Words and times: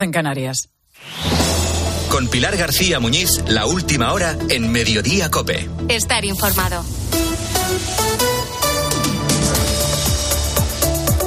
en 0.00 0.12
Canarias. 0.12 0.68
Con 2.10 2.28
Pilar 2.28 2.56
García 2.56 3.00
Muñiz, 3.00 3.42
la 3.48 3.66
última 3.66 4.12
hora 4.12 4.36
en 4.48 4.70
Mediodía 4.70 5.28
Cope. 5.28 5.68
Estar 5.88 6.24
informado. 6.24 6.84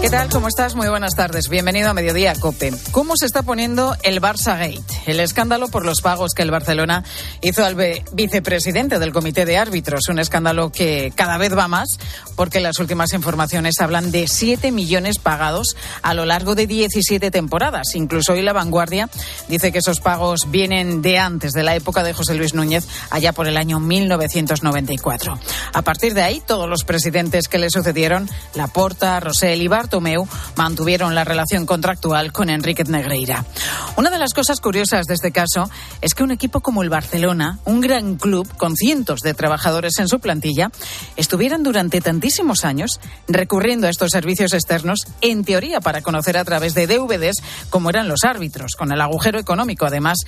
¿Qué 0.02 0.10
tal? 0.10 0.30
¿Cómo 0.30 0.48
estás? 0.48 0.74
Muy 0.74 0.88
buenas 0.90 1.14
tardes. 1.14 1.48
Bienvenido 1.48 1.88
a 1.88 1.94
Mediodía 1.94 2.34
Cope. 2.34 2.74
¿Cómo 2.90 3.14
se 3.16 3.28
está 3.28 3.44
poniendo 3.44 3.96
el 4.02 4.20
Barça 4.20 4.58
Gate? 4.58 5.04
El 5.06 5.20
escándalo 5.20 5.68
por 5.68 5.86
los 5.86 6.02
pagos 6.02 6.34
que 6.34 6.42
el 6.42 6.50
Barcelona 6.50 7.04
hizo 7.42 7.64
al 7.64 7.76
vicepresidente 8.12 8.98
del 8.98 9.14
Comité 9.14 9.46
de 9.46 9.58
Árbitros. 9.58 10.10
Un 10.10 10.18
escándalo 10.18 10.72
que 10.72 11.14
cada 11.16 11.38
vez 11.38 11.56
va 11.56 11.68
más 11.68 12.00
porque 12.36 12.62
las 12.62 12.80
últimas 12.80 13.14
informaciones 13.14 13.80
hablan 13.80 14.10
de 14.10 14.28
7 14.28 14.72
millones 14.72 15.20
pagados 15.20 15.78
a 16.02 16.16
lo 16.16 16.26
largo 16.26 16.56
de 16.56 16.66
17 16.66 17.30
temporadas. 17.30 17.94
Incluso 17.94 18.34
hoy 18.34 18.42
La 18.42 18.54
Vanguardia 18.54 19.08
dice 19.50 19.72
que 19.72 19.78
esos 19.78 20.00
pagos 20.00 20.50
vienen 20.50 21.04
de 21.04 21.20
antes, 21.20 21.52
de 21.52 21.62
la 21.62 21.76
época 21.76 22.04
de 22.04 22.14
José 22.14 22.34
Luis 22.34 22.56
Núñez, 22.56 22.88
allá 23.12 23.34
por 23.34 23.48
el 23.48 23.56
año 23.56 23.80
1994. 23.80 25.40
A 25.74 25.82
partir 25.84 26.16
de 26.16 26.24
ahí, 26.24 26.42
todos 26.44 26.68
los 26.68 26.86
presidentes 26.86 27.48
que 27.48 27.60
le 27.60 27.70
sucedieron, 27.70 28.28
Laporta, 28.56 29.20
Rosell 29.20 29.62
y 29.62 29.68
Bart, 29.68 29.91
Tomeu 29.92 30.28
mantuvieron 30.56 31.14
la 31.14 31.24
relación 31.24 31.68
contractual 31.68 32.32
con 32.32 32.50
Enrique 32.50 32.84
Negreira. 32.86 33.46
Una 33.98 34.10
de 34.10 34.18
las 34.18 34.34
cosas 34.34 34.60
curiosas 34.60 35.06
de 35.06 35.14
este 35.14 35.32
caso 35.32 35.70
es 36.02 36.16
que 36.16 36.24
un 36.24 36.32
equipo 36.32 36.62
como 36.62 36.82
el 36.82 36.90
Barcelona, 36.90 37.60
un 37.66 37.82
gran 37.82 38.16
club 38.16 38.48
con 38.58 38.76
cientos 38.76 39.20
de 39.20 39.36
trabajadores 39.36 40.00
en 40.00 40.08
su 40.08 40.20
plantilla, 40.20 40.72
estuvieran 41.18 41.62
durante 41.62 42.02
tantísimos 42.02 42.66
años 42.66 43.00
recurriendo 43.28 43.86
a 43.86 43.90
estos 43.92 44.12
servicios 44.12 44.54
externos, 44.54 45.06
en 45.22 45.44
teoría 45.44 45.82
para 45.82 46.02
conocer 46.02 46.38
a 46.38 46.46
través 46.46 46.74
de 46.74 46.88
DVDs 46.88 47.44
cómo 47.70 47.90
eran 47.90 48.08
los 48.08 48.24
árbitros, 48.24 48.76
con 48.76 48.92
el 48.92 49.02
agujero 49.02 49.40
económico 49.40 49.86
además 49.86 50.20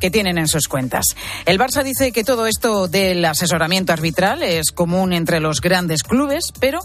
que 0.00 0.10
tienen 0.10 0.38
en 0.38 0.48
sus 0.48 0.66
cuentas. 0.66 1.04
El 1.44 1.58
Barça 1.58 1.84
dice 1.84 2.10
que 2.12 2.24
todo 2.24 2.46
esto 2.46 2.88
del 2.88 3.24
asesoramiento 3.24 3.92
arbitral 3.92 4.42
es 4.42 4.70
común 4.72 5.12
entre 5.12 5.40
los 5.40 5.60
grandes 5.60 6.02
clubes, 6.02 6.52
pero 6.58 6.80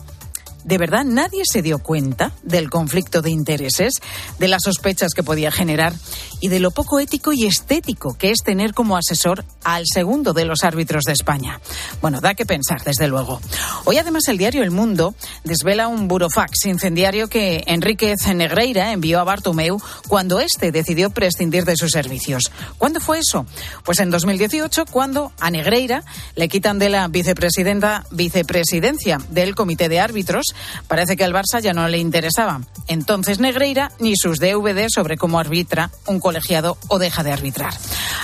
¿De 0.65 0.79
verdad 0.79 1.05
nadie 1.05 1.43
se 1.45 1.61
dio 1.61 1.77
cuenta 1.77 2.31
del 2.41 2.71
conflicto 2.71 3.21
de 3.21 3.29
intereses, 3.29 3.93
de 4.39 4.47
las 4.47 4.63
sospechas 4.63 5.13
que 5.13 5.21
podía 5.21 5.51
generar 5.51 5.93
y 6.41 6.47
de 6.47 6.59
lo 6.59 6.71
poco 6.71 6.99
ético 6.99 7.33
y 7.33 7.45
estético 7.45 8.17
que 8.17 8.31
es 8.31 8.39
tener 8.43 8.73
como 8.73 8.97
asesor 8.97 9.45
al 9.63 9.83
segundo 9.85 10.33
de 10.33 10.45
los 10.45 10.63
árbitros 10.63 11.03
de 11.03 11.13
España? 11.13 11.61
Bueno, 12.01 12.19
da 12.19 12.33
que 12.33 12.47
pensar, 12.47 12.83
desde 12.83 13.07
luego. 13.07 13.39
Hoy 13.83 13.99
además 13.99 14.27
el 14.27 14.39
diario 14.39 14.63
El 14.63 14.71
Mundo 14.71 15.13
desvela 15.43 15.87
un 15.87 16.07
burofax 16.07 16.65
incendiario 16.65 17.27
que 17.27 17.63
Enrique 17.67 18.15
Negreira 18.33 18.91
envió 18.91 19.19
a 19.19 19.23
Bartomeu 19.23 19.79
cuando 20.07 20.39
éste 20.39 20.71
decidió 20.71 21.11
prescindir 21.11 21.65
de 21.65 21.75
sus 21.77 21.91
servicios. 21.91 22.51
¿Cuándo 22.79 22.99
fue 22.99 23.19
eso? 23.19 23.45
Pues 23.83 23.99
en 23.99 24.09
2018, 24.09 24.85
cuando 24.89 25.31
a 25.39 25.51
Negreira 25.51 26.03
le 26.35 26.49
quitan 26.49 26.79
de 26.79 26.89
la 26.89 27.07
vicepresidenta 27.07 28.03
vicepresidencia 28.09 29.19
del 29.29 29.53
Comité 29.53 29.89
de 29.89 29.99
Árbitros 29.99 30.54
Parece 30.87 31.15
que 31.15 31.23
al 31.23 31.33
Barça 31.33 31.59
ya 31.61 31.73
no 31.73 31.87
le 31.87 31.97
interesaba. 31.97 32.61
Entonces 32.87 33.39
Negreira 33.39 33.91
ni 33.99 34.15
sus 34.15 34.39
DVD 34.39 34.87
sobre 34.89 35.17
cómo 35.17 35.39
arbitra 35.39 35.89
un 36.05 36.19
colegiado 36.19 36.77
o 36.87 36.99
deja 36.99 37.23
de 37.23 37.31
arbitrar. 37.31 37.73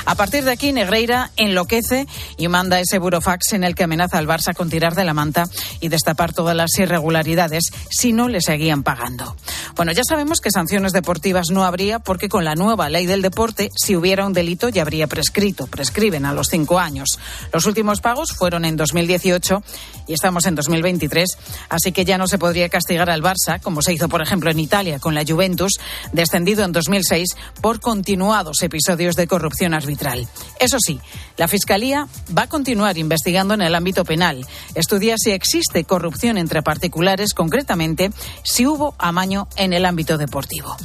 A 0.05 0.15
partir 0.15 0.43
de 0.43 0.51
aquí, 0.51 0.71
Negreira 0.71 1.31
enloquece 1.35 2.07
y 2.37 2.47
manda 2.47 2.79
ese 2.79 2.99
burofax 2.99 3.53
en 3.53 3.63
el 3.63 3.75
que 3.75 3.83
amenaza 3.83 4.17
al 4.17 4.27
Barça 4.27 4.55
con 4.55 4.69
tirar 4.69 4.95
de 4.95 5.05
la 5.05 5.13
manta 5.13 5.45
y 5.79 5.89
destapar 5.89 6.33
todas 6.33 6.55
las 6.55 6.77
irregularidades 6.77 7.65
si 7.89 8.13
no 8.13 8.27
le 8.27 8.41
seguían 8.41 8.83
pagando. 8.83 9.35
Bueno, 9.75 9.91
ya 9.91 10.03
sabemos 10.07 10.41
que 10.41 10.51
sanciones 10.51 10.91
deportivas 10.91 11.47
no 11.51 11.63
habría 11.63 11.99
porque 11.99 12.29
con 12.29 12.45
la 12.45 12.55
nueva 12.55 12.89
ley 12.89 13.05
del 13.05 13.21
deporte, 13.21 13.69
si 13.75 13.95
hubiera 13.95 14.25
un 14.25 14.33
delito 14.33 14.69
ya 14.69 14.81
habría 14.81 15.07
prescrito. 15.07 15.67
Prescriben 15.67 16.25
a 16.25 16.33
los 16.33 16.47
cinco 16.47 16.79
años. 16.79 17.19
Los 17.53 17.65
últimos 17.65 18.01
pagos 18.01 18.31
fueron 18.31 18.65
en 18.65 18.77
2018 18.77 19.63
y 20.07 20.13
estamos 20.13 20.45
en 20.45 20.55
2023, 20.55 21.37
así 21.69 21.91
que 21.91 22.05
ya 22.05 22.17
no 22.17 22.20
se 22.27 22.37
podría 22.37 22.69
castigar 22.69 23.09
al 23.09 23.21
Barça, 23.21 23.61
como 23.61 23.81
se 23.81 23.93
hizo, 23.93 24.09
por 24.09 24.21
ejemplo, 24.21 24.51
en 24.51 24.59
Italia 24.59 24.99
con 24.99 25.15
la 25.15 25.23
Juventus, 25.27 25.79
descendido 26.11 26.63
en 26.63 26.71
2006 26.71 27.35
por 27.61 27.79
continuados 27.79 28.61
episodios 28.61 29.15
de 29.15 29.27
corrupción 29.27 29.73
arbitral. 29.73 30.27
Eso 30.59 30.77
sí, 30.79 30.99
la 31.37 31.47
Fiscalía 31.47 32.07
va 32.37 32.43
a 32.43 32.49
continuar 32.49 32.97
investigando 32.97 33.53
en 33.53 33.61
el 33.61 33.75
ámbito 33.75 34.05
penal. 34.05 34.45
Estudia 34.75 35.15
si 35.17 35.31
existe 35.31 35.83
corrupción 35.83 36.37
entre 36.37 36.61
particulares, 36.61 37.33
concretamente 37.33 38.11
si 38.43 38.65
hubo 38.65 38.95
amaño 38.97 39.47
en 39.55 39.73
el 39.73 39.85
ámbito 39.85 40.17
deportivo. 40.17 40.75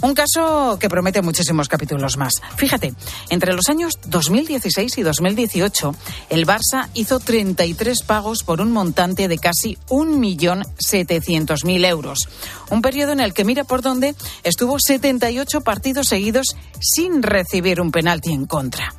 Un 0.00 0.14
caso 0.14 0.78
que 0.78 0.88
promete 0.88 1.22
muchísimos 1.22 1.68
capítulos 1.68 2.16
más. 2.16 2.34
Fíjate, 2.56 2.94
entre 3.30 3.52
los 3.52 3.68
años 3.68 3.98
2016 4.06 4.98
y 4.98 5.02
2018, 5.02 5.94
el 6.30 6.46
Barça 6.46 6.88
hizo 6.94 7.20
33 7.20 8.02
pagos 8.02 8.42
por 8.42 8.60
un 8.60 8.72
montante 8.72 9.28
de 9.28 9.38
casi 9.38 9.78
un 9.88 10.20
millón 10.20 10.64
700.000 10.78 11.86
euros. 11.86 12.28
Un 12.70 12.82
periodo 12.82 13.12
en 13.12 13.20
el 13.20 13.34
que, 13.34 13.44
mira 13.44 13.64
por 13.64 13.82
dónde, 13.82 14.14
estuvo 14.44 14.78
78 14.78 15.60
partidos 15.60 16.08
seguidos 16.08 16.56
sin 16.80 17.22
recibir 17.22 17.80
un 17.80 17.90
penalti 17.90 18.32
en 18.32 18.46
contra. 18.46 18.94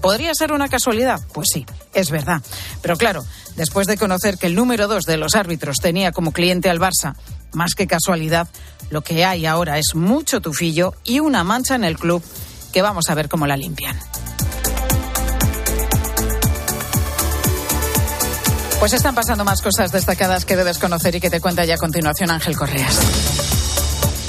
¿Podría 0.00 0.34
ser 0.34 0.52
una 0.52 0.68
casualidad? 0.68 1.20
Pues 1.32 1.48
sí, 1.52 1.64
es 1.94 2.10
verdad. 2.10 2.42
Pero 2.82 2.96
claro, 2.96 3.24
después 3.56 3.86
de 3.86 3.96
conocer 3.96 4.36
que 4.36 4.46
el 4.46 4.54
número 4.54 4.86
dos 4.86 5.06
de 5.06 5.16
los 5.16 5.34
árbitros 5.34 5.78
tenía 5.78 6.12
como 6.12 6.32
cliente 6.32 6.68
al 6.68 6.78
Barça, 6.78 7.14
más 7.54 7.74
que 7.74 7.86
casualidad, 7.86 8.48
lo 8.90 9.00
que 9.00 9.24
hay 9.24 9.46
ahora 9.46 9.78
es 9.78 9.94
mucho 9.94 10.40
tufillo 10.40 10.92
y 11.04 11.20
una 11.20 11.42
mancha 11.42 11.74
en 11.74 11.84
el 11.84 11.98
club 11.98 12.22
que 12.72 12.82
vamos 12.82 13.08
a 13.08 13.14
ver 13.14 13.28
cómo 13.28 13.46
la 13.46 13.56
limpian. 13.56 13.98
Pues 18.78 18.92
están 18.92 19.14
pasando 19.14 19.44
más 19.44 19.62
cosas 19.62 19.92
destacadas 19.92 20.44
que 20.44 20.56
debes 20.56 20.78
conocer 20.78 21.14
y 21.14 21.20
que 21.20 21.30
te 21.30 21.40
cuenta 21.40 21.64
ya 21.64 21.74
a 21.74 21.78
continuación 21.78 22.30
Ángel 22.30 22.56
Correas. 22.56 23.53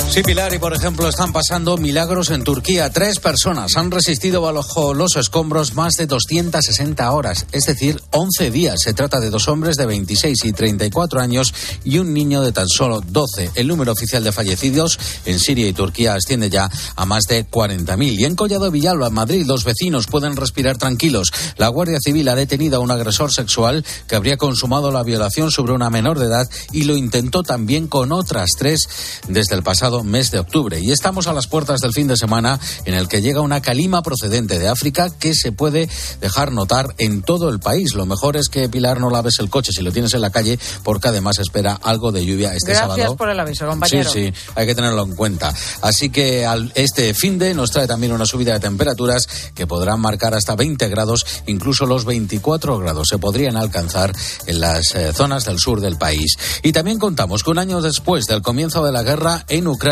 Sí, 0.08 0.24
Pilar, 0.24 0.54
y 0.54 0.60
por 0.60 0.74
ejemplo 0.74 1.10
están 1.10 1.34
pasando 1.34 1.76
milagros 1.78 2.30
en 2.30 2.42
Turquía. 2.44 2.90
Tres 2.90 3.20
personas 3.20 3.76
han 3.76 3.92
resistido 3.92 4.40
bajo 4.40 4.94
los 4.94 5.18
escombros 5.18 5.74
más 5.74 5.96
de 5.96 6.08
260 6.08 7.12
horas, 7.12 7.48
es 7.52 7.66
decir, 7.66 8.02
11 8.12 8.50
días. 8.50 8.76
Se 8.82 8.94
trata 8.94 9.20
de 9.20 9.30
dos 9.30 9.50
hombres 9.50 9.76
de 9.76 9.86
26 9.86 10.46
y 10.46 10.54
34 10.54 11.20
años 11.20 11.54
y 11.84 11.98
un 11.98 12.14
niño 12.14 12.42
de 12.44 12.54
tan 12.54 12.70
solo 12.70 13.02
12. 13.02 13.52
El 13.56 13.68
número 13.68 13.92
oficial 13.92 14.24
de 14.24 14.32
fallecidos 14.32 14.98
en 15.26 15.38
Siria 15.38 15.68
y 15.68 15.74
Turquía 15.74 16.14
asciende 16.14 16.50
ya 16.50 16.70
a 16.96 17.06
más 17.06 17.24
de 17.24 17.46
40.000. 17.46 18.18
Y 18.18 18.24
en 18.24 18.36
Collado 18.36 18.72
Villalba, 18.72 19.10
Madrid, 19.10 19.46
los 19.46 19.66
vecinos 19.66 20.08
pueden 20.08 20.38
respirar 20.38 20.78
tranquilos. 20.78 21.34
La 21.58 21.68
Guardia 21.68 22.00
Civil 22.00 22.30
ha 22.30 22.36
detenido 22.36 22.78
a 22.78 22.80
un 22.80 22.92
agresor 22.92 23.34
sexual 23.34 23.84
que 24.08 24.16
habría 24.16 24.38
consumado 24.38 24.92
la 24.92 25.04
violación 25.04 25.52
sobre 25.52 25.74
una 25.74 25.90
menor 25.90 26.20
de 26.20 26.28
edad 26.28 26.50
y 26.72 26.84
lo 26.84 26.96
intentó 26.96 27.44
también 27.44 27.88
con 27.88 28.14
otras 28.14 28.52
tres 28.58 28.88
desde 29.28 29.56
el 29.56 29.64
pasado 29.64 30.05
mes 30.06 30.32
de 30.32 30.40
octubre. 30.40 30.80
Y 30.80 30.92
estamos 30.92 31.28
a 31.28 31.34
las 31.34 31.48
puertas 31.48 31.82
del 31.82 31.94
fin 31.94 32.08
de 32.08 32.18
semana 32.18 32.60
en 32.86 32.94
el 32.94 33.08
que 33.08 33.22
llega 33.22 33.42
una 33.42 33.62
calima 33.62 34.02
procedente 34.02 34.60
de 34.60 34.68
África 34.68 35.10
que 35.10 35.34
se 35.34 35.52
puede 35.52 35.90
dejar 36.22 36.52
notar 36.52 36.96
en 36.98 37.22
todo 37.22 37.50
el 37.50 37.60
país. 37.60 37.94
Lo 37.94 38.06
mejor 38.06 38.38
es 38.38 38.50
que, 38.50 38.70
Pilar, 38.70 39.00
no 39.00 39.10
laves 39.10 39.40
el 39.40 39.50
coche 39.50 39.72
si 39.72 39.82
lo 39.82 39.92
tienes 39.92 40.14
en 40.14 40.22
la 40.22 40.30
calle 40.30 40.60
porque 40.84 41.08
además 41.08 41.40
espera 41.40 41.80
algo 41.82 42.12
de 42.12 42.26
lluvia 42.26 42.54
este 42.54 42.74
sábado. 42.74 42.96
Gracias 42.96 43.18
por 43.18 43.30
el 43.30 43.40
aviso, 43.40 43.68
compañero. 43.68 44.10
Sí, 44.10 44.28
sí, 44.28 44.52
hay 44.56 44.66
que 44.66 44.76
tenerlo 44.76 45.04
en 45.04 45.16
cuenta. 45.16 45.54
Así 45.82 46.10
que 46.10 46.48
este 46.76 47.14
fin 47.14 47.40
de 47.40 47.54
nos 47.54 47.72
trae 47.72 47.88
también 47.88 48.12
una 48.12 48.26
subida 48.26 48.54
de 48.54 48.60
temperaturas 48.60 49.28
que 49.54 49.68
podrán 49.68 50.00
marcar 50.00 50.34
hasta 50.34 50.56
20 50.56 50.88
grados, 50.90 51.26
incluso 51.48 51.86
los 51.86 52.06
24 52.06 52.78
grados 52.78 53.08
se 53.10 53.18
podrían 53.18 53.58
alcanzar 53.58 54.14
en 54.46 54.60
las 54.60 54.96
eh, 54.96 55.14
zonas 55.14 55.46
del 55.46 55.60
sur 55.60 55.82
del 55.82 55.98
país. 55.98 56.38
Y 56.64 56.72
también 56.72 57.00
contamos 57.00 57.44
que 57.44 57.52
un 57.52 57.60
año 57.60 57.82
después 57.82 58.26
del 58.26 58.42
comienzo 58.42 58.84
de 58.84 58.92
la 58.92 59.04
guerra 59.04 59.46
en 59.48 59.68
Ucrania, 59.68 59.85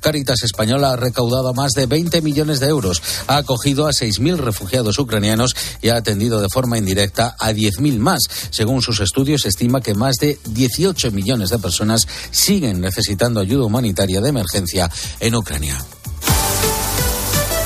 Caritas 0.00 0.42
Española 0.42 0.92
ha 0.92 0.96
recaudado 0.96 1.54
más 1.54 1.72
de 1.72 1.86
20 1.86 2.22
millones 2.22 2.60
de 2.60 2.68
euros, 2.68 3.02
ha 3.26 3.36
acogido 3.36 3.86
a 3.86 3.90
6.000 3.90 4.36
refugiados 4.36 4.98
ucranianos 4.98 5.54
y 5.80 5.88
ha 5.90 5.96
atendido 5.96 6.40
de 6.40 6.48
forma 6.48 6.78
indirecta 6.78 7.36
a 7.38 7.52
10.000 7.52 7.98
más. 7.98 8.20
Según 8.50 8.82
sus 8.82 9.00
estudios, 9.00 9.46
estima 9.46 9.80
que 9.80 9.94
más 9.94 10.16
de 10.16 10.38
18 10.44 11.12
millones 11.12 11.50
de 11.50 11.58
personas 11.58 12.06
siguen 12.30 12.80
necesitando 12.80 13.40
ayuda 13.40 13.64
humanitaria 13.64 14.20
de 14.20 14.28
emergencia 14.28 14.90
en 15.20 15.34
Ucrania. 15.34 15.78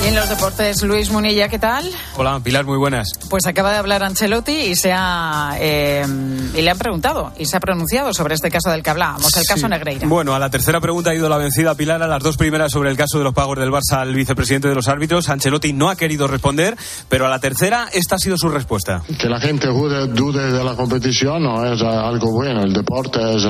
Y 0.03 0.07
en 0.07 0.15
los 0.15 0.27
deportes, 0.27 0.83
Luis 0.83 1.09
Munilla, 1.11 1.47
¿qué 1.47 1.57
tal? 1.57 1.89
Hola, 2.17 2.37
Pilar, 2.43 2.65
muy 2.65 2.77
buenas. 2.77 3.07
Pues 3.29 3.45
acaba 3.45 3.71
de 3.71 3.77
hablar 3.77 4.03
Ancelotti 4.03 4.51
y 4.51 4.75
se 4.75 4.91
ha 4.91 5.55
eh, 5.57 6.05
y 6.53 6.61
le 6.61 6.69
han 6.69 6.77
preguntado 6.77 7.31
y 7.37 7.45
se 7.45 7.55
ha 7.55 7.61
pronunciado 7.61 8.13
sobre 8.13 8.35
este 8.35 8.51
caso 8.51 8.69
del 8.69 8.83
que 8.83 8.89
hablábamos, 8.89 9.33
el 9.37 9.45
caso 9.45 9.69
Negreira. 9.69 10.05
Bueno, 10.05 10.35
a 10.35 10.39
la 10.39 10.49
tercera 10.49 10.81
pregunta 10.81 11.11
ha 11.11 11.15
ido 11.15 11.29
la 11.29 11.37
vencida 11.37 11.75
Pilar, 11.75 12.03
a 12.03 12.07
las 12.07 12.21
dos 12.21 12.35
primeras 12.35 12.73
sobre 12.73 12.89
el 12.89 12.97
caso 12.97 13.17
de 13.17 13.23
los 13.23 13.33
pagos 13.33 13.57
del 13.57 13.71
Barça 13.71 14.01
al 14.01 14.13
vicepresidente 14.13 14.67
de 14.67 14.75
los 14.75 14.89
árbitros. 14.89 15.29
Ancelotti 15.29 15.71
no 15.71 15.89
ha 15.89 15.95
querido 15.95 16.27
responder, 16.27 16.75
pero 17.07 17.25
a 17.25 17.29
la 17.29 17.39
tercera 17.39 17.87
esta 17.93 18.15
ha 18.15 18.19
sido 18.19 18.37
su 18.37 18.49
respuesta. 18.49 19.03
Que 19.17 19.29
la 19.29 19.39
gente 19.39 19.67
dude 19.67 20.51
de 20.51 20.63
la 20.65 20.75
competición 20.75 21.43
no 21.43 21.65
es 21.65 21.81
algo 21.81 22.29
bueno. 22.29 22.61
El 22.61 22.73
deporte 22.73 23.19
es 23.37 23.45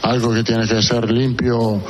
algo 0.00 0.32
que 0.32 0.44
tiene 0.44 0.66
que 0.66 0.80
ser 0.80 1.10
limpio. 1.10 1.82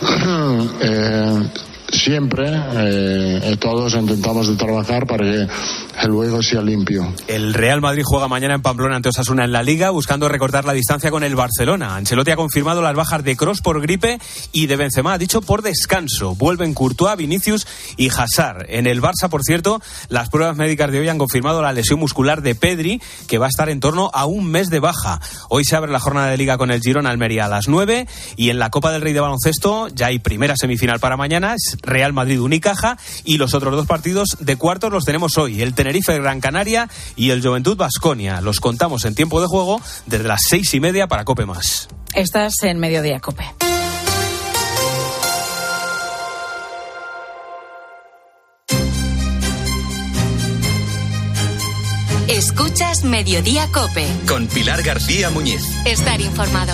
eh, 0.80 1.50
siempre 1.92 2.50
eh, 2.50 3.56
todos 3.60 3.94
intentamos 3.94 4.48
de 4.48 4.56
trabajar 4.56 5.06
para 5.06 5.24
que 5.24 5.46
el 6.02 6.10
juego 6.10 6.42
sea 6.42 6.62
limpio. 6.62 7.12
El 7.28 7.54
Real 7.54 7.80
Madrid 7.80 8.02
juega 8.04 8.28
mañana 8.28 8.54
en 8.54 8.62
Pamplona 8.62 8.96
ante 8.96 9.10
Osasuna 9.10 9.44
en 9.44 9.52
la 9.52 9.62
Liga, 9.62 9.90
buscando 9.90 10.28
recortar 10.28 10.64
la 10.64 10.72
distancia 10.72 11.10
con 11.10 11.22
el 11.22 11.36
Barcelona. 11.36 11.96
Ancelotti 11.96 12.30
ha 12.30 12.36
confirmado 12.36 12.82
las 12.82 12.94
bajas 12.94 13.22
de 13.22 13.36
Cross 13.36 13.60
por 13.60 13.80
gripe 13.80 14.18
y 14.52 14.66
de 14.66 14.76
Benzema, 14.76 15.14
ha 15.14 15.18
dicho 15.18 15.42
por 15.42 15.62
descanso. 15.62 16.34
Vuelven 16.34 16.74
Courtois, 16.74 17.16
Vinicius 17.16 17.66
y 17.96 18.08
Hazard. 18.08 18.66
En 18.68 18.86
el 18.86 19.00
Barça, 19.02 19.28
por 19.28 19.42
cierto, 19.42 19.80
las 20.08 20.28
pruebas 20.30 20.56
médicas 20.56 20.90
de 20.90 21.00
hoy 21.00 21.08
han 21.08 21.18
confirmado 21.18 21.62
la 21.62 21.72
lesión 21.72 22.00
muscular 22.00 22.42
de 22.42 22.54
Pedri, 22.54 23.00
que 23.28 23.38
va 23.38 23.46
a 23.46 23.48
estar 23.48 23.68
en 23.68 23.80
torno 23.80 24.10
a 24.14 24.26
un 24.26 24.50
mes 24.50 24.70
de 24.70 24.80
baja. 24.80 25.20
Hoy 25.48 25.64
se 25.64 25.76
abre 25.76 25.92
la 25.92 26.00
jornada 26.00 26.28
de 26.28 26.36
Liga 26.36 26.58
con 26.58 26.70
el 26.70 26.80
Girona 26.80 27.10
Almería 27.10 27.46
a 27.46 27.48
las 27.48 27.68
9 27.68 28.06
y 28.36 28.50
en 28.50 28.58
la 28.58 28.70
Copa 28.70 28.92
del 28.92 29.02
Rey 29.02 29.12
de 29.12 29.20
Baloncesto 29.20 29.88
ya 29.88 30.06
hay 30.06 30.18
primera 30.18 30.56
semifinal 30.56 31.00
para 31.00 31.16
mañana, 31.16 31.54
Real 31.82 32.12
Madrid 32.12 32.40
Unicaja 32.40 32.98
y 33.24 33.38
los 33.38 33.54
otros 33.54 33.74
dos 33.74 33.86
partidos 33.86 34.36
de 34.40 34.56
cuartos 34.56 34.92
los 34.92 35.04
tenemos 35.04 35.38
hoy, 35.38 35.62
el 35.62 35.74
Tenerife 35.74 36.18
Gran 36.18 36.40
Canaria 36.40 36.88
y 37.16 37.30
el 37.30 37.42
Juventud 37.42 37.76
Basconia. 37.76 38.40
Los 38.40 38.60
contamos 38.60 39.04
en 39.04 39.14
tiempo 39.14 39.40
de 39.40 39.46
juego 39.46 39.80
desde 40.06 40.28
las 40.28 40.42
seis 40.48 40.72
y 40.74 40.80
media 40.80 41.06
para 41.06 41.24
Cope 41.24 41.46
Más. 41.46 41.88
Estás 42.14 42.54
en 42.62 42.78
Mediodía 42.78 43.20
Cope. 43.20 43.44
Escuchas 52.28 53.04
Mediodía 53.04 53.68
Cope. 53.72 54.06
Con 54.26 54.46
Pilar 54.46 54.82
García 54.82 55.30
Muñiz. 55.30 55.62
Estar 55.84 56.20
informado. 56.20 56.72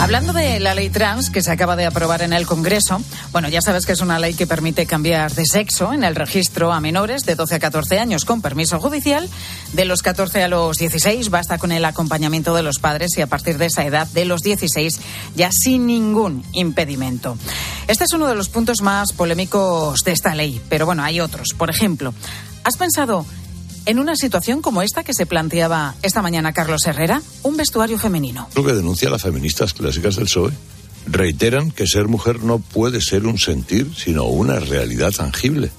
Hablando 0.00 0.32
de 0.32 0.60
la 0.60 0.74
ley 0.74 0.90
trans 0.90 1.28
que 1.28 1.42
se 1.42 1.50
acaba 1.50 1.74
de 1.74 1.84
aprobar 1.84 2.22
en 2.22 2.32
el 2.32 2.46
Congreso, 2.46 3.02
bueno, 3.32 3.48
ya 3.48 3.60
sabes 3.60 3.84
que 3.84 3.92
es 3.92 4.00
una 4.00 4.20
ley 4.20 4.34
que 4.34 4.46
permite 4.46 4.86
cambiar 4.86 5.34
de 5.34 5.44
sexo 5.44 5.92
en 5.92 6.04
el 6.04 6.14
registro 6.14 6.72
a 6.72 6.80
menores 6.80 7.24
de 7.24 7.34
12 7.34 7.56
a 7.56 7.58
14 7.58 7.98
años 7.98 8.24
con 8.24 8.40
permiso 8.40 8.78
judicial. 8.78 9.28
De 9.72 9.84
los 9.84 10.02
14 10.02 10.44
a 10.44 10.48
los 10.48 10.78
16 10.78 11.30
basta 11.30 11.58
con 11.58 11.72
el 11.72 11.84
acompañamiento 11.84 12.54
de 12.54 12.62
los 12.62 12.78
padres 12.78 13.18
y 13.18 13.22
a 13.22 13.26
partir 13.26 13.58
de 13.58 13.66
esa 13.66 13.84
edad, 13.84 14.06
de 14.06 14.24
los 14.24 14.42
16, 14.42 15.00
ya 15.34 15.50
sin 15.50 15.86
ningún 15.86 16.44
impedimento. 16.52 17.36
Este 17.88 18.04
es 18.04 18.12
uno 18.12 18.28
de 18.28 18.36
los 18.36 18.48
puntos 18.48 18.80
más 18.82 19.12
polémicos 19.12 20.04
de 20.04 20.12
esta 20.12 20.32
ley, 20.36 20.60
pero 20.68 20.86
bueno, 20.86 21.02
hay 21.02 21.18
otros. 21.18 21.48
Por 21.58 21.70
ejemplo, 21.70 22.14
¿has 22.62 22.76
pensado 22.76 23.26
en 23.86 23.98
una 23.98 24.16
situación 24.16 24.62
como 24.62 24.82
esta 24.82 25.04
que 25.04 25.14
se 25.14 25.26
planteaba 25.26 25.94
esta 26.02 26.22
mañana 26.22 26.52
Carlos 26.52 26.86
Herrera, 26.86 27.22
un 27.42 27.56
vestuario 27.56 27.98
femenino. 27.98 28.48
Lo 28.54 28.64
que 28.64 28.72
denuncia 28.72 29.10
las 29.10 29.22
feministas 29.22 29.74
clásicas 29.74 30.16
del 30.16 30.26
PSOE. 30.26 30.52
Reiteran 31.06 31.70
que 31.70 31.86
ser 31.86 32.06
mujer 32.06 32.42
no 32.42 32.58
puede 32.58 33.00
ser 33.00 33.26
un 33.26 33.38
sentir, 33.38 33.90
sino 33.96 34.24
una 34.24 34.60
realidad 34.60 35.12
tangible. 35.12 35.70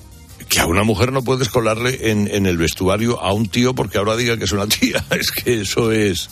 Que 0.48 0.60
a 0.60 0.66
una 0.66 0.84
mujer 0.84 1.12
no 1.12 1.24
puedes 1.24 1.50
colarle 1.50 2.10
en, 2.10 2.28
en 2.28 2.48
el 2.48 2.58
vestuario 2.58 3.22
a 3.22 3.32
un 3.34 3.48
tío 3.48 3.76
porque 3.76 4.00
ahora 4.00 4.16
diga 4.16 4.38
que 4.38 4.46
es 4.46 4.52
una 4.52 4.68
tía. 4.68 5.06
Es 5.12 5.32
que 5.32 5.62
eso 5.62 5.92
es... 5.92 6.30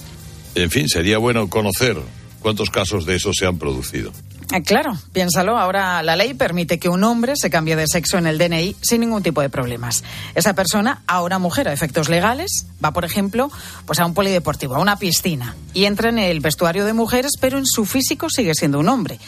En 0.55 0.71
fin, 0.71 0.89
sería 0.89 1.19
bueno 1.19 1.47
conocer 1.49 1.97
cuántos 2.39 2.71
casos 2.71 3.05
de 3.05 3.15
eso 3.15 3.31
se 3.33 3.45
han 3.45 3.59
producido. 3.59 4.11
Eh, 4.53 4.63
Claro, 4.63 4.97
piénsalo. 5.11 5.57
Ahora 5.57 6.01
la 6.03 6.15
ley 6.15 6.33
permite 6.33 6.79
que 6.79 6.89
un 6.89 7.03
hombre 7.03 7.33
se 7.35 7.49
cambie 7.49 7.75
de 7.75 7.85
sexo 7.87 8.17
en 8.17 8.27
el 8.27 8.37
DNI 8.37 8.75
sin 8.81 9.01
ningún 9.01 9.23
tipo 9.23 9.41
de 9.41 9.49
problemas. 9.49 10.03
Esa 10.35 10.53
persona, 10.53 11.01
ahora 11.05 11.37
mujer 11.37 11.67
a 11.67 11.73
efectos 11.73 12.09
legales, 12.09 12.65
va, 12.83 12.91
por 12.91 13.05
ejemplo, 13.05 13.51
pues 13.85 13.99
a 13.99 14.05
un 14.05 14.13
polideportivo, 14.13 14.75
a 14.75 14.79
una 14.79 14.97
piscina, 14.97 15.55
y 15.73 15.85
entra 15.85 16.09
en 16.09 16.19
el 16.19 16.39
vestuario 16.39 16.85
de 16.85 16.93
mujeres, 16.93 17.33
pero 17.39 17.57
en 17.57 17.65
su 17.65 17.85
físico 17.85 18.29
sigue 18.29 18.53
siendo 18.55 18.79
un 18.79 18.89
hombre. 18.89 19.19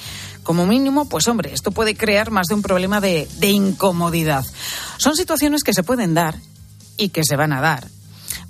Como 0.43 0.65
mínimo, 0.65 1.07
pues 1.09 1.27
hombre, 1.27 1.53
esto 1.53 1.71
puede 1.71 1.95
crear 1.95 2.31
más 2.31 2.47
de 2.47 2.55
un 2.55 2.61
problema 2.61 3.01
de, 3.01 3.27
de 3.39 3.49
incomodidad. 3.49 4.45
Son 4.97 5.15
situaciones 5.15 5.63
que 5.63 5.73
se 5.73 5.83
pueden 5.83 6.13
dar 6.13 6.35
y 6.97 7.09
que 7.09 7.23
se 7.23 7.35
van 7.35 7.53
a 7.53 7.61
dar. 7.61 7.87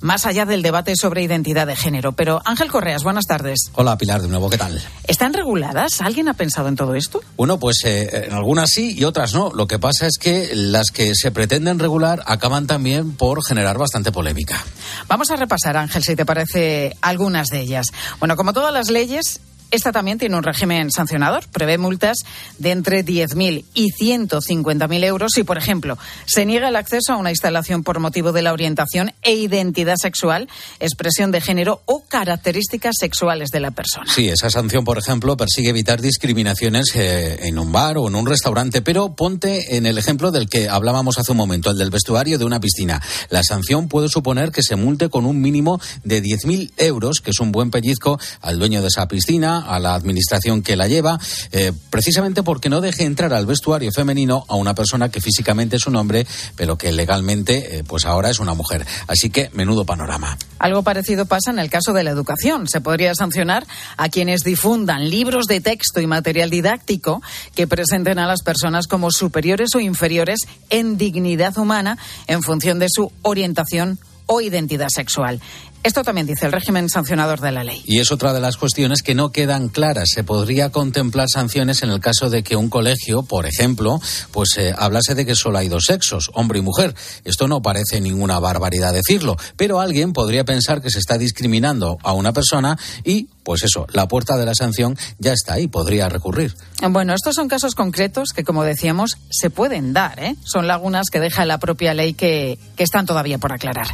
Más 0.02 0.26
allá 0.26 0.46
del 0.46 0.62
debate 0.62 0.94
sobre 0.96 1.24
identidad 1.24 1.68
de 1.68 1.76
género. 1.76 2.14
Pero 2.14 2.42
Ángel 2.46 2.70
Correas, 2.70 3.04
buenas 3.04 3.26
tardes. 3.26 3.70
Hola 3.74 3.98
Pilar, 3.98 4.22
de 4.22 4.30
nuevo, 4.30 4.50
¿qué 4.50 4.58
tal? 4.58 4.82
¿Están 5.08 5.34
reguladas? 5.34 6.00
¿Alguien 6.02 6.30
ha 6.30 6.34
pensado 6.34 6.70
en 6.70 6.78
todo 6.78 6.96
esto? 6.96 7.22
Bueno, 7.36 7.60
pues 7.60 7.82
eh, 7.84 8.28
en 8.28 8.34
algunas 8.34 8.70
sí 8.70 8.96
y 8.98 9.04
otras 9.04 9.34
no. 9.34 9.52
Lo 9.54 9.68
que 9.68 9.78
pasa 9.78 10.08
es 10.08 10.18
que 10.18 10.52
las 10.54 10.92
que 10.92 11.14
se 11.16 11.32
pretenden 11.32 11.80
regular 11.80 12.24
acaban 12.28 12.66
también 12.66 13.12
por 13.12 13.44
generar 13.46 13.78
bastante 13.78 14.12
polémica. 14.12 14.64
Vamos 15.10 15.32
a 15.32 15.36
repasar, 15.36 15.76
Ángel, 15.76 16.04
si 16.04 16.16
te 16.16 16.26
parece, 16.26 16.96
algunas 17.02 17.50
de 17.50 17.60
ellas. 17.60 17.88
Bueno, 18.20 18.38
como 18.38 18.54
todas 18.54 18.74
las 18.74 18.90
leyes, 18.90 19.42
esta 19.72 19.92
también 19.92 20.18
tiene 20.18 20.36
un 20.36 20.44
régimen 20.44 20.92
sancionador. 20.92 21.48
Prevé 21.48 21.78
multas 21.78 22.18
de 22.58 22.72
entre 22.72 23.06
10.000 23.06 23.66
y 23.74 23.92
150.000 23.92 25.04
euros 25.04 25.32
si, 25.34 25.44
por 25.44 25.58
ejemplo, 25.58 25.98
se 26.26 26.46
niega 26.46 26.70
el 26.70 26.76
acceso 26.76 27.14
a 27.14 27.18
una 27.18 27.30
instalación 27.30 27.84
por 27.84 28.00
motivo 28.00 28.32
de 28.32 28.42
la 28.42 28.54
orientación 28.54 29.14
e 29.22 29.34
identidad 29.34 29.96
sexual, 30.02 30.50
expresión 30.80 31.32
de 31.32 31.42
género 31.42 31.82
o 31.86 32.04
características 32.08 32.96
sexuales 33.00 33.50
de 33.50 33.60
la 33.60 33.72
persona. 33.72 34.12
Sí, 34.12 34.30
esa 34.30 34.50
sanción, 34.50 34.84
por 34.84 34.98
ejemplo, 34.98 35.38
persigue 35.38 35.70
evitar 35.70 36.02
discriminaciones 36.02 36.96
eh, 36.96 37.48
en 37.48 37.60
un 37.60 37.72
bar 37.72 37.98
o 37.98 38.08
en 38.08 38.16
un 38.16 38.26
restaurante, 38.26 38.82
pero 38.82 39.16
ponte 39.16 39.78
en 39.78 39.86
el 39.86 39.98
ejemplo 39.98 40.32
del 40.32 40.50
que 40.50 40.70
hablábamos 40.70 41.18
hace 41.18 41.32
un 41.32 41.38
momento, 41.38 41.72
el 41.72 41.78
del 41.78 41.92
vestuario 41.92 42.38
de 42.38 42.46
una 42.46 42.60
piscina. 42.60 43.02
La 43.30 43.44
sanción 43.44 43.88
puede 43.88 44.10
suponer 44.10 44.52
que 44.52 44.64
se 44.64 44.76
multe 44.76 45.10
con 45.10 45.26
un 45.26 45.42
mínimo 45.42 45.80
de 46.04 46.24
10.000 46.24 46.72
euros, 46.78 47.20
que 47.24 47.32
es 47.32 47.40
un 47.40 47.52
buen 47.52 47.72
pellizco 47.72 48.20
al 48.42 48.60
dueño 48.60 48.82
de 48.82 48.88
esa 48.88 49.08
piscina, 49.08 49.59
a 49.60 49.80
la 49.80 49.94
administración 49.94 50.62
que 50.62 50.76
la 50.76 50.88
lleva, 50.88 51.20
eh, 51.52 51.72
precisamente 51.90 52.44
porque 52.44 52.70
no 52.70 52.82
deje 52.82 53.04
entrar 53.04 53.34
al 53.34 53.46
vestuario 53.46 53.92
femenino 53.92 54.46
a 54.48 54.56
una 54.56 54.76
persona 54.76 55.10
que 55.10 55.22
físicamente 55.22 55.78
es 55.78 55.88
un 55.88 55.96
hombre, 55.96 56.26
pero 56.56 56.78
que 56.78 56.92
legalmente, 56.92 57.78
eh, 57.78 57.84
pues 57.84 58.06
ahora 58.06 58.30
es 58.30 58.40
una 58.40 58.54
mujer. 58.54 58.86
Así 59.08 59.30
que, 59.30 59.50
menudo 59.54 59.86
panorama. 59.86 60.38
Algo 60.60 60.84
parecido 60.84 61.26
pasa 61.26 61.52
en 61.52 61.60
el 61.60 61.70
caso 61.70 61.94
de 61.94 62.04
la 62.04 62.12
educación. 62.12 62.68
Se 62.68 62.82
podría 62.82 63.16
sancionar 63.16 63.66
a 63.98 64.10
quienes 64.10 64.42
difundan 64.42 65.10
libros 65.10 65.46
de 65.46 65.62
texto 65.62 66.02
y 66.02 66.08
material 66.08 66.50
didáctico 66.50 67.22
que 67.56 67.68
presenten 67.68 68.20
a 68.20 68.28
las 68.28 68.42
personas 68.42 68.88
como 68.88 69.12
superiores 69.12 69.70
o 69.76 69.80
inferiores 69.80 70.40
en 70.70 70.98
dignidad 70.98 71.58
humana 71.58 71.98
en 72.28 72.44
función 72.44 72.80
de 72.80 72.88
su 72.90 73.12
orientación 73.22 74.00
o 74.26 74.42
identidad 74.42 74.90
sexual. 74.90 75.42
Esto 75.82 76.04
también 76.04 76.28
dice 76.28 76.46
el 76.46 76.52
régimen 76.52 76.90
sancionador 76.90 77.40
de 77.40 77.54
la 77.54 77.64
ley. 77.64 77.82
Y 77.86 78.00
es 78.00 78.12
otra 78.12 78.34
de 78.34 78.42
las 78.42 78.58
cuestiones 78.58 79.02
que 79.02 79.16
no 79.16 79.32
quedan 79.32 79.70
claras. 79.70 80.10
Se 80.14 80.26
podría 80.26 80.72
contemplar 80.72 81.28
sanciones 81.32 81.84
en 81.84 81.90
el 81.90 82.02
caso 82.02 82.30
de 82.30 82.44
que 82.44 82.58
un 82.58 82.70
colegio, 82.70 83.24
por 83.24 83.46
ejemplo, 83.46 84.02
pues 84.32 84.58
eh, 84.58 84.74
hablase 84.78 85.16
de 85.16 85.26
que 85.26 85.36
solo 85.36 85.58
hay 85.58 85.70
dos 85.70 85.86
sexos, 85.86 86.32
hombre 86.34 86.60
y 86.60 86.62
mujer. 86.62 86.94
Esto 87.24 87.48
no 87.48 87.62
parece 87.62 88.02
ninguna 88.02 88.40
barbaridad 88.40 88.94
decirlo, 88.94 89.38
pero 89.56 89.80
alguien 89.80 90.12
podría 90.12 90.44
pensar 90.44 90.82
que 90.82 90.90
se 90.90 91.00
está 91.00 91.18
discriminando 91.18 91.98
a 92.04 92.12
una 92.12 92.34
persona 92.34 92.78
y, 93.06 93.30
pues 93.44 93.64
eso, 93.64 93.88
la 93.94 94.08
puerta 94.08 94.38
de 94.38 94.46
la 94.46 94.54
sanción 94.54 94.98
ya 95.18 95.34
está 95.34 95.54
ahí, 95.54 95.68
podría 95.68 96.10
recurrir. 96.10 96.56
Bueno, 96.90 97.14
estos 97.14 97.36
son 97.36 97.48
casos 97.48 97.76
concretos 97.76 98.30
que, 98.34 98.44
como 98.44 98.64
decíamos, 98.64 99.18
se 99.30 99.50
pueden 99.50 99.94
dar. 99.94 100.20
¿eh? 100.20 100.36
Son 100.44 100.68
lagunas 100.68 101.10
que 101.12 101.20
deja 101.20 101.46
la 101.46 101.58
propia 101.58 101.94
ley 101.94 102.14
que, 102.14 102.60
que 102.76 102.84
están 102.84 103.06
todavía 103.06 103.38
por 103.38 103.54
aclarar. 103.54 103.88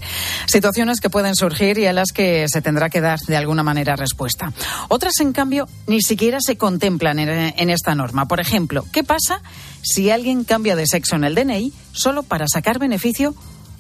Situaciones 0.48 1.00
que 1.00 1.10
pueden 1.10 1.36
surgir 1.36 1.78
y 1.78 1.86
a 1.86 1.94
las 1.94 2.12
que 2.12 2.48
se 2.50 2.62
tendrá 2.62 2.90
que 2.90 3.02
dar 3.02 3.20
de 3.20 3.38
alguna 3.38 3.64
manera 3.64 3.96
respuesta. 3.96 4.52
Otras, 4.90 5.20
en 5.20 5.32
cambio, 5.32 5.68
ni 5.88 6.02
siquiera 6.02 6.40
se 6.42 6.58
contemplan 6.58 7.20
en, 7.20 7.54
en 7.58 7.70
esta 7.70 7.96
norma. 7.96 8.28
Por 8.28 8.40
ejemplo, 8.40 8.86
¿qué 8.92 9.04
pasa 9.04 9.42
si 9.82 10.10
alguien 10.10 10.44
cambia 10.44 10.76
de 10.76 10.88
sexo 10.88 11.16
en 11.16 11.24
el 11.24 11.36
DNI 11.36 11.72
solo 11.92 12.24
para 12.24 12.48
sacar 12.48 12.80
beneficio 12.80 13.36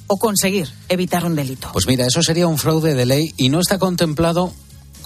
o 0.07 0.17
conseguir 0.17 0.69
evitar 0.89 1.25
un 1.25 1.35
delito? 1.35 1.69
Pues 1.73 1.87
mira, 1.87 2.05
eso 2.05 2.21
sería 2.21 2.47
un 2.47 2.57
fraude 2.57 2.93
de 2.93 3.05
ley 3.05 3.33
y 3.37 3.49
no 3.49 3.59
está 3.59 3.79
contemplado 3.79 4.53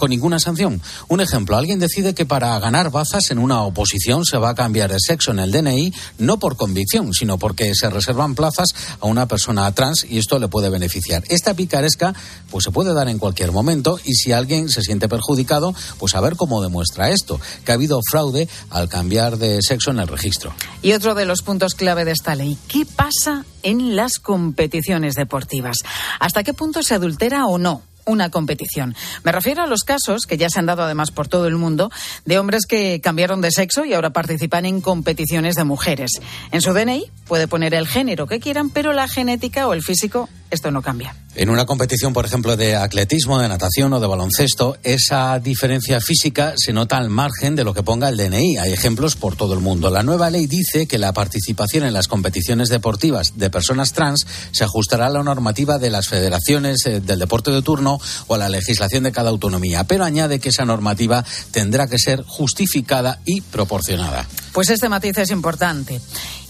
con 0.00 0.10
ninguna 0.10 0.40
sanción. 0.40 0.80
Un 1.08 1.20
ejemplo, 1.20 1.56
alguien 1.56 1.78
decide 1.78 2.14
que 2.14 2.24
para 2.24 2.58
ganar 2.58 2.90
bazas 2.90 3.30
en 3.30 3.38
una 3.38 3.62
oposición 3.62 4.24
se 4.24 4.38
va 4.38 4.48
a 4.48 4.54
cambiar 4.54 4.90
de 4.90 4.98
sexo 4.98 5.30
en 5.30 5.38
el 5.38 5.52
DNI, 5.52 5.92
no 6.18 6.38
por 6.38 6.56
convicción, 6.56 7.12
sino 7.12 7.38
porque 7.38 7.74
se 7.74 7.90
reservan 7.90 8.34
plazas 8.34 8.68
a 8.98 9.06
una 9.06 9.28
persona 9.28 9.70
trans 9.72 10.06
y 10.08 10.16
esto 10.16 10.38
le 10.38 10.48
puede 10.48 10.70
beneficiar. 10.70 11.22
Esta 11.28 11.52
picaresca 11.52 12.14
pues 12.50 12.64
se 12.64 12.70
puede 12.70 12.94
dar 12.94 13.08
en 13.08 13.18
cualquier 13.18 13.52
momento 13.52 14.00
y 14.02 14.14
si 14.14 14.32
alguien 14.32 14.70
se 14.70 14.80
siente 14.80 15.06
perjudicado, 15.06 15.74
pues 15.98 16.14
a 16.14 16.20
ver 16.22 16.36
cómo 16.36 16.62
demuestra 16.62 17.10
esto, 17.10 17.38
que 17.66 17.72
ha 17.72 17.74
habido 17.74 18.00
fraude 18.10 18.48
al 18.70 18.88
cambiar 18.88 19.36
de 19.36 19.60
sexo 19.60 19.90
en 19.90 19.98
el 19.98 20.08
registro. 20.08 20.54
Y 20.80 20.92
otro 20.92 21.14
de 21.14 21.26
los 21.26 21.42
puntos 21.42 21.74
clave 21.74 22.06
de 22.06 22.12
esta 22.12 22.34
ley, 22.34 22.56
¿qué 22.68 22.86
pasa 22.86 23.44
en 23.62 23.96
las 23.96 24.18
competiciones 24.18 25.14
deportivas? 25.14 25.76
¿Hasta 26.18 26.42
qué 26.42 26.54
punto 26.54 26.82
se 26.82 26.94
adultera 26.94 27.44
o 27.44 27.58
no? 27.58 27.82
Una 28.04 28.30
competición. 28.30 28.94
Me 29.24 29.32
refiero 29.32 29.62
a 29.62 29.66
los 29.66 29.82
casos, 29.82 30.26
que 30.26 30.36
ya 30.36 30.48
se 30.48 30.58
han 30.58 30.66
dado 30.66 30.82
además 30.82 31.10
por 31.10 31.28
todo 31.28 31.46
el 31.46 31.56
mundo, 31.56 31.90
de 32.24 32.38
hombres 32.38 32.66
que 32.66 33.00
cambiaron 33.00 33.40
de 33.40 33.50
sexo 33.50 33.84
y 33.84 33.94
ahora 33.94 34.10
participan 34.10 34.66
en 34.66 34.80
competiciones 34.80 35.54
de 35.54 35.64
mujeres. 35.64 36.10
En 36.52 36.60
su 36.60 36.72
DNI 36.72 37.10
puede 37.26 37.48
poner 37.48 37.74
el 37.74 37.86
género 37.86 38.26
que 38.26 38.40
quieran, 38.40 38.70
pero 38.70 38.92
la 38.92 39.08
genética 39.08 39.66
o 39.68 39.72
el 39.72 39.82
físico 39.82 40.28
esto 40.50 40.70
no 40.70 40.82
cambia. 40.82 41.14
En 41.36 41.48
una 41.48 41.64
competición, 41.64 42.12
por 42.12 42.26
ejemplo, 42.26 42.56
de 42.56 42.74
atletismo, 42.74 43.38
de 43.38 43.48
natación 43.48 43.92
o 43.92 44.00
de 44.00 44.06
baloncesto, 44.06 44.76
esa 44.82 45.38
diferencia 45.38 46.00
física 46.00 46.54
se 46.56 46.72
nota 46.72 46.96
al 46.96 47.08
margen 47.08 47.54
de 47.54 47.64
lo 47.64 47.72
que 47.72 47.82
ponga 47.82 48.08
el 48.08 48.16
DNI. 48.16 48.58
Hay 48.58 48.72
ejemplos 48.72 49.14
por 49.14 49.36
todo 49.36 49.54
el 49.54 49.60
mundo. 49.60 49.90
La 49.90 50.02
nueva 50.02 50.28
ley 50.30 50.46
dice 50.46 50.86
que 50.86 50.98
la 50.98 51.12
participación 51.12 51.84
en 51.84 51.92
las 51.92 52.08
competiciones 52.08 52.68
deportivas 52.68 53.38
de 53.38 53.48
personas 53.48 53.92
trans 53.92 54.26
se 54.50 54.64
ajustará 54.64 55.06
a 55.06 55.10
la 55.10 55.22
normativa 55.22 55.78
de 55.78 55.90
las 55.90 56.08
federaciones 56.08 56.84
eh, 56.86 57.00
del 57.00 57.18
deporte 57.20 57.50
de 57.50 57.62
turno 57.62 58.00
o 58.26 58.34
a 58.34 58.38
la 58.38 58.48
legislación 58.48 59.04
de 59.04 59.12
cada 59.12 59.30
autonomía, 59.30 59.84
pero 59.84 60.04
añade 60.04 60.40
que 60.40 60.48
esa 60.48 60.64
normativa 60.64 61.24
tendrá 61.52 61.86
que 61.86 61.98
ser 61.98 62.22
justificada 62.24 63.20
y 63.24 63.40
proporcionada. 63.40 64.26
Pues 64.52 64.68
este 64.70 64.88
matiz 64.88 65.16
es 65.18 65.30
importante. 65.30 66.00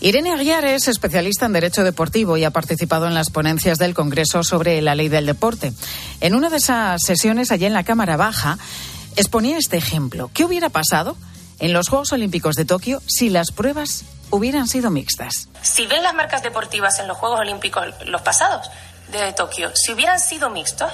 Irene 0.02 0.32
Aguiar 0.32 0.64
es 0.64 0.88
especialista 0.88 1.44
en 1.44 1.52
Derecho 1.52 1.84
Deportivo 1.84 2.38
y 2.38 2.44
ha 2.44 2.50
participado 2.50 3.06
en 3.06 3.12
las 3.12 3.28
ponencias 3.28 3.76
del 3.76 3.92
Congreso 3.92 4.42
sobre 4.42 4.80
la 4.80 4.94
ley 4.94 5.10
del 5.10 5.26
deporte. 5.26 5.74
En 6.22 6.34
una 6.34 6.48
de 6.48 6.56
esas 6.56 7.02
sesiones, 7.04 7.50
allí 7.50 7.66
en 7.66 7.74
la 7.74 7.84
Cámara 7.84 8.16
Baja, 8.16 8.56
exponía 9.16 9.58
este 9.58 9.76
ejemplo. 9.76 10.30
¿Qué 10.32 10.46
hubiera 10.46 10.70
pasado 10.70 11.18
en 11.58 11.74
los 11.74 11.90
Juegos 11.90 12.12
Olímpicos 12.12 12.56
de 12.56 12.64
Tokio 12.64 13.02
si 13.06 13.28
las 13.28 13.52
pruebas 13.52 14.04
hubieran 14.30 14.68
sido 14.68 14.90
mixtas? 14.90 15.48
Si 15.60 15.86
ven 15.86 16.02
las 16.02 16.14
marcas 16.14 16.42
deportivas 16.42 16.98
en 16.98 17.06
los 17.06 17.18
Juegos 17.18 17.40
Olímpicos, 17.40 17.84
los 18.06 18.22
pasados 18.22 18.70
de 19.12 19.34
Tokio, 19.34 19.76
si 19.76 19.92
hubieran 19.92 20.18
sido 20.18 20.48
mixtos, 20.48 20.90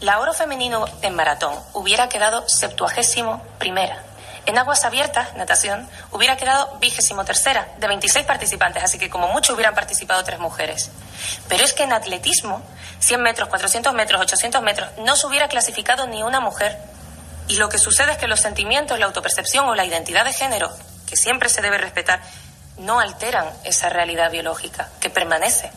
la 0.00 0.18
oro 0.18 0.34
femenino 0.34 0.84
en 1.02 1.14
maratón 1.14 1.54
hubiera 1.74 2.08
quedado 2.08 2.48
septuagésimo 2.48 3.40
primera 3.60 4.07
en 4.48 4.56
aguas 4.56 4.86
abiertas, 4.86 5.34
natación, 5.34 5.86
hubiera 6.10 6.38
quedado 6.38 6.78
vigésimo 6.78 7.22
tercera 7.22 7.68
de 7.76 7.86
26 7.86 8.24
participantes, 8.24 8.82
así 8.82 8.98
que 8.98 9.10
como 9.10 9.28
mucho 9.28 9.52
hubieran 9.52 9.74
participado 9.74 10.24
tres 10.24 10.38
mujeres. 10.38 10.90
Pero 11.48 11.64
es 11.64 11.74
que 11.74 11.82
en 11.82 11.92
atletismo, 11.92 12.62
100 13.00 13.20
metros, 13.20 13.50
400 13.50 13.92
metros, 13.92 14.22
800 14.22 14.62
metros, 14.62 14.88
no 15.00 15.16
se 15.16 15.26
hubiera 15.26 15.48
clasificado 15.48 16.06
ni 16.06 16.22
una 16.22 16.40
mujer. 16.40 16.78
Y 17.46 17.56
lo 17.56 17.68
que 17.68 17.76
sucede 17.76 18.12
es 18.12 18.16
que 18.16 18.26
los 18.26 18.40
sentimientos, 18.40 18.98
la 18.98 19.04
autopercepción 19.04 19.68
o 19.68 19.74
la 19.74 19.84
identidad 19.84 20.24
de 20.24 20.32
género, 20.32 20.74
que 21.06 21.16
siempre 21.16 21.50
se 21.50 21.60
debe 21.60 21.76
respetar, 21.76 22.22
no 22.78 23.00
alteran 23.00 23.46
esa 23.64 23.90
realidad 23.90 24.30
biológica, 24.30 24.88
que 24.98 25.10
permanece. 25.10 25.70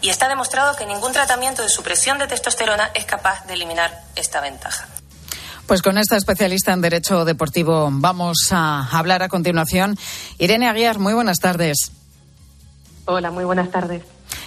Y 0.00 0.10
está 0.10 0.28
demostrado 0.28 0.76
que 0.76 0.86
ningún 0.86 1.12
tratamiento 1.12 1.62
de 1.62 1.70
supresión 1.70 2.18
de 2.18 2.28
testosterona 2.28 2.88
es 2.94 3.04
capaz 3.04 3.44
de 3.46 3.54
eliminar 3.54 4.00
esta 4.14 4.40
ventaja. 4.40 4.86
Pues 5.66 5.82
con 5.82 5.98
esta 5.98 6.16
especialista 6.16 6.72
en 6.72 6.80
Derecho 6.80 7.24
Deportivo 7.24 7.88
vamos 7.90 8.36
a 8.52 8.88
hablar 8.96 9.24
a 9.24 9.28
continuación. 9.28 9.96
Irene 10.38 10.68
Aguiar, 10.68 11.00
muy 11.00 11.12
buenas 11.12 11.40
tardes. 11.40 11.90
Hola, 13.04 13.32
muy 13.32 13.44
buenas 13.44 13.72
tardes. 13.72 14.04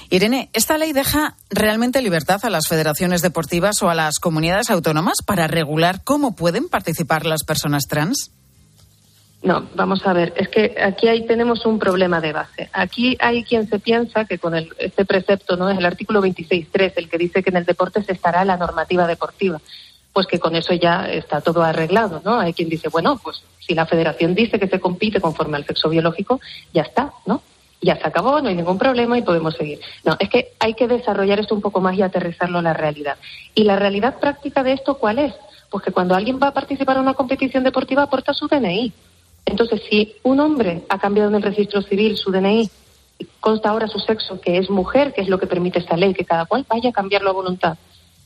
Irene, 0.09 0.49
¿esta 0.53 0.77
ley 0.77 0.93
deja 0.93 1.35
realmente 1.49 2.01
libertad 2.01 2.39
a 2.43 2.49
las 2.49 2.67
federaciones 2.69 3.21
deportivas 3.21 3.83
o 3.83 3.89
a 3.89 3.95
las 3.95 4.19
comunidades 4.19 4.69
autónomas 4.69 5.17
para 5.25 5.47
regular 5.47 6.05
cómo 6.05 6.35
pueden 6.35 6.69
participar 6.69 7.25
las 7.25 7.43
personas 7.43 7.83
trans? 7.89 8.31
No, 9.43 9.69
vamos 9.75 10.05
a 10.05 10.13
ver, 10.13 10.33
es 10.37 10.47
que 10.47 10.75
aquí 10.81 11.09
hay, 11.09 11.27
tenemos 11.27 11.65
un 11.65 11.79
problema 11.79 12.21
de 12.21 12.31
base. 12.31 12.69
Aquí 12.71 13.17
hay 13.19 13.43
quien 13.43 13.67
se 13.67 13.79
piensa 13.79 14.23
que 14.23 14.39
con 14.39 14.55
el, 14.55 14.73
este 14.79 15.03
precepto, 15.03 15.57
no 15.57 15.69
es 15.69 15.77
el 15.77 15.85
artículo 15.85 16.21
26.3, 16.21 16.93
el 16.95 17.09
que 17.09 17.17
dice 17.17 17.43
que 17.43 17.49
en 17.49 17.57
el 17.57 17.65
deporte 17.65 18.03
se 18.03 18.13
estará 18.13 18.45
la 18.45 18.55
normativa 18.55 19.05
deportiva 19.05 19.61
pues 20.13 20.27
que 20.27 20.39
con 20.39 20.55
eso 20.55 20.73
ya 20.73 21.07
está 21.09 21.41
todo 21.41 21.63
arreglado, 21.63 22.21
¿no? 22.23 22.39
Hay 22.39 22.53
quien 22.53 22.69
dice, 22.69 22.89
bueno, 22.89 23.19
pues 23.23 23.43
si 23.59 23.75
la 23.75 23.85
federación 23.85 24.33
dice 24.33 24.59
que 24.59 24.67
se 24.67 24.79
compite 24.79 25.21
conforme 25.21 25.57
al 25.57 25.65
sexo 25.65 25.89
biológico, 25.89 26.39
ya 26.73 26.81
está, 26.81 27.13
¿no? 27.25 27.41
Ya 27.81 27.95
se 27.95 28.07
acabó, 28.07 28.41
no 28.41 28.49
hay 28.49 28.55
ningún 28.55 28.77
problema 28.77 29.17
y 29.17 29.21
podemos 29.21 29.55
seguir. 29.55 29.79
No, 30.03 30.17
es 30.19 30.29
que 30.29 30.53
hay 30.59 30.73
que 30.73 30.87
desarrollar 30.87 31.39
esto 31.39 31.55
un 31.55 31.61
poco 31.61 31.79
más 31.79 31.95
y 31.95 32.01
aterrizarlo 32.01 32.59
a 32.59 32.61
la 32.61 32.73
realidad. 32.73 33.17
¿Y 33.55 33.63
la 33.63 33.77
realidad 33.77 34.19
práctica 34.19 34.63
de 34.63 34.73
esto 34.73 34.95
cuál 34.95 35.19
es? 35.19 35.33
Pues 35.69 35.83
que 35.83 35.91
cuando 35.91 36.15
alguien 36.15 36.39
va 36.41 36.47
a 36.47 36.53
participar 36.53 36.97
en 36.97 37.03
una 37.03 37.13
competición 37.13 37.63
deportiva 37.63 38.03
aporta 38.03 38.33
su 38.33 38.47
DNI. 38.47 38.91
Entonces, 39.45 39.81
si 39.89 40.15
un 40.23 40.39
hombre 40.39 40.83
ha 40.89 40.99
cambiado 40.99 41.29
en 41.29 41.35
el 41.35 41.43
registro 41.43 41.81
civil 41.81 42.17
su 42.17 42.31
DNI, 42.31 42.69
consta 43.39 43.69
ahora 43.69 43.87
su 43.87 43.99
sexo, 43.99 44.41
que 44.41 44.57
es 44.57 44.69
mujer, 44.69 45.13
que 45.13 45.21
es 45.21 45.29
lo 45.29 45.39
que 45.39 45.47
permite 45.47 45.79
esta 45.79 45.95
ley, 45.95 46.13
que 46.13 46.25
cada 46.25 46.45
cual 46.45 46.65
vaya 46.67 46.89
a 46.89 46.93
cambiarlo 46.93 47.29
a 47.29 47.33
voluntad 47.33 47.77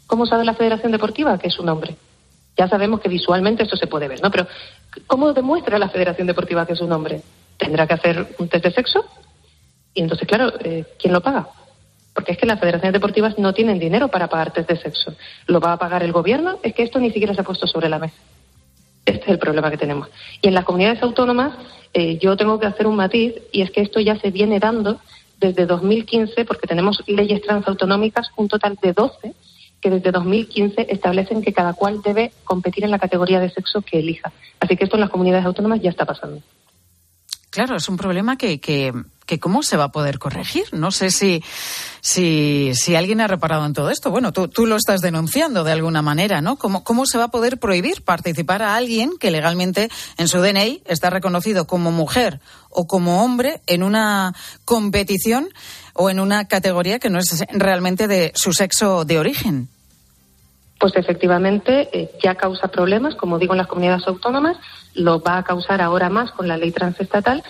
¿Cómo 0.08 0.26
sabe 0.26 0.46
la 0.46 0.54
Federación 0.54 0.92
Deportiva 0.92 1.38
que 1.38 1.48
es 1.48 1.60
un 1.60 1.70
hombre? 1.70 1.96
Ya 2.58 2.68
sabemos 2.68 3.00
que 3.00 3.10
visualmente 3.10 3.64
esto 3.64 3.78
se 3.78 3.88
puede 3.88 4.08
ver, 4.08 4.22
¿no? 4.22 4.30
Pero 4.30 4.48
¿cómo 5.08 5.34
demuestra 5.34 5.80
la 5.80 5.90
Federación 5.90 6.28
Deportiva 6.28 6.66
que 6.66 6.74
es 6.74 6.82
un 6.82 6.92
hombre? 6.92 7.22
Tendrá 7.58 7.88
que 7.88 7.96
hacer 7.96 8.36
un 8.38 8.48
test 8.48 8.66
de 8.66 8.72
sexo 8.72 9.06
y 9.94 10.02
entonces, 10.02 10.28
claro, 10.28 10.52
eh, 10.60 10.86
¿quién 11.00 11.14
lo 11.14 11.22
paga? 11.22 11.48
Porque 12.14 12.34
es 12.34 12.38
que 12.38 12.46
las 12.46 12.60
federaciones 12.60 12.94
deportivas 12.94 13.38
no 13.40 13.54
tienen 13.54 13.80
dinero 13.80 14.08
para 14.08 14.28
pagar 14.28 14.52
test 14.52 14.70
de 14.70 14.78
sexo. 14.78 15.16
¿Lo 15.48 15.60
va 15.60 15.74
a 15.74 15.78
pagar 15.78 16.04
el 16.04 16.12
gobierno? 16.12 16.60
Es 16.62 16.74
que 16.74 16.84
esto 16.84 17.00
ni 17.00 17.12
siquiera 17.12 17.34
se 17.34 17.42
ha 17.42 17.44
puesto 17.44 17.68
sobre 17.68 17.90
la 17.90 18.00
mesa. 18.00 18.16
Este 19.06 19.24
es 19.24 19.30
el 19.30 19.40
problema 19.40 19.70
que 19.70 19.78
tenemos. 19.78 20.10
Y 20.42 20.48
en 20.48 20.54
las 20.54 20.64
comunidades 20.64 21.02
autónomas 21.02 21.56
eh, 21.94 22.18
yo 22.20 22.38
tengo 22.38 22.60
que 22.60 22.68
hacer 22.68 22.88
un 22.88 22.96
matiz 22.96 23.34
y 23.52 23.62
es 23.62 23.72
que 23.72 23.82
esto 23.82 24.00
ya 24.00 24.18
se 24.18 24.32
viene 24.32 24.60
dando 24.60 25.00
desde 25.40 25.66
2015 25.66 26.46
porque 26.46 26.68
tenemos 26.68 27.04
leyes 27.08 27.42
transautonómicas, 27.42 28.30
un 28.36 28.48
total 28.48 28.78
de 28.82 28.94
12 28.94 29.34
que 29.84 29.90
desde 29.90 30.12
2015 30.12 30.88
establecen 30.90 31.42
que 31.42 31.52
cada 31.52 31.74
cual 31.74 32.02
debe 32.02 32.32
competir 32.46 32.86
en 32.86 32.92
la 32.92 33.00
categoría 33.00 33.42
de 33.42 33.50
sexo 33.50 33.82
que 33.82 34.00
elija. 34.00 34.32
Así 34.62 34.78
que 34.78 34.86
esto 34.86 34.96
en 34.96 35.02
las 35.02 35.10
comunidades 35.10 35.46
autónomas 35.46 35.82
ya 35.82 35.90
está 35.90 36.06
pasando. 36.06 36.42
Claro, 37.50 37.76
es 37.76 37.88
un 37.90 37.98
problema 37.98 38.38
que, 38.38 38.62
que, 38.62 38.94
que 39.26 39.40
cómo 39.40 39.62
se 39.62 39.76
va 39.76 39.84
a 39.84 39.92
poder 39.92 40.20
corregir. 40.20 40.64
No 40.72 40.90
sé 40.90 41.12
si, 41.12 41.44
si, 42.00 42.72
si 42.74 42.96
alguien 42.96 43.20
ha 43.20 43.28
reparado 43.28 43.66
en 43.66 43.74
todo 43.74 43.90
esto. 43.90 44.10
Bueno, 44.10 44.32
tú, 44.32 44.48
tú 44.48 44.66
lo 44.66 44.78
estás 44.78 45.02
denunciando 45.02 45.66
de 45.66 45.74
alguna 45.74 46.02
manera, 46.02 46.42
¿no? 46.42 46.56
¿Cómo, 46.56 46.84
¿Cómo 46.86 47.06
se 47.06 47.18
va 47.18 47.26
a 47.26 47.32
poder 47.32 47.60
prohibir 47.60 48.04
participar 48.04 48.64
a 48.64 48.76
alguien 48.76 49.12
que 49.20 49.32
legalmente 49.32 49.90
en 50.18 50.30
su 50.30 50.40
DNI 50.40 50.82
está 50.86 51.10
reconocido 51.10 51.68
como 51.68 51.92
mujer 51.92 52.40
o 52.70 52.88
como 52.88 53.24
hombre 53.24 53.62
en 53.68 53.84
una 53.84 54.34
competición 54.66 55.50
o 55.94 56.10
en 56.10 56.22
una 56.22 56.48
categoría 56.48 57.00
que 57.00 57.10
no 57.10 57.20
es 57.20 57.46
realmente 57.50 58.08
de 58.08 58.32
su 58.34 58.54
sexo 58.54 59.06
de 59.06 59.20
origen? 59.20 59.70
Pues 60.84 60.98
efectivamente 60.98 61.88
eh, 61.94 62.12
ya 62.22 62.36
causa 62.36 62.68
problemas, 62.68 63.16
como 63.16 63.40
digo, 63.40 63.54
en 63.54 63.60
las 63.60 63.68
comunidades 63.68 64.06
autónomas, 64.06 64.58
lo 64.94 65.22
va 65.22 65.38
a 65.38 65.44
causar 65.46 65.82
ahora 65.82 66.10
más 66.10 66.32
con 66.32 66.50
la 66.50 66.58
ley 66.58 66.74
transestatal 66.74 67.42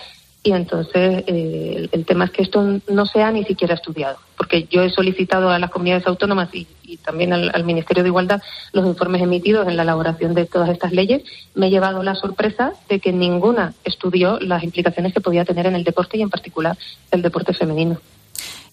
y 0.44 0.52
entonces 0.52 1.24
eh, 1.26 1.90
el, 1.92 2.06
tema 2.06 2.26
es 2.26 2.30
que 2.30 2.44
esto 2.44 2.80
no 2.88 3.06
se 3.08 3.24
ha 3.24 3.32
ni 3.32 3.44
siquiera 3.44 3.74
estudiado, 3.74 4.20
porque 4.38 4.68
yo 4.70 4.84
he 4.84 4.92
solicitado 4.92 5.50
a 5.50 5.58
las 5.58 5.72
comunidades 5.72 6.06
autónomas 6.06 6.50
y, 6.54 6.68
también 6.98 7.34
al, 7.34 7.64
Ministerio 7.64 8.04
de 8.04 8.10
Igualdad 8.10 8.40
los 8.72 8.86
informes 8.86 9.24
emitidos 9.24 9.68
en 9.68 9.78
la 9.78 9.82
elaboración 9.82 10.36
de 10.36 10.46
todas 10.46 10.70
estas 10.70 10.92
leyes. 10.92 11.24
Me 11.56 11.66
he 11.66 11.70
llevado 11.72 12.04
la 12.04 12.14
sorpresa 12.14 12.74
de 12.88 13.00
que 13.00 13.12
ninguna 13.12 13.74
estudió 13.84 14.40
las 14.42 14.64
implicaciones 14.64 15.12
que 15.12 15.22
podía 15.22 15.44
tener 15.44 15.66
en 15.66 15.74
el 15.74 15.84
deporte 15.84 16.20
y 16.20 16.22
en 16.22 16.30
particular 16.30 16.78
el 17.10 17.24
deporte 17.24 17.56
femenino. 17.56 17.98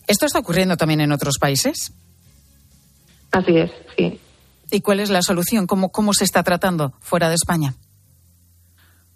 ¿Esto 0.06 0.26
está 0.26 0.38
ocurriendo 0.38 0.76
también 0.76 1.00
en 1.00 1.12
otros 1.12 1.38
países? 1.38 1.94
Así 3.32 3.56
es, 3.56 3.70
sí. 3.96 4.20
¿Y 4.70 4.80
cuál 4.80 5.00
es 5.00 5.10
la 5.10 5.22
solución? 5.22 5.66
¿Cómo, 5.66 5.90
cómo 5.90 6.12
se 6.12 6.24
está 6.24 6.42
tratando 6.42 6.92
fuera 7.00 7.28
de 7.28 7.34
España? 7.34 7.74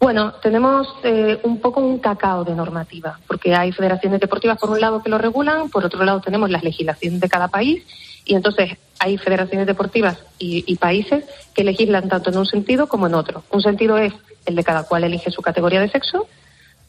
Bueno, 0.01 0.35
tenemos 0.43 0.87
eh, 1.03 1.41
un 1.45 1.61
poco 1.61 1.81
un 1.81 1.99
cacao 1.99 2.45
de 2.45 2.55
normativa, 2.55 3.19
porque 3.27 3.55
hay 3.55 3.73
federaciones 3.73 4.21
deportivas 4.21 4.59
por 4.59 4.71
un 4.71 4.81
lado 4.81 5.03
que 5.03 5.09
lo 5.09 5.17
regulan, 5.17 5.71
por 5.71 5.85
otro 5.85 6.05
lado 6.05 6.21
tenemos 6.21 6.51
la 6.51 6.59
legislación 6.59 7.21
de 7.21 7.29
cada 7.29 7.49
país, 7.49 7.85
y 8.27 8.35
entonces 8.35 8.77
hay 8.99 9.17
federaciones 9.17 9.67
deportivas 9.67 10.19
y, 10.39 10.65
y 10.67 10.77
países 10.77 11.25
que 11.55 11.65
legislan 11.65 12.09
tanto 12.09 12.31
en 12.31 12.39
un 12.39 12.47
sentido 12.47 12.87
como 12.87 13.07
en 13.07 13.15
otro. 13.15 13.45
Un 13.51 13.63
sentido 13.63 13.97
es 13.97 14.13
el 14.45 14.57
de 14.57 14.65
cada 14.65 14.83
cual 14.85 15.05
elige 15.05 15.31
su 15.31 15.41
categoría 15.41 15.81
de 15.81 15.89
sexo, 15.89 16.27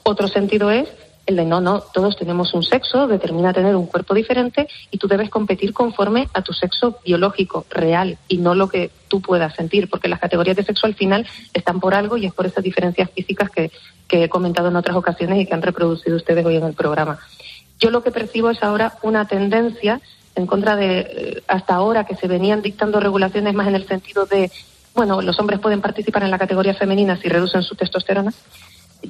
otro 0.04 0.28
sentido 0.28 0.70
es 0.72 0.90
el 1.26 1.36
de 1.36 1.46
no, 1.46 1.60
no, 1.60 1.82
todos 1.82 2.16
tenemos 2.18 2.54
un 2.54 2.64
sexo, 2.64 3.08
determina 3.08 3.54
tener 3.54 3.76
un 3.76 3.88
cuerpo 3.88 4.14
diferente 4.14 4.68
y 4.92 4.98
tú 4.98 5.08
debes 5.08 5.30
competir 5.30 5.74
conforme 5.74 6.30
a 6.34 6.42
tu 6.44 6.54
sexo 6.54 7.00
biológico, 7.04 7.66
real, 7.70 8.18
y 8.28 8.38
no 8.38 8.54
lo 8.54 8.70
que 8.70 8.92
tú 9.08 9.22
puedas 9.22 9.56
sentir, 9.56 9.90
porque 9.90 10.08
las 10.08 10.20
categorías 10.20 10.56
de 10.56 10.64
sexo 10.64 10.86
al 10.86 10.94
final 10.94 11.26
están 11.54 11.80
por 11.80 11.96
algo 11.96 12.18
y 12.18 12.28
es 12.28 12.34
por 12.34 12.46
esas 12.46 12.64
diferencias 12.64 13.10
físicas 13.10 13.50
que, 13.50 13.72
que 14.08 14.26
he 14.26 14.30
comentado 14.30 14.68
en 14.68 14.76
otras 14.76 14.96
ocasiones 14.96 15.40
y 15.40 15.46
que 15.46 15.54
han 15.54 15.64
reproducido 15.64 16.16
ustedes 16.16 16.46
hoy 16.46 16.58
en 16.58 16.64
el 16.64 16.74
programa. 16.74 17.20
Yo 17.80 17.90
lo 17.90 18.04
que 18.04 18.12
percibo 18.12 18.52
es 18.52 18.62
ahora 18.62 18.94
una 19.02 19.28
tendencia 19.28 20.02
en 20.36 20.46
contra 20.46 20.76
de 20.76 21.00
eh, 21.00 21.44
hasta 21.48 21.76
ahora 21.76 22.06
que 22.06 22.16
se 22.16 22.28
venían 22.28 22.62
dictando 22.62 23.00
regulaciones 23.00 23.54
más 23.54 23.68
en 23.68 23.76
el 23.76 23.88
sentido 23.88 24.26
de, 24.26 24.52
bueno, 24.94 25.22
los 25.22 25.40
hombres 25.40 25.60
pueden 25.60 25.82
participar 25.82 26.24
en 26.24 26.32
la 26.32 26.38
categoría 26.38 26.74
femenina 26.76 27.18
si 27.18 27.30
reducen 27.30 27.64
su 27.64 27.76
testosterona 27.76 28.34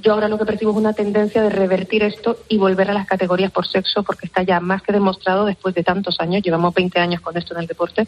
yo 0.02 0.14
ahora 0.14 0.28
lo 0.28 0.38
que 0.38 0.46
percibo 0.46 0.72
es 0.72 0.78
una 0.78 0.94
tendencia 0.94 1.42
de 1.42 1.50
revertir 1.50 2.04
esto 2.04 2.38
y 2.50 2.58
volver 2.58 2.90
a 2.90 2.94
las 2.94 3.08
categorías 3.08 3.52
por 3.52 3.68
sexo, 3.68 4.04
porque 4.04 4.28
está 4.28 4.44
ya 4.44 4.60
más 4.60 4.82
que 4.82 4.94
demostrado 4.94 5.46
después 5.46 5.75
de 5.75 5.84
tantos 5.84 6.20
años, 6.20 6.44
llevamos 6.44 6.74
20 6.74 7.00
años 7.00 7.22
con 7.22 7.38
esto 7.38 7.54
en 7.54 7.62
el 7.62 7.68
deporte, 7.68 8.08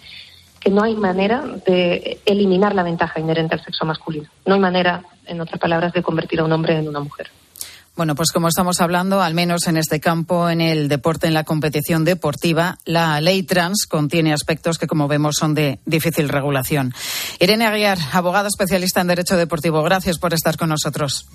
que 0.59 0.69
no 0.69 0.83
hay 0.83 0.95
manera 0.95 1.43
de 1.65 2.19
eliminar 2.25 2.75
la 2.75 2.83
ventaja 2.83 3.19
inherente 3.19 3.55
al 3.55 3.63
sexo 3.63 3.85
masculino. 3.85 4.29
No 4.45 4.55
hay 4.55 4.59
manera, 4.59 5.03
en 5.25 5.39
otras 5.41 5.59
palabras, 5.59 5.93
de 5.93 6.03
convertir 6.03 6.39
a 6.39 6.43
un 6.43 6.51
hombre 6.51 6.77
en 6.77 6.87
una 6.87 6.99
mujer. 6.99 7.29
Bueno, 7.97 8.13
pues 8.13 8.31
como 8.31 8.47
estamos 8.47 8.79
hablando, 8.79 9.21
al 9.21 9.33
menos 9.33 9.65
en 9.65 9.75
este 9.75 9.99
campo, 9.99 10.51
en 10.51 10.61
el 10.61 10.87
deporte, 10.87 11.25
en 11.25 11.33
la 11.33 11.43
competición 11.43 12.05
deportiva, 12.05 12.77
la 12.85 13.19
ley 13.21 13.41
trans 13.41 13.87
contiene 13.89 14.33
aspectos 14.33 14.77
que, 14.77 14.85
como 14.85 15.07
vemos, 15.07 15.35
son 15.35 15.55
de 15.55 15.79
difícil 15.87 16.29
regulación. 16.29 16.93
Irene 17.39 17.65
Aguiar, 17.65 17.97
abogada 18.13 18.49
especialista 18.49 19.01
en 19.01 19.07
Derecho 19.07 19.35
Deportivo, 19.35 19.81
gracias 19.81 20.19
por 20.19 20.35
estar 20.35 20.57
con 20.57 20.69
nosotros. 20.69 21.25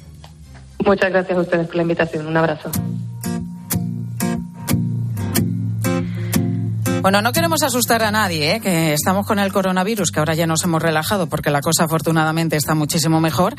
Muchas 0.85 1.11
gracias 1.11 1.39
a 1.39 1.41
ustedes 1.41 1.67
por 1.67 1.77
la 1.77 1.83
invitación. 1.83 2.27
Un 2.27 2.37
abrazo. 2.37 2.71
Bueno, 7.03 7.21
no 7.21 7.33
queremos 7.33 7.65
asustar 7.65 8.05
a 8.05 8.13
nadie, 8.13 8.57
¿eh? 8.57 8.61
que 8.61 8.93
estamos 8.93 9.27
con 9.27 9.41
el 9.41 9.53
coronavirus, 9.53 10.13
que 10.13 10.21
ahora 10.21 10.35
ya 10.35 10.47
nos 10.47 10.63
hemos 10.63 10.81
relajado 10.81 11.27
porque 11.27 11.51
la 11.51 11.61
cosa 11.61 11.85
afortunadamente 11.85 12.57
está 12.57 12.77
muchísimo 12.77 13.21
mejor. 13.21 13.57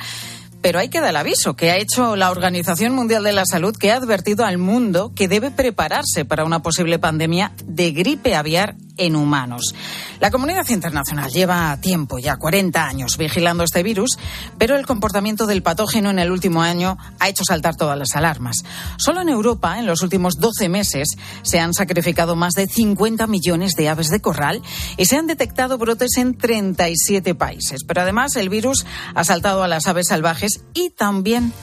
Pero 0.61 0.79
hay 0.79 0.87
que 0.87 1.01
dar 1.01 1.09
el 1.09 1.17
aviso 1.17 1.57
que 1.57 1.69
ha 1.69 1.75
hecho 1.75 2.15
la 2.15 2.31
Organización 2.31 2.93
Mundial 2.93 3.21
de 3.23 3.33
la 3.33 3.43
Salud, 3.45 3.75
que 3.75 3.91
ha 3.91 3.97
advertido 3.97 4.45
al 4.45 4.57
mundo 4.57 5.11
que 5.13 5.27
debe 5.27 5.51
prepararse 5.51 6.23
para 6.23 6.45
una 6.45 6.61
posible 6.61 6.99
pandemia 6.99 7.51
de 7.65 7.91
gripe 7.91 8.33
aviar 8.33 8.75
en 8.97 9.15
humanos. 9.15 9.73
La 10.19 10.31
comunidad 10.31 10.67
internacional 10.69 11.31
lleva 11.31 11.77
tiempo, 11.81 12.19
ya 12.19 12.38
40 12.38 12.85
años, 12.85 13.17
vigilando 13.17 13.63
este 13.63 13.83
virus, 13.83 14.17
pero 14.57 14.75
el 14.75 14.85
comportamiento 14.85 15.47
del 15.47 15.63
patógeno 15.63 16.09
en 16.09 16.19
el 16.19 16.31
último 16.31 16.62
año 16.62 16.97
ha 17.19 17.29
hecho 17.29 17.43
saltar 17.43 17.75
todas 17.75 17.97
las 17.97 18.15
alarmas. 18.15 18.57
Solo 18.97 19.21
en 19.21 19.29
Europa, 19.29 19.79
en 19.79 19.85
los 19.85 20.01
últimos 20.01 20.35
12 20.39 20.69
meses, 20.69 21.09
se 21.41 21.59
han 21.59 21.73
sacrificado 21.73 22.35
más 22.35 22.53
de 22.53 22.67
50 22.67 23.27
millones 23.27 23.73
de 23.73 23.89
aves 23.89 24.09
de 24.09 24.21
corral 24.21 24.62
y 24.97 25.05
se 25.05 25.17
han 25.17 25.27
detectado 25.27 25.77
brotes 25.77 26.17
en 26.17 26.38
37 26.38 27.35
países. 27.35 27.83
Pero 27.85 28.01
además, 28.01 28.35
el 28.35 28.50
virus 28.50 28.85
ha 29.15 29.23
saltado 29.23 29.63
a 29.63 29.67
las 29.67 29.88
aves 29.88 30.07
salvajes 30.07 30.62
y 30.73 30.89
también 30.89 31.53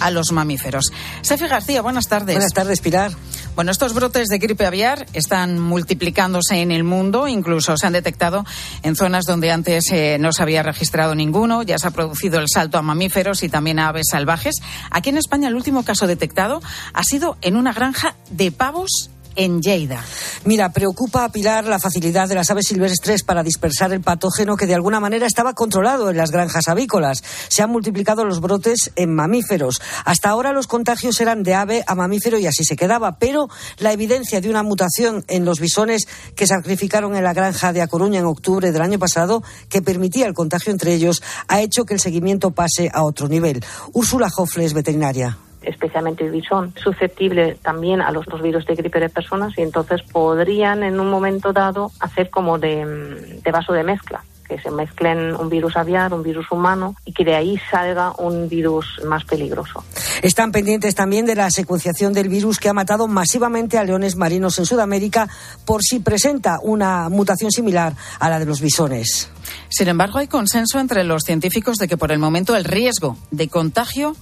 a 0.00 0.10
los 0.10 0.32
mamíferos. 0.32 0.92
Sefi 1.22 1.46
García, 1.46 1.82
buenas 1.82 2.08
tardes. 2.08 2.36
Buenas 2.36 2.52
tardes, 2.52 2.80
Pilar. 2.80 3.12
Bueno, 3.54 3.72
estos 3.72 3.92
brotes 3.92 4.28
de 4.28 4.38
gripe 4.38 4.66
aviar 4.66 5.06
están 5.14 5.58
multiplicándose 5.58 6.62
en 6.62 6.70
el 6.70 6.84
mundo, 6.84 7.26
incluso 7.26 7.76
se 7.76 7.86
han 7.86 7.92
detectado 7.92 8.44
en 8.84 8.94
zonas 8.94 9.24
donde 9.24 9.50
antes 9.50 9.90
eh, 9.90 10.16
no 10.20 10.32
se 10.32 10.42
había 10.42 10.62
registrado 10.62 11.14
ninguno, 11.14 11.62
ya 11.62 11.78
se 11.78 11.88
ha 11.88 11.90
producido 11.90 12.38
el 12.38 12.46
salto 12.48 12.78
a 12.78 12.82
mamíferos 12.82 13.42
y 13.42 13.48
también 13.48 13.80
a 13.80 13.88
aves 13.88 14.06
salvajes. 14.10 14.56
Aquí 14.90 15.10
en 15.10 15.18
España 15.18 15.48
el 15.48 15.56
último 15.56 15.84
caso 15.84 16.06
detectado 16.06 16.62
ha 16.92 17.02
sido 17.02 17.36
en 17.42 17.56
una 17.56 17.72
granja 17.72 18.14
de 18.30 18.52
pavos 18.52 19.10
en 19.38 19.62
Lleida. 19.62 20.04
Mira, 20.44 20.72
preocupa 20.72 21.24
a 21.24 21.30
Pilar 21.30 21.64
la 21.64 21.78
facilidad 21.78 22.28
de 22.28 22.34
las 22.34 22.50
aves 22.50 22.66
silvestres 22.66 23.22
para 23.22 23.44
dispersar 23.44 23.92
el 23.92 24.00
patógeno 24.00 24.56
que 24.56 24.66
de 24.66 24.74
alguna 24.74 24.98
manera 24.98 25.26
estaba 25.26 25.54
controlado 25.54 26.10
en 26.10 26.16
las 26.16 26.32
granjas 26.32 26.68
avícolas. 26.68 27.22
Se 27.48 27.62
han 27.62 27.70
multiplicado 27.70 28.24
los 28.24 28.40
brotes 28.40 28.90
en 28.96 29.14
mamíferos. 29.14 29.80
Hasta 30.04 30.28
ahora 30.28 30.52
los 30.52 30.66
contagios 30.66 31.20
eran 31.20 31.44
de 31.44 31.54
ave 31.54 31.84
a 31.86 31.94
mamífero 31.94 32.38
y 32.38 32.46
así 32.46 32.64
se 32.64 32.76
quedaba, 32.76 33.18
pero 33.18 33.48
la 33.78 33.92
evidencia 33.92 34.40
de 34.40 34.50
una 34.50 34.64
mutación 34.64 35.24
en 35.28 35.44
los 35.44 35.60
bisones 35.60 36.08
que 36.34 36.48
sacrificaron 36.48 37.14
en 37.14 37.22
la 37.22 37.32
granja 37.32 37.72
de 37.72 37.80
A 37.80 37.86
Coruña 37.86 38.18
en 38.18 38.26
octubre 38.26 38.72
del 38.72 38.82
año 38.82 38.98
pasado, 38.98 39.44
que 39.68 39.82
permitía 39.82 40.26
el 40.26 40.34
contagio 40.34 40.72
entre 40.72 40.94
ellos, 40.94 41.22
ha 41.46 41.60
hecho 41.60 41.84
que 41.84 41.94
el 41.94 42.00
seguimiento 42.00 42.50
pase 42.50 42.90
a 42.92 43.04
otro 43.04 43.28
nivel. 43.28 43.64
Úrsula 43.92 44.30
Jofle 44.30 44.64
es 44.64 44.74
veterinaria 44.74 45.38
especialmente 45.62 46.24
el 46.24 46.30
bisón, 46.30 46.72
susceptible 46.82 47.56
también 47.62 48.00
a 48.00 48.10
los, 48.10 48.26
los, 48.28 48.42
virus 48.42 48.66
de 48.66 48.74
gripe 48.74 49.00
de 49.00 49.08
personas 49.08 49.56
y 49.58 49.62
entonces 49.62 50.02
podrían 50.02 50.82
en 50.82 51.00
un 51.00 51.10
momento 51.10 51.52
dado 51.52 51.90
hacer 52.00 52.30
como 52.30 52.58
de, 52.58 53.40
de 53.42 53.50
vaso 53.50 53.72
de 53.72 53.82
mezcla 53.82 54.22
que 54.48 54.58
se 54.58 54.70
mezclen 54.70 55.36
un 55.36 55.48
virus 55.48 55.76
aviar, 55.76 56.12
un 56.14 56.22
virus 56.22 56.50
humano 56.50 56.96
y 57.04 57.12
que 57.12 57.24
de 57.24 57.36
ahí 57.36 57.60
salga 57.70 58.12
un 58.18 58.48
virus 58.48 58.86
más 59.04 59.24
peligroso. 59.24 59.84
Están 60.22 60.50
pendientes 60.50 60.94
también 60.94 61.26
de 61.26 61.34
la 61.34 61.50
secuenciación 61.50 62.12
del 62.12 62.28
virus 62.28 62.58
que 62.58 62.68
ha 62.68 62.72
matado 62.72 63.06
masivamente 63.06 63.78
a 63.78 63.84
leones 63.84 64.16
marinos 64.16 64.58
en 64.58 64.66
Sudamérica 64.66 65.28
por 65.66 65.82
si 65.82 66.00
presenta 66.00 66.58
una 66.62 67.08
mutación 67.10 67.50
similar 67.50 67.94
a 68.18 68.30
la 68.30 68.38
de 68.38 68.46
los 68.46 68.60
bisones. 68.60 69.30
Sin 69.68 69.88
embargo, 69.88 70.18
hay 70.18 70.28
consenso 70.28 70.80
entre 70.80 71.04
los 71.04 71.22
científicos 71.24 71.76
de 71.76 71.86
que 71.86 71.98
por 71.98 72.10
el 72.10 72.18
momento 72.18 72.56
el 72.56 72.64
riesgo 72.64 73.18
de 73.30 73.48
contagio 73.48 74.16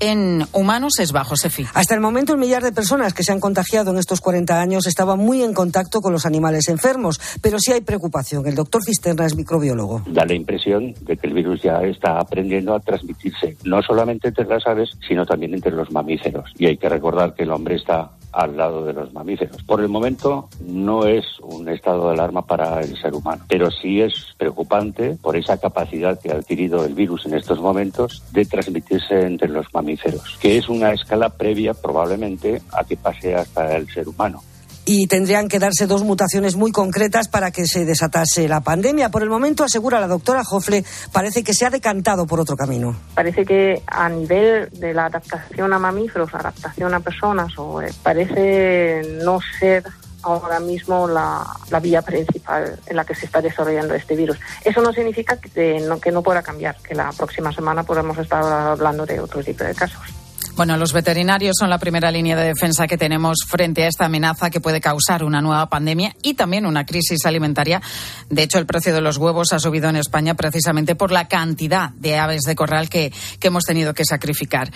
en 0.00 0.44
humanos 0.52 0.94
es 0.98 1.12
bajo, 1.12 1.36
Sefi. 1.36 1.66
Hasta 1.74 1.94
el 1.94 2.00
momento, 2.00 2.32
el 2.32 2.38
millar 2.38 2.62
de 2.62 2.72
personas 2.72 3.14
que 3.14 3.22
se 3.22 3.32
han 3.32 3.40
contagiado 3.40 3.90
en 3.90 3.98
estos 3.98 4.20
40 4.20 4.60
años 4.60 4.86
estaba 4.86 5.16
muy 5.16 5.42
en 5.42 5.54
contacto 5.54 6.00
con 6.00 6.12
los 6.12 6.26
animales 6.26 6.68
enfermos, 6.68 7.20
pero 7.40 7.58
sí 7.58 7.72
hay 7.72 7.80
preocupación. 7.80 8.46
El 8.46 8.54
doctor 8.54 8.82
Cisterna 8.84 9.26
es 9.26 9.36
microbiólogo. 9.36 10.02
Da 10.06 10.24
la 10.24 10.34
impresión 10.34 10.94
de 11.02 11.16
que 11.16 11.26
el 11.26 11.34
virus 11.34 11.62
ya 11.62 11.80
está 11.82 12.18
aprendiendo 12.18 12.74
a 12.74 12.80
transmitirse, 12.80 13.56
no 13.64 13.82
solamente 13.82 14.28
entre 14.28 14.46
las 14.46 14.66
aves, 14.66 14.90
sino 15.06 15.24
también 15.24 15.54
entre 15.54 15.72
los 15.72 15.90
mamíferos. 15.90 16.50
Y 16.58 16.66
hay 16.66 16.76
que 16.76 16.88
recordar 16.88 17.34
que 17.34 17.44
el 17.44 17.50
hombre 17.50 17.76
está 17.76 18.10
al 18.36 18.56
lado 18.56 18.84
de 18.84 18.92
los 18.92 19.12
mamíferos. 19.14 19.62
Por 19.62 19.80
el 19.80 19.88
momento 19.88 20.48
no 20.60 21.06
es 21.06 21.24
un 21.40 21.68
estado 21.68 22.08
de 22.08 22.14
alarma 22.14 22.42
para 22.42 22.80
el 22.80 22.96
ser 23.00 23.14
humano, 23.14 23.44
pero 23.48 23.70
sí 23.70 24.02
es 24.02 24.34
preocupante 24.36 25.16
por 25.22 25.36
esa 25.36 25.58
capacidad 25.58 26.20
que 26.20 26.30
ha 26.30 26.36
adquirido 26.36 26.84
el 26.84 26.94
virus 26.94 27.24
en 27.24 27.34
estos 27.34 27.60
momentos 27.60 28.22
de 28.32 28.44
transmitirse 28.44 29.22
entre 29.22 29.48
los 29.48 29.72
mamíferos, 29.72 30.36
que 30.38 30.58
es 30.58 30.68
una 30.68 30.92
escala 30.92 31.30
previa 31.30 31.72
probablemente 31.72 32.60
a 32.72 32.84
que 32.84 32.96
pase 32.96 33.34
hasta 33.34 33.74
el 33.74 33.88
ser 33.88 34.06
humano 34.06 34.42
y 34.86 35.08
tendrían 35.08 35.48
que 35.48 35.58
darse 35.58 35.86
dos 35.86 36.04
mutaciones 36.04 36.54
muy 36.54 36.72
concretas 36.72 37.28
para 37.28 37.50
que 37.50 37.66
se 37.66 37.84
desatase 37.84 38.48
la 38.48 38.60
pandemia. 38.60 39.10
Por 39.10 39.22
el 39.22 39.28
momento, 39.28 39.64
asegura 39.64 40.00
la 40.00 40.06
doctora 40.06 40.44
Jofle, 40.44 40.84
parece 41.12 41.42
que 41.42 41.52
se 41.52 41.66
ha 41.66 41.70
decantado 41.70 42.26
por 42.26 42.40
otro 42.40 42.56
camino. 42.56 42.96
Parece 43.14 43.44
que 43.44 43.82
a 43.86 44.08
nivel 44.08 44.70
de 44.70 44.94
la 44.94 45.06
adaptación 45.06 45.72
a 45.72 45.78
mamíferos, 45.78 46.32
adaptación 46.32 46.94
a 46.94 47.00
personas, 47.00 47.52
o, 47.58 47.82
eh, 47.82 47.92
parece 48.02 49.02
no 49.24 49.40
ser 49.58 49.84
ahora 50.22 50.60
mismo 50.60 51.08
la, 51.08 51.44
vía 51.82 52.02
principal 52.02 52.78
en 52.86 52.96
la 52.96 53.04
que 53.04 53.14
se 53.14 53.26
está 53.26 53.42
desarrollando 53.42 53.94
este 53.94 54.14
virus. 54.14 54.38
Eso 54.64 54.80
no 54.82 54.92
significa 54.92 55.36
que 55.36 55.80
no, 55.80 56.00
que 56.00 56.12
no 56.12 56.22
pueda 56.22 56.42
cambiar, 56.42 56.76
que 56.76 56.94
la 56.94 57.10
próxima 57.12 57.52
semana 57.52 57.82
podamos 57.82 58.16
estar 58.18 58.42
hablando 58.42 59.04
de 59.04 59.20
otro 59.20 59.42
tipo 59.42 59.64
de 59.64 59.74
casos. 59.74 60.25
Bueno, 60.56 60.78
los 60.78 60.94
veterinarios 60.94 61.56
son 61.60 61.68
la 61.68 61.76
primera 61.76 62.10
línea 62.10 62.34
de 62.34 62.46
defensa 62.46 62.86
que 62.86 62.96
tenemos 62.96 63.40
frente 63.46 63.84
a 63.84 63.88
esta 63.88 64.06
amenaza 64.06 64.48
que 64.48 64.58
puede 64.58 64.80
causar 64.80 65.22
una 65.22 65.42
nueva 65.42 65.68
pandemia 65.68 66.16
y 66.22 66.32
también 66.32 66.64
una 66.64 66.86
crisis 66.86 67.26
alimentaria. 67.26 67.82
De 68.30 68.42
hecho, 68.42 68.58
el 68.58 68.64
precio 68.64 68.94
de 68.94 69.02
los 69.02 69.18
huevos 69.18 69.52
ha 69.52 69.58
subido 69.58 69.90
en 69.90 69.96
España 69.96 70.32
precisamente 70.32 70.94
por 70.94 71.12
la 71.12 71.28
cantidad 71.28 71.90
de 71.90 72.16
aves 72.16 72.40
de 72.46 72.54
corral 72.54 72.88
que, 72.88 73.12
que 73.38 73.48
hemos 73.48 73.64
tenido 73.64 73.92
que 73.92 74.06
sacrificar. 74.06 74.72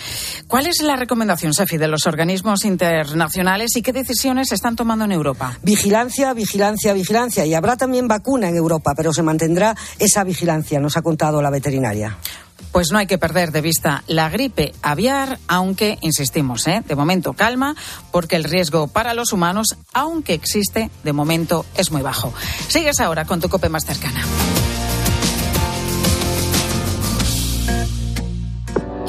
¿Cuál 0.46 0.66
es 0.66 0.82
la 0.82 0.96
recomendación, 0.96 1.54
Sefi, 1.54 1.78
de 1.78 1.88
los 1.88 2.06
organismos 2.06 2.66
internacionales 2.66 3.74
y 3.74 3.80
qué 3.80 3.94
decisiones 3.94 4.52
están 4.52 4.76
tomando 4.76 5.06
en 5.06 5.12
Europa? 5.12 5.56
Vigilancia, 5.62 6.34
vigilancia, 6.34 6.92
vigilancia. 6.92 7.46
Y 7.46 7.54
habrá 7.54 7.78
también 7.78 8.06
vacuna 8.06 8.50
en 8.50 8.56
Europa, 8.56 8.92
pero 8.94 9.14
se 9.14 9.22
mantendrá 9.22 9.74
esa 9.98 10.24
vigilancia, 10.24 10.78
nos 10.78 10.98
ha 10.98 11.02
contado 11.02 11.40
la 11.40 11.48
veterinaria 11.48 12.18
pues 12.72 12.90
no 12.90 12.98
hay 12.98 13.06
que 13.06 13.18
perder 13.18 13.52
de 13.52 13.60
vista 13.60 14.04
la 14.06 14.28
gripe 14.28 14.72
aviar, 14.82 15.38
aunque, 15.48 15.98
insistimos, 16.00 16.66
¿eh? 16.66 16.82
de 16.86 16.94
momento 16.94 17.32
calma, 17.32 17.74
porque 18.10 18.36
el 18.36 18.44
riesgo 18.44 18.88
para 18.88 19.14
los 19.14 19.32
humanos, 19.32 19.76
aunque 19.92 20.34
existe, 20.34 20.90
de 21.02 21.12
momento 21.12 21.64
es 21.76 21.90
muy 21.90 22.02
bajo. 22.02 22.32
Sigues 22.68 23.00
ahora 23.00 23.24
con 23.24 23.40
tu 23.40 23.48
cope 23.48 23.68
más 23.68 23.84
cercana. 23.84 24.24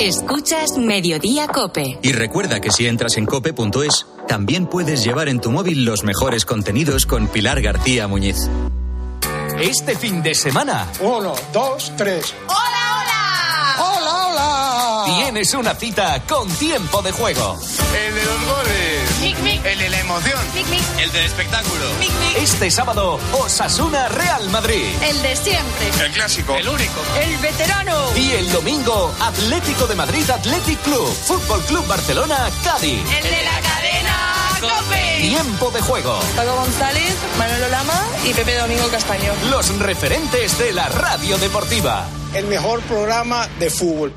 Escuchas 0.01 0.77
Mediodía 0.79 1.47
Cope. 1.47 1.99
Y 2.01 2.11
recuerda 2.13 2.59
que 2.59 2.71
si 2.71 2.87
entras 2.87 3.17
en 3.17 3.27
cope.es, 3.27 4.07
también 4.27 4.65
puedes 4.65 5.03
llevar 5.03 5.29
en 5.29 5.39
tu 5.39 5.51
móvil 5.51 5.85
los 5.85 6.03
mejores 6.03 6.43
contenidos 6.43 7.05
con 7.05 7.27
Pilar 7.27 7.61
García 7.61 8.07
Muñiz. 8.07 8.37
Este 9.59 9.95
fin 9.95 10.23
de 10.23 10.33
semana. 10.33 10.87
Uno, 11.01 11.35
dos, 11.53 11.91
tres. 11.97 12.33
Tienes 15.17 15.53
una 15.53 15.75
cita 15.75 16.21
con 16.27 16.47
tiempo 16.49 17.01
de 17.01 17.11
juego. 17.11 17.59
El 17.93 18.15
de 18.15 18.23
los 18.23 18.45
goles. 18.45 19.19
Mic, 19.21 19.37
mic. 19.39 19.65
El 19.65 19.79
de 19.79 19.89
la 19.89 19.99
emoción. 19.99 20.39
Mic, 20.53 20.67
mic. 20.67 20.81
El 20.99 21.11
del 21.11 21.25
espectáculo. 21.25 21.85
Mic, 21.99 22.11
mic. 22.11 22.37
Este 22.37 22.71
sábado, 22.71 23.19
Osasuna 23.33 24.07
Real 24.09 24.49
Madrid. 24.49 24.85
El 25.01 25.21
de 25.21 25.35
siempre. 25.35 26.05
El 26.05 26.11
clásico. 26.11 26.55
El 26.55 26.69
único. 26.69 27.01
El 27.19 27.37
veterano. 27.37 28.15
Y 28.15 28.31
el 28.31 28.51
domingo, 28.51 29.13
Atlético 29.19 29.87
de 29.87 29.95
Madrid 29.95 30.29
Athletic 30.29 30.79
Club. 30.81 31.13
Fútbol 31.25 31.61
Club 31.63 31.85
Barcelona 31.87 32.49
Cádiz. 32.63 32.99
El 32.99 33.23
de 33.23 33.43
la 33.43 33.61
cadena 33.61 34.57
Cope. 34.61 35.17
Tiempo 35.21 35.71
de 35.71 35.81
juego. 35.81 36.19
Paco 36.35 36.55
González, 36.55 37.15
Manolo 37.37 37.67
Lama 37.69 38.05
y 38.23 38.33
Pepe 38.33 38.57
Domingo 38.57 38.87
Castaño. 38.89 39.33
Los 39.49 39.77
referentes 39.79 40.57
de 40.57 40.71
la 40.71 40.87
radio 40.87 41.37
deportiva. 41.37 42.07
El 42.33 42.47
mejor 42.47 42.81
programa 42.83 43.47
de 43.59 43.69
fútbol. 43.69 44.13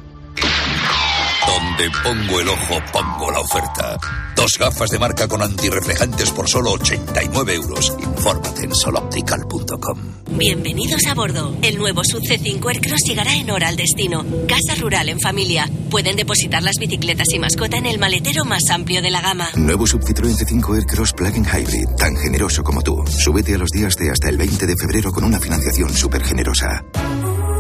Donde 1.47 1.91
pongo 2.03 2.41
el 2.41 2.49
ojo, 2.49 2.81
pongo 2.93 3.31
la 3.31 3.41
oferta. 3.41 3.99
Dos 4.35 4.53
gafas 4.59 4.91
de 4.91 4.99
marca 4.99 5.29
con 5.29 5.43
antirreflejantes 5.43 6.31
por 6.31 6.49
solo 6.49 6.73
89 6.73 7.55
euros. 7.55 7.93
Infórmate 7.99 8.65
en 8.65 8.75
soloptical.com. 8.75 9.99
Bienvenidos 10.31 11.07
a 11.07 11.15
bordo. 11.15 11.55
El 11.63 11.79
nuevo 11.79 12.03
Sub 12.05 12.23
C5 12.23 12.67
Aircross 12.69 13.03
llegará 13.07 13.35
en 13.35 13.51
hora 13.51 13.69
al 13.69 13.77
destino. 13.77 14.25
Casa 14.49 14.75
rural 14.81 15.09
en 15.09 15.21
familia. 15.21 15.69
Pueden 15.91 16.17
depositar 16.17 16.63
las 16.63 16.77
bicicletas 16.79 17.29
y 17.33 17.39
mascota 17.39 17.77
en 17.77 17.87
el 17.87 17.99
maletero 17.99 18.45
más 18.45 18.71
amplio 18.71 19.03
de 19.03 19.11
la 19.11 19.21
gama. 19.21 19.51
Nuevo 19.57 19.87
Sub 19.87 20.03
Citroën 20.03 20.37
C5 20.37 20.77
Aircross 20.77 21.13
Plug-in 21.13 21.45
Hybrid, 21.45 21.89
tan 21.99 22.17
generoso 22.17 22.65
como 22.65 22.83
tú. 22.83 22.97
Súbete 23.07 23.55
a 23.55 23.59
los 23.59 23.71
días 23.71 23.97
de 23.97 24.11
hasta 24.11 24.29
el 24.29 24.39
20 24.39 24.67
de 24.67 24.77
febrero 24.77 25.13
con 25.13 25.25
una 25.25 25.39
financiación 25.39 25.93
súper 25.93 26.25
generosa. 26.25 26.83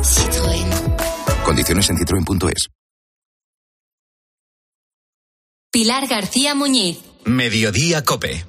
Citroën. 0.02 1.44
Condiciones 1.44 1.90
en 1.90 1.98
citroen.es. 1.98 2.70
Pilar 5.74 6.06
García 6.06 6.54
Muñiz. 6.54 7.00
Mediodía 7.24 8.04
Cope. 8.04 8.46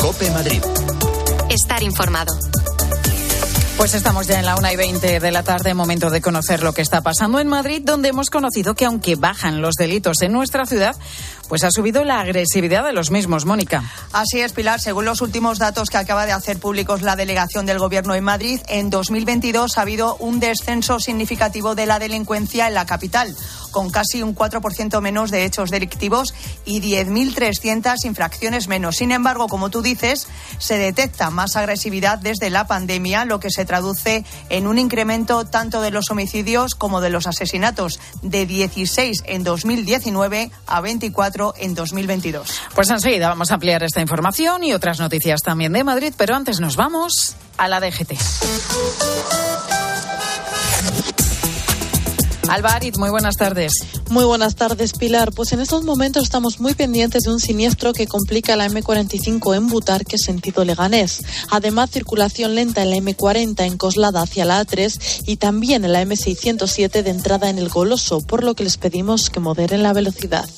Cope 0.00 0.30
Madrid. 0.30 0.62
Estar 1.50 1.82
informado. 1.82 2.32
Pues 3.76 3.92
estamos 3.92 4.26
ya 4.26 4.38
en 4.38 4.46
la 4.46 4.56
una 4.56 4.72
y 4.72 4.76
20 4.76 5.20
de 5.20 5.30
la 5.30 5.42
tarde, 5.42 5.74
momento 5.74 6.08
de 6.08 6.22
conocer 6.22 6.62
lo 6.62 6.72
que 6.72 6.80
está 6.80 7.02
pasando 7.02 7.40
en 7.40 7.48
Madrid, 7.48 7.82
donde 7.84 8.08
hemos 8.08 8.30
conocido 8.30 8.74
que 8.74 8.86
aunque 8.86 9.16
bajan 9.16 9.60
los 9.60 9.74
delitos 9.74 10.22
en 10.22 10.32
nuestra 10.32 10.64
ciudad, 10.64 10.96
pues 11.50 11.64
ha 11.64 11.70
subido 11.72 12.04
la 12.04 12.20
agresividad 12.20 12.84
de 12.84 12.92
los 12.92 13.10
mismos, 13.10 13.44
Mónica. 13.44 13.82
Así 14.12 14.40
es, 14.40 14.52
Pilar. 14.52 14.78
Según 14.78 15.04
los 15.04 15.20
últimos 15.20 15.58
datos 15.58 15.90
que 15.90 15.96
acaba 15.96 16.24
de 16.24 16.30
hacer 16.30 16.60
públicos 16.60 17.02
la 17.02 17.16
delegación 17.16 17.66
del 17.66 17.80
Gobierno 17.80 18.14
en 18.14 18.22
Madrid, 18.22 18.60
en 18.68 18.88
2022 18.88 19.76
ha 19.76 19.82
habido 19.82 20.14
un 20.20 20.38
descenso 20.38 21.00
significativo 21.00 21.74
de 21.74 21.86
la 21.86 21.98
delincuencia 21.98 22.68
en 22.68 22.74
la 22.74 22.86
capital, 22.86 23.34
con 23.70 23.90
casi 23.90 24.22
un 24.22 24.34
4% 24.34 25.00
menos 25.00 25.30
de 25.30 25.44
hechos 25.44 25.70
delictivos 25.70 26.34
y 26.64 26.80
10.300 26.80 28.04
infracciones 28.04 28.68
menos. 28.68 28.96
Sin 28.96 29.12
embargo, 29.12 29.48
como 29.48 29.70
tú 29.70 29.82
dices, 29.82 30.26
se 30.58 30.78
detecta 30.78 31.30
más 31.30 31.56
agresividad 31.56 32.18
desde 32.18 32.50
la 32.50 32.66
pandemia, 32.66 33.24
lo 33.24 33.40
que 33.40 33.50
se 33.50 33.64
traduce 33.64 34.24
en 34.48 34.66
un 34.66 34.78
incremento 34.78 35.44
tanto 35.44 35.80
de 35.80 35.90
los 35.90 36.10
homicidios 36.10 36.74
como 36.74 37.00
de 37.00 37.10
los 37.10 37.26
asesinatos, 37.26 38.00
de 38.22 38.46
16 38.46 39.22
en 39.26 39.44
2019 39.44 40.50
a 40.66 40.80
24 40.80 41.54
en 41.58 41.74
2022. 41.74 42.60
Pues 42.74 42.90
enseguida 42.90 43.28
vamos 43.28 43.50
a 43.50 43.54
ampliar 43.54 43.82
esta 43.82 44.00
información 44.00 44.64
y 44.64 44.72
otras 44.72 44.98
noticias 44.98 45.42
también 45.42 45.72
de 45.72 45.84
Madrid, 45.84 46.12
pero 46.16 46.34
antes 46.34 46.60
nos 46.60 46.76
vamos 46.76 47.36
a 47.56 47.68
la 47.68 47.80
DGT. 47.80 48.12
Alvarit, 52.50 52.96
muy 52.96 53.10
buenas 53.10 53.36
tardes. 53.36 53.72
Muy 54.10 54.24
buenas 54.24 54.56
tardes, 54.56 54.92
Pilar. 54.94 55.30
Pues 55.30 55.52
en 55.52 55.60
estos 55.60 55.84
momentos 55.84 56.24
estamos 56.24 56.58
muy 56.58 56.74
pendientes 56.74 57.22
de 57.22 57.30
un 57.30 57.38
siniestro 57.38 57.92
que 57.92 58.08
complica 58.08 58.56
la 58.56 58.68
M45 58.68 59.56
en 59.56 59.68
Butarque, 59.68 60.18
sentido 60.18 60.64
Leganés. 60.64 61.22
Además, 61.48 61.90
circulación 61.90 62.56
lenta 62.56 62.82
en 62.82 62.90
la 62.90 62.96
M40 62.96 63.64
en 63.64 63.78
Coslada 63.78 64.22
hacia 64.22 64.44
la 64.44 64.60
A3 64.66 65.22
y 65.26 65.36
también 65.36 65.84
en 65.84 65.92
la 65.92 66.02
M607 66.02 67.04
de 67.04 67.10
entrada 67.10 67.50
en 67.50 67.58
el 67.58 67.68
Goloso, 67.68 68.20
por 68.20 68.42
lo 68.42 68.56
que 68.56 68.64
les 68.64 68.78
pedimos 68.78 69.30
que 69.30 69.38
moderen 69.38 69.84
la 69.84 69.92
velocidad. 69.92 70.50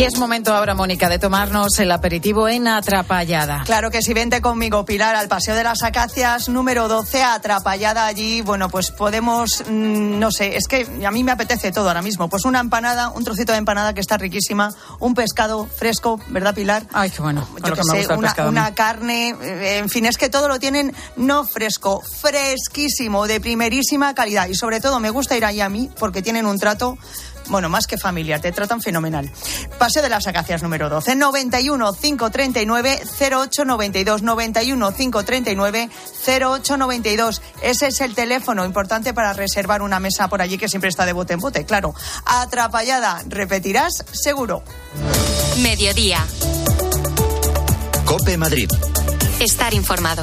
Y 0.00 0.04
es 0.04 0.16
momento 0.16 0.54
ahora, 0.54 0.74
Mónica, 0.74 1.10
de 1.10 1.18
tomarnos 1.18 1.78
el 1.78 1.92
aperitivo 1.92 2.48
en 2.48 2.66
Atrapallada. 2.68 3.64
Claro 3.66 3.90
que 3.90 4.00
sí, 4.00 4.14
vente 4.14 4.40
conmigo, 4.40 4.86
Pilar, 4.86 5.14
al 5.14 5.28
Paseo 5.28 5.54
de 5.54 5.62
las 5.62 5.82
Acacias 5.82 6.48
número 6.48 6.88
12, 6.88 7.22
Atrapallada 7.22 8.06
allí. 8.06 8.40
Bueno, 8.40 8.70
pues 8.70 8.92
podemos, 8.92 9.62
mm, 9.68 10.18
no 10.18 10.30
sé, 10.30 10.56
es 10.56 10.68
que 10.68 10.88
a 11.06 11.10
mí 11.10 11.22
me 11.22 11.32
apetece 11.32 11.70
todo 11.70 11.88
ahora 11.88 12.00
mismo. 12.00 12.30
Pues 12.30 12.46
una 12.46 12.60
empanada, 12.60 13.10
un 13.10 13.24
trocito 13.24 13.52
de 13.52 13.58
empanada 13.58 13.92
que 13.92 14.00
está 14.00 14.16
riquísima, 14.16 14.72
un 15.00 15.12
pescado 15.12 15.66
fresco, 15.66 16.18
¿verdad, 16.28 16.54
Pilar? 16.54 16.84
Ay, 16.94 17.10
qué 17.10 17.20
bueno. 17.20 17.46
Yo 17.62 17.74
que 17.74 17.84
sé, 17.84 18.06
una, 18.16 18.34
una 18.48 18.74
carne, 18.74 19.36
eh, 19.42 19.80
en 19.80 19.90
fin, 19.90 20.06
es 20.06 20.16
que 20.16 20.30
todo 20.30 20.48
lo 20.48 20.58
tienen 20.58 20.94
no 21.16 21.44
fresco, 21.44 22.00
fresquísimo, 22.00 23.26
de 23.26 23.38
primerísima 23.38 24.14
calidad. 24.14 24.48
Y 24.48 24.54
sobre 24.54 24.80
todo 24.80 24.98
me 24.98 25.10
gusta 25.10 25.36
ir 25.36 25.44
allí 25.44 25.60
a 25.60 25.68
mí 25.68 25.90
porque 25.98 26.22
tienen 26.22 26.46
un 26.46 26.58
trato 26.58 26.96
bueno, 27.50 27.68
más 27.68 27.86
que 27.86 27.98
familiar, 27.98 28.40
te 28.40 28.52
tratan 28.52 28.80
fenomenal. 28.80 29.30
Paseo 29.78 30.02
de 30.02 30.08
las 30.08 30.26
Acacias 30.26 30.62
número 30.62 30.88
12, 30.88 31.16
91 31.16 31.92
539 31.92 33.02
0892, 33.20 34.22
91 34.22 34.92
539 34.92 35.90
0892. 36.26 37.42
Ese 37.62 37.86
es 37.88 38.00
el 38.00 38.14
teléfono 38.14 38.64
importante 38.64 39.12
para 39.12 39.32
reservar 39.32 39.82
una 39.82 40.00
mesa 40.00 40.28
por 40.28 40.40
allí 40.40 40.56
que 40.56 40.68
siempre 40.68 40.88
está 40.88 41.04
de 41.04 41.12
bote 41.12 41.34
en 41.34 41.40
bote, 41.40 41.64
claro. 41.64 41.94
Atrapallada, 42.24 43.22
repetirás 43.26 44.04
seguro. 44.12 44.62
Mediodía. 45.58 46.24
Cope 48.04 48.36
Madrid. 48.36 48.70
Estar 49.40 49.74
informado. 49.74 50.22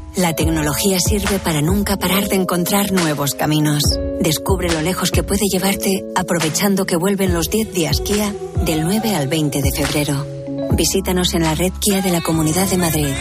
La 0.17 0.33
tecnología 0.33 0.99
sirve 0.99 1.39
para 1.39 1.61
nunca 1.61 1.95
parar 1.95 2.27
de 2.27 2.35
encontrar 2.35 2.91
nuevos 2.91 3.33
caminos. 3.33 3.81
Descubre 4.19 4.69
lo 4.69 4.81
lejos 4.81 5.09
que 5.09 5.23
puede 5.23 5.45
llevarte 5.49 6.03
aprovechando 6.15 6.85
que 6.85 6.97
vuelven 6.97 7.33
los 7.33 7.49
10 7.49 7.73
días 7.73 8.01
Kia 8.01 8.33
del 8.65 8.83
9 8.83 9.15
al 9.15 9.27
20 9.29 9.61
de 9.61 9.71
febrero. 9.71 10.25
Visítanos 10.73 11.33
en 11.33 11.43
la 11.43 11.55
red 11.55 11.71
Kia 11.79 12.01
de 12.01 12.11
la 12.11 12.21
Comunidad 12.21 12.67
de 12.67 12.77
Madrid. 12.77 13.13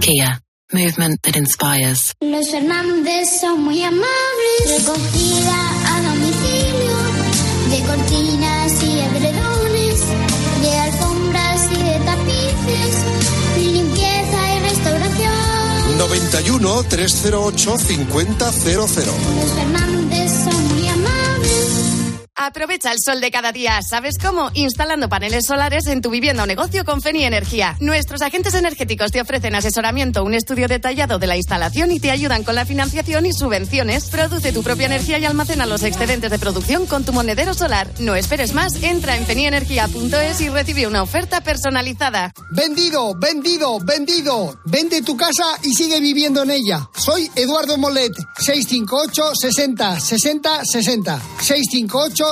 Kia. 0.00 0.40
Movement 0.72 1.20
that 1.20 1.36
inspires. 1.36 2.14
Los 2.20 2.50
Fernández 2.50 3.28
son 3.42 3.62
muy 3.62 3.82
amables. 3.82 4.78
Recogida 4.78 5.58
a 5.86 6.00
domicilio 6.00 6.96
de 7.68 7.80
cortinas 7.86 8.41
91 16.08 16.82
308 16.84 17.78
5000. 18.52 20.41
Aprovecha 22.44 22.90
el 22.90 22.98
sol 22.98 23.20
de 23.20 23.30
cada 23.30 23.52
día. 23.52 23.80
¿Sabes 23.82 24.16
cómo? 24.20 24.50
Instalando 24.54 25.08
paneles 25.08 25.46
solares 25.46 25.86
en 25.86 26.00
tu 26.00 26.10
vivienda 26.10 26.42
o 26.42 26.46
negocio 26.46 26.84
con 26.84 27.00
Feni 27.00 27.22
Energía. 27.22 27.76
Nuestros 27.78 28.20
agentes 28.20 28.54
energéticos 28.54 29.12
te 29.12 29.20
ofrecen 29.20 29.54
asesoramiento, 29.54 30.24
un 30.24 30.34
estudio 30.34 30.66
detallado 30.66 31.20
de 31.20 31.28
la 31.28 31.36
instalación 31.36 31.92
y 31.92 32.00
te 32.00 32.10
ayudan 32.10 32.42
con 32.42 32.56
la 32.56 32.66
financiación 32.66 33.26
y 33.26 33.32
subvenciones. 33.32 34.06
Produce 34.10 34.52
tu 34.52 34.64
propia 34.64 34.86
energía 34.86 35.20
y 35.20 35.24
almacena 35.24 35.66
los 35.66 35.84
excedentes 35.84 36.32
de 36.32 36.38
producción 36.40 36.86
con 36.86 37.04
tu 37.04 37.12
monedero 37.12 37.54
solar. 37.54 37.88
No 38.00 38.16
esperes 38.16 38.54
más. 38.54 38.74
Entra 38.82 39.16
en 39.16 39.24
fenienergia.es 39.24 40.40
y 40.40 40.48
recibe 40.48 40.88
una 40.88 41.04
oferta 41.04 41.42
personalizada. 41.42 42.32
Vendido, 42.50 43.14
vendido, 43.14 43.78
vendido. 43.78 44.58
Vende 44.64 45.02
tu 45.02 45.16
casa 45.16 45.44
y 45.62 45.74
sigue 45.74 46.00
viviendo 46.00 46.42
en 46.42 46.50
ella. 46.50 46.90
Soy 46.96 47.30
Eduardo 47.36 47.78
Molet. 47.78 48.12
658 48.36 49.36
60 49.36 50.00
60 50.00 50.64
60. 50.64 51.22
658 51.40 52.31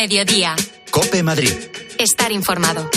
Mediodía. 0.00 0.56
Cope 0.90 1.22
Madrid. 1.22 1.52
Estar 1.98 2.32
informado. 2.32 2.88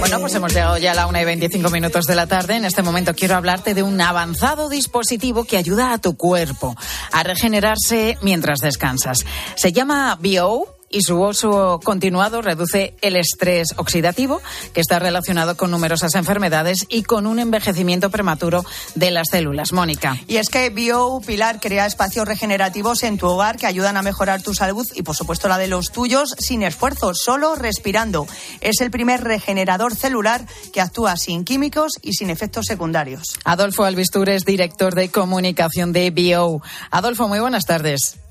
Bueno, 0.00 0.20
pues 0.20 0.34
hemos 0.34 0.52
llegado 0.52 0.76
ya 0.76 0.92
a 0.92 0.94
la 0.94 1.06
una 1.06 1.22
y 1.22 1.24
25 1.24 1.70
minutos 1.70 2.04
de 2.04 2.14
la 2.14 2.26
tarde. 2.26 2.56
En 2.56 2.66
este 2.66 2.82
momento 2.82 3.14
quiero 3.14 3.36
hablarte 3.36 3.72
de 3.72 3.82
un 3.82 3.98
avanzado 4.02 4.68
dispositivo 4.68 5.44
que 5.44 5.56
ayuda 5.56 5.94
a 5.94 5.98
tu 5.98 6.14
cuerpo 6.14 6.76
a 7.10 7.22
regenerarse 7.22 8.18
mientras 8.20 8.58
descansas. 8.58 9.24
Se 9.54 9.72
llama 9.72 10.18
BO 10.20 10.73
y 10.94 11.02
su 11.02 11.20
uso 11.20 11.80
continuado 11.82 12.40
reduce 12.40 12.94
el 13.02 13.16
estrés 13.16 13.68
oxidativo, 13.76 14.40
que 14.72 14.80
está 14.80 15.00
relacionado 15.00 15.56
con 15.56 15.72
numerosas 15.72 16.14
enfermedades 16.14 16.86
y 16.88 17.02
con 17.02 17.26
un 17.26 17.40
envejecimiento 17.40 18.10
prematuro 18.10 18.64
de 18.94 19.10
las 19.10 19.28
células. 19.30 19.72
Mónica. 19.72 20.20
Y 20.28 20.36
es 20.36 20.48
que 20.48 20.70
Bio 20.70 21.20
Pilar 21.26 21.58
crea 21.60 21.86
espacios 21.86 22.28
regenerativos 22.28 23.02
en 23.02 23.18
tu 23.18 23.26
hogar 23.26 23.56
que 23.56 23.66
ayudan 23.66 23.96
a 23.96 24.02
mejorar 24.02 24.40
tu 24.40 24.54
salud 24.54 24.86
y, 24.94 25.02
por 25.02 25.16
supuesto, 25.16 25.48
la 25.48 25.58
de 25.58 25.66
los 25.66 25.90
tuyos 25.90 26.34
sin 26.38 26.62
esfuerzo, 26.62 27.12
solo 27.12 27.56
respirando. 27.56 28.26
Es 28.60 28.80
el 28.80 28.92
primer 28.92 29.24
regenerador 29.24 29.96
celular 29.96 30.46
que 30.72 30.80
actúa 30.80 31.16
sin 31.16 31.44
químicos 31.44 31.94
y 32.02 32.12
sin 32.12 32.30
efectos 32.30 32.66
secundarios. 32.66 33.36
Adolfo 33.44 33.84
Albistur 33.84 34.28
es 34.28 34.44
director 34.44 34.94
de 34.94 35.10
comunicación 35.10 35.92
de 35.92 36.10
Bio. 36.10 36.62
Adolfo, 36.90 37.26
muy 37.26 37.40
buenas 37.40 37.64
tardes. 37.64 38.23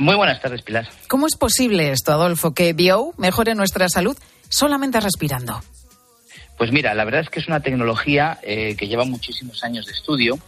Muy 0.00 0.14
buenas 0.14 0.40
tardes, 0.40 0.62
Pilar. 0.62 0.88
¿Cómo 1.08 1.26
es 1.26 1.36
posible 1.36 1.90
esto, 1.90 2.10
Adolfo, 2.10 2.54
que 2.54 2.72
Bio 2.72 3.12
mejore 3.18 3.54
nuestra 3.54 3.86
salud 3.90 4.16
solamente 4.48 4.98
respirando? 4.98 5.60
Pues 6.56 6.72
mira, 6.72 6.94
la 6.94 7.04
verdad 7.04 7.20
es 7.20 7.28
que 7.28 7.38
es 7.38 7.48
una 7.48 7.60
tecnología 7.60 8.38
eh, 8.42 8.76
que 8.76 8.88
lleva 8.88 9.04
muchísimos 9.04 9.62
años 9.62 9.84
de 9.84 9.92
estudio, 9.92 10.38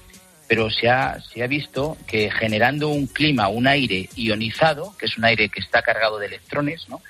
pero 0.49 0.71
se 0.71 0.89
ha, 0.89 1.21
se 1.21 1.43
ha 1.43 1.47
visto 1.49 1.99
que 2.07 2.31
generando 2.31 2.89
un 2.89 3.07
clima, 3.07 3.49
un 3.49 3.67
aire 3.67 4.09
ionizado, 4.17 4.97
que 4.97 5.05
es 5.05 5.19
un 5.19 5.27
aire 5.27 5.51
que 5.51 5.61
está 5.61 5.83
cargado 5.83 6.19
de 6.19 6.29
electrones, 6.29 6.89
¿no? 6.89 7.03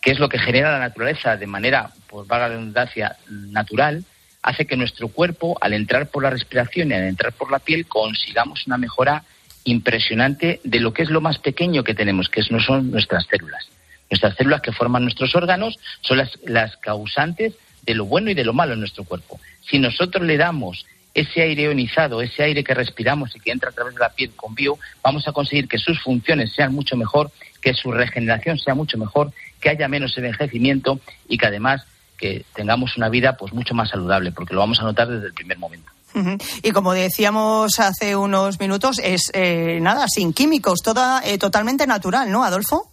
que 0.00 0.12
es 0.12 0.18
lo 0.18 0.30
que 0.30 0.38
genera 0.38 0.72
la 0.72 0.78
naturaleza 0.78 1.36
de 1.36 1.46
manera, 1.46 1.90
por 2.08 2.26
vaga 2.26 2.48
redundancia, 2.48 3.18
natural, 3.28 4.02
hace 4.42 4.66
que 4.66 4.78
nuestro 4.78 5.08
cuerpo, 5.08 5.58
al 5.60 5.74
entrar 5.74 6.08
por 6.08 6.22
la 6.22 6.30
respiración 6.30 6.90
y 6.90 6.94
al 6.94 7.02
entrar 7.02 7.34
por 7.34 7.50
la 7.50 7.58
piel, 7.58 7.86
consigamos 7.86 8.66
una 8.66 8.78
mejora 8.78 9.24
impresionante 9.64 10.60
de 10.64 10.80
lo 10.80 10.92
que 10.92 11.02
es 11.02 11.10
lo 11.10 11.20
más 11.20 11.38
pequeño 11.38 11.84
que 11.84 11.94
tenemos, 11.94 12.28
que 12.28 12.42
no 12.50 12.60
son 12.60 12.90
nuestras 12.90 13.26
células. 13.26 13.68
Nuestras 14.10 14.36
células 14.36 14.60
que 14.60 14.72
forman 14.72 15.02
nuestros 15.02 15.34
órganos 15.34 15.78
son 16.00 16.18
las, 16.18 16.38
las 16.44 16.76
causantes 16.76 17.54
de 17.82 17.94
lo 17.94 18.04
bueno 18.04 18.30
y 18.30 18.34
de 18.34 18.44
lo 18.44 18.52
malo 18.52 18.74
en 18.74 18.80
nuestro 18.80 19.04
cuerpo. 19.04 19.40
Si 19.68 19.78
nosotros 19.78 20.26
le 20.26 20.36
damos 20.36 20.84
ese 21.14 21.42
aire 21.42 21.64
ionizado, 21.64 22.22
ese 22.22 22.42
aire 22.42 22.64
que 22.64 22.74
respiramos 22.74 23.34
y 23.36 23.40
que 23.40 23.50
entra 23.50 23.70
a 23.70 23.72
través 23.72 23.94
de 23.94 24.00
la 24.00 24.10
piel 24.10 24.32
con 24.34 24.54
bio, 24.54 24.78
vamos 25.02 25.26
a 25.28 25.32
conseguir 25.32 25.68
que 25.68 25.78
sus 25.78 26.00
funciones 26.00 26.52
sean 26.52 26.74
mucho 26.74 26.96
mejor, 26.96 27.30
que 27.60 27.74
su 27.74 27.92
regeneración 27.92 28.58
sea 28.58 28.74
mucho 28.74 28.96
mejor, 28.98 29.32
que 29.60 29.68
haya 29.68 29.88
menos 29.88 30.16
envejecimiento 30.16 31.00
y 31.28 31.38
que 31.38 31.46
además 31.46 31.86
que 32.16 32.44
tengamos 32.54 32.96
una 32.96 33.08
vida 33.08 33.36
pues 33.36 33.52
mucho 33.52 33.74
más 33.74 33.90
saludable, 33.90 34.32
porque 34.32 34.54
lo 34.54 34.60
vamos 34.60 34.80
a 34.80 34.84
notar 34.84 35.08
desde 35.08 35.26
el 35.26 35.34
primer 35.34 35.58
momento. 35.58 35.91
Y 36.62 36.70
como 36.70 36.92
decíamos 36.92 37.78
hace 37.80 38.16
unos 38.16 38.60
minutos, 38.60 38.98
es 39.02 39.30
eh, 39.34 39.78
nada, 39.80 40.06
sin 40.08 40.32
químicos, 40.32 40.80
toda 40.82 41.22
eh, 41.24 41.38
totalmente 41.38 41.86
natural, 41.86 42.30
¿no, 42.30 42.44
Adolfo? 42.44 42.90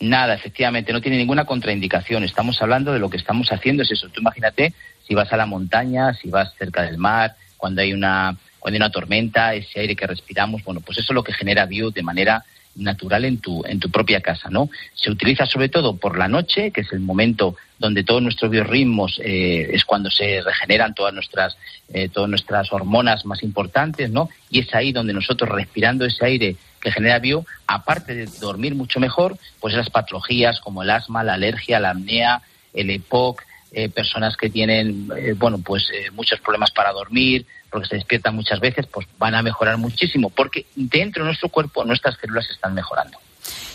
Nada, 0.00 0.34
efectivamente, 0.34 0.92
no 0.92 1.00
tiene 1.00 1.16
ninguna 1.16 1.44
contraindicación. 1.44 2.24
Estamos 2.24 2.60
hablando 2.60 2.92
de 2.92 2.98
lo 2.98 3.08
que 3.08 3.16
estamos 3.16 3.48
haciendo, 3.50 3.82
es 3.82 3.92
eso. 3.92 4.08
Tú 4.08 4.20
imagínate 4.20 4.74
si 5.06 5.14
vas 5.14 5.32
a 5.32 5.36
la 5.36 5.46
montaña, 5.46 6.14
si 6.14 6.30
vas 6.30 6.52
cerca 6.58 6.82
del 6.82 6.98
mar, 6.98 7.36
cuando 7.56 7.82
hay 7.82 7.92
una, 7.92 8.36
cuando 8.58 8.74
hay 8.74 8.80
una 8.80 8.90
tormenta, 8.90 9.54
ese 9.54 9.80
aire 9.80 9.96
que 9.96 10.06
respiramos, 10.06 10.64
bueno, 10.64 10.80
pues 10.80 10.98
eso 10.98 11.12
es 11.12 11.14
lo 11.14 11.22
que 11.22 11.32
genera 11.32 11.66
bio 11.66 11.90
de 11.90 12.02
manera 12.02 12.44
natural 12.76 13.24
en 13.24 13.38
tu, 13.38 13.62
en 13.66 13.80
tu 13.80 13.90
propia 13.90 14.20
casa, 14.20 14.50
¿no? 14.50 14.68
Se 14.94 15.10
utiliza 15.10 15.46
sobre 15.46 15.68
todo 15.68 15.96
por 15.96 16.18
la 16.18 16.28
noche, 16.28 16.70
que 16.70 16.82
es 16.82 16.92
el 16.92 17.00
momento 17.00 17.56
donde 17.78 18.04
todos 18.04 18.22
nuestros 18.22 18.50
biorritmos 18.50 19.20
eh, 19.22 19.70
es 19.72 19.84
cuando 19.84 20.10
se 20.10 20.40
regeneran 20.42 20.94
todas 20.94 21.12
nuestras, 21.12 21.56
eh, 21.92 22.08
todas 22.08 22.30
nuestras 22.30 22.72
hormonas 22.72 23.24
más 23.26 23.42
importantes, 23.42 24.10
¿no? 24.10 24.28
Y 24.50 24.60
es 24.60 24.74
ahí 24.74 24.92
donde 24.92 25.12
nosotros 25.12 25.50
respirando 25.50 26.04
ese 26.04 26.24
aire 26.24 26.56
que 26.80 26.92
genera 26.92 27.18
bio, 27.18 27.44
aparte 27.66 28.14
de 28.14 28.26
dormir 28.40 28.74
mucho 28.74 29.00
mejor, 29.00 29.38
pues 29.60 29.74
esas 29.74 29.90
patologías 29.90 30.60
como 30.60 30.82
el 30.82 30.90
asma, 30.90 31.24
la 31.24 31.34
alergia, 31.34 31.80
la 31.80 31.90
apnea, 31.90 32.42
el 32.74 32.90
EPOC, 32.90 33.42
eh, 33.74 33.88
personas 33.88 34.36
que 34.36 34.48
tienen, 34.48 35.08
bueno, 35.36 35.58
pues 35.58 35.82
muchos 36.12 36.40
problemas 36.40 36.70
para 36.70 36.92
dormir, 36.92 37.46
porque 37.70 37.88
se 37.88 37.96
despiertan 37.96 38.36
muchas 38.36 38.60
veces, 38.60 38.86
pues 38.86 39.06
van 39.18 39.34
a 39.34 39.42
mejorar 39.42 39.76
muchísimo, 39.78 40.30
porque 40.30 40.66
dentro 40.76 41.24
de 41.24 41.28
nuestro 41.28 41.48
cuerpo 41.48 41.84
nuestras 41.84 42.16
células 42.20 42.48
están 42.50 42.72
mejorando. 42.72 43.18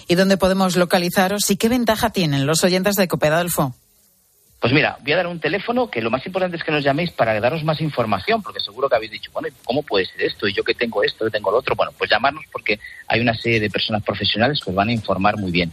¿Y 0.08 0.16
dónde 0.16 0.38
podemos 0.38 0.76
localizaros 0.76 1.52
y 1.52 1.58
qué 1.58 1.70
ventaja 1.70 2.10
tienen 2.10 2.48
los 2.48 2.64
oyentes 2.64 2.96
de 2.96 3.08
Copedalfo? 3.08 3.76
Pues 4.60 4.74
mira, 4.74 4.98
voy 5.02 5.14
a 5.14 5.18
dar 5.18 5.28
un 5.28 5.40
teléfono 5.40 5.90
que 5.90 6.02
lo 6.02 6.10
más 6.10 6.26
importante 6.26 6.58
es 6.58 6.64
que 6.64 6.72
nos 6.72 6.84
llaméis 6.84 7.12
para 7.12 7.40
daros 7.40 7.64
más 7.64 7.80
información, 7.80 8.42
porque 8.42 8.60
seguro 8.60 8.90
que 8.90 8.96
habéis 8.96 9.12
dicho, 9.12 9.32
bueno, 9.32 9.48
¿cómo 9.64 9.84
puede 9.84 10.06
ser 10.06 10.24
esto? 10.24 10.48
Y 10.48 10.54
yo 10.54 10.64
que 10.64 10.74
tengo 10.74 11.02
esto, 11.04 11.26
que 11.26 11.32
tengo 11.32 11.52
lo 11.52 11.60
otro. 11.60 11.76
Bueno, 11.76 11.94
pues 11.98 12.10
llamarnos 12.10 12.44
porque 12.52 12.80
hay 13.08 13.22
una 13.22 13.34
serie 13.36 13.60
de 13.60 13.70
personas 13.70 14.04
profesionales 14.04 14.60
que 14.62 14.70
os 14.70 14.76
van 14.76 14.90
a 14.90 14.94
informar 14.94 15.38
muy 15.38 15.52
bien. 15.52 15.72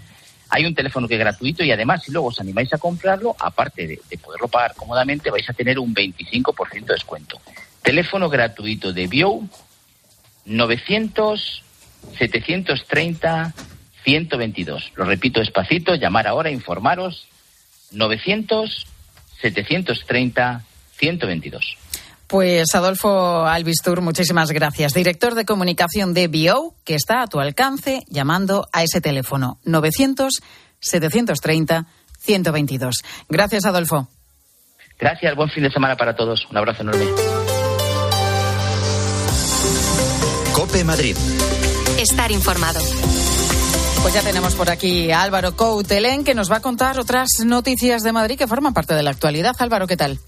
Hay 0.50 0.64
un 0.64 0.74
teléfono 0.74 1.08
que 1.08 1.14
es 1.14 1.20
gratuito 1.20 1.64
y 1.64 1.72
además 1.72 2.02
si 2.04 2.12
luego 2.12 2.28
os 2.28 2.40
animáis 2.40 2.72
a 2.72 2.78
comprarlo, 2.78 3.34
aparte 3.38 3.86
de, 3.86 4.00
de 4.08 4.18
poderlo 4.18 4.48
pagar 4.48 4.74
cómodamente, 4.74 5.30
vais 5.30 5.48
a 5.48 5.52
tener 5.52 5.78
un 5.78 5.94
25% 5.94 6.84
de 6.86 6.94
descuento. 6.94 7.40
Teléfono 7.82 8.28
gratuito 8.28 8.92
de 8.92 9.06
Bio 9.06 9.42
900 10.44 11.62
730 12.18 13.54
122. 14.04 14.92
Lo 14.94 15.04
repito 15.04 15.40
despacito, 15.40 15.94
llamar 15.96 16.28
ahora, 16.28 16.50
informaros 16.50 17.26
900 17.90 18.86
730 19.40 20.64
122. 20.96 21.76
Pues 22.26 22.74
Adolfo 22.74 23.46
Albistur, 23.46 24.00
muchísimas 24.00 24.50
gracias. 24.50 24.92
Director 24.92 25.34
de 25.34 25.44
comunicación 25.44 26.12
de 26.12 26.26
Bio, 26.26 26.74
que 26.84 26.94
está 26.94 27.22
a 27.22 27.26
tu 27.28 27.38
alcance 27.38 28.04
llamando 28.08 28.68
a 28.72 28.82
ese 28.82 29.00
teléfono 29.00 29.58
900 29.64 30.40
730 30.80 31.86
122. 32.18 32.96
Gracias, 33.28 33.64
Adolfo. 33.64 34.08
Gracias, 34.98 35.36
buen 35.36 35.50
fin 35.50 35.62
de 35.62 35.70
semana 35.70 35.96
para 35.96 36.16
todos. 36.16 36.46
Un 36.50 36.56
abrazo 36.56 36.82
enorme. 36.82 37.04
Cope 40.52 40.84
Madrid. 40.84 41.16
Estar 41.98 42.32
informado. 42.32 42.80
Pues 44.02 44.14
ya 44.14 44.22
tenemos 44.22 44.54
por 44.54 44.70
aquí 44.70 45.10
a 45.10 45.22
Álvaro 45.22 45.56
Coutelén 45.56 46.24
que 46.24 46.34
nos 46.34 46.50
va 46.50 46.56
a 46.56 46.60
contar 46.60 46.98
otras 46.98 47.28
noticias 47.44 48.02
de 48.02 48.12
Madrid 48.12 48.38
que 48.38 48.46
forman 48.46 48.72
parte 48.72 48.94
de 48.94 49.02
la 49.02 49.10
actualidad. 49.10 49.54
Álvaro, 49.58 49.86
¿qué 49.86 49.96
tal? 49.96 50.18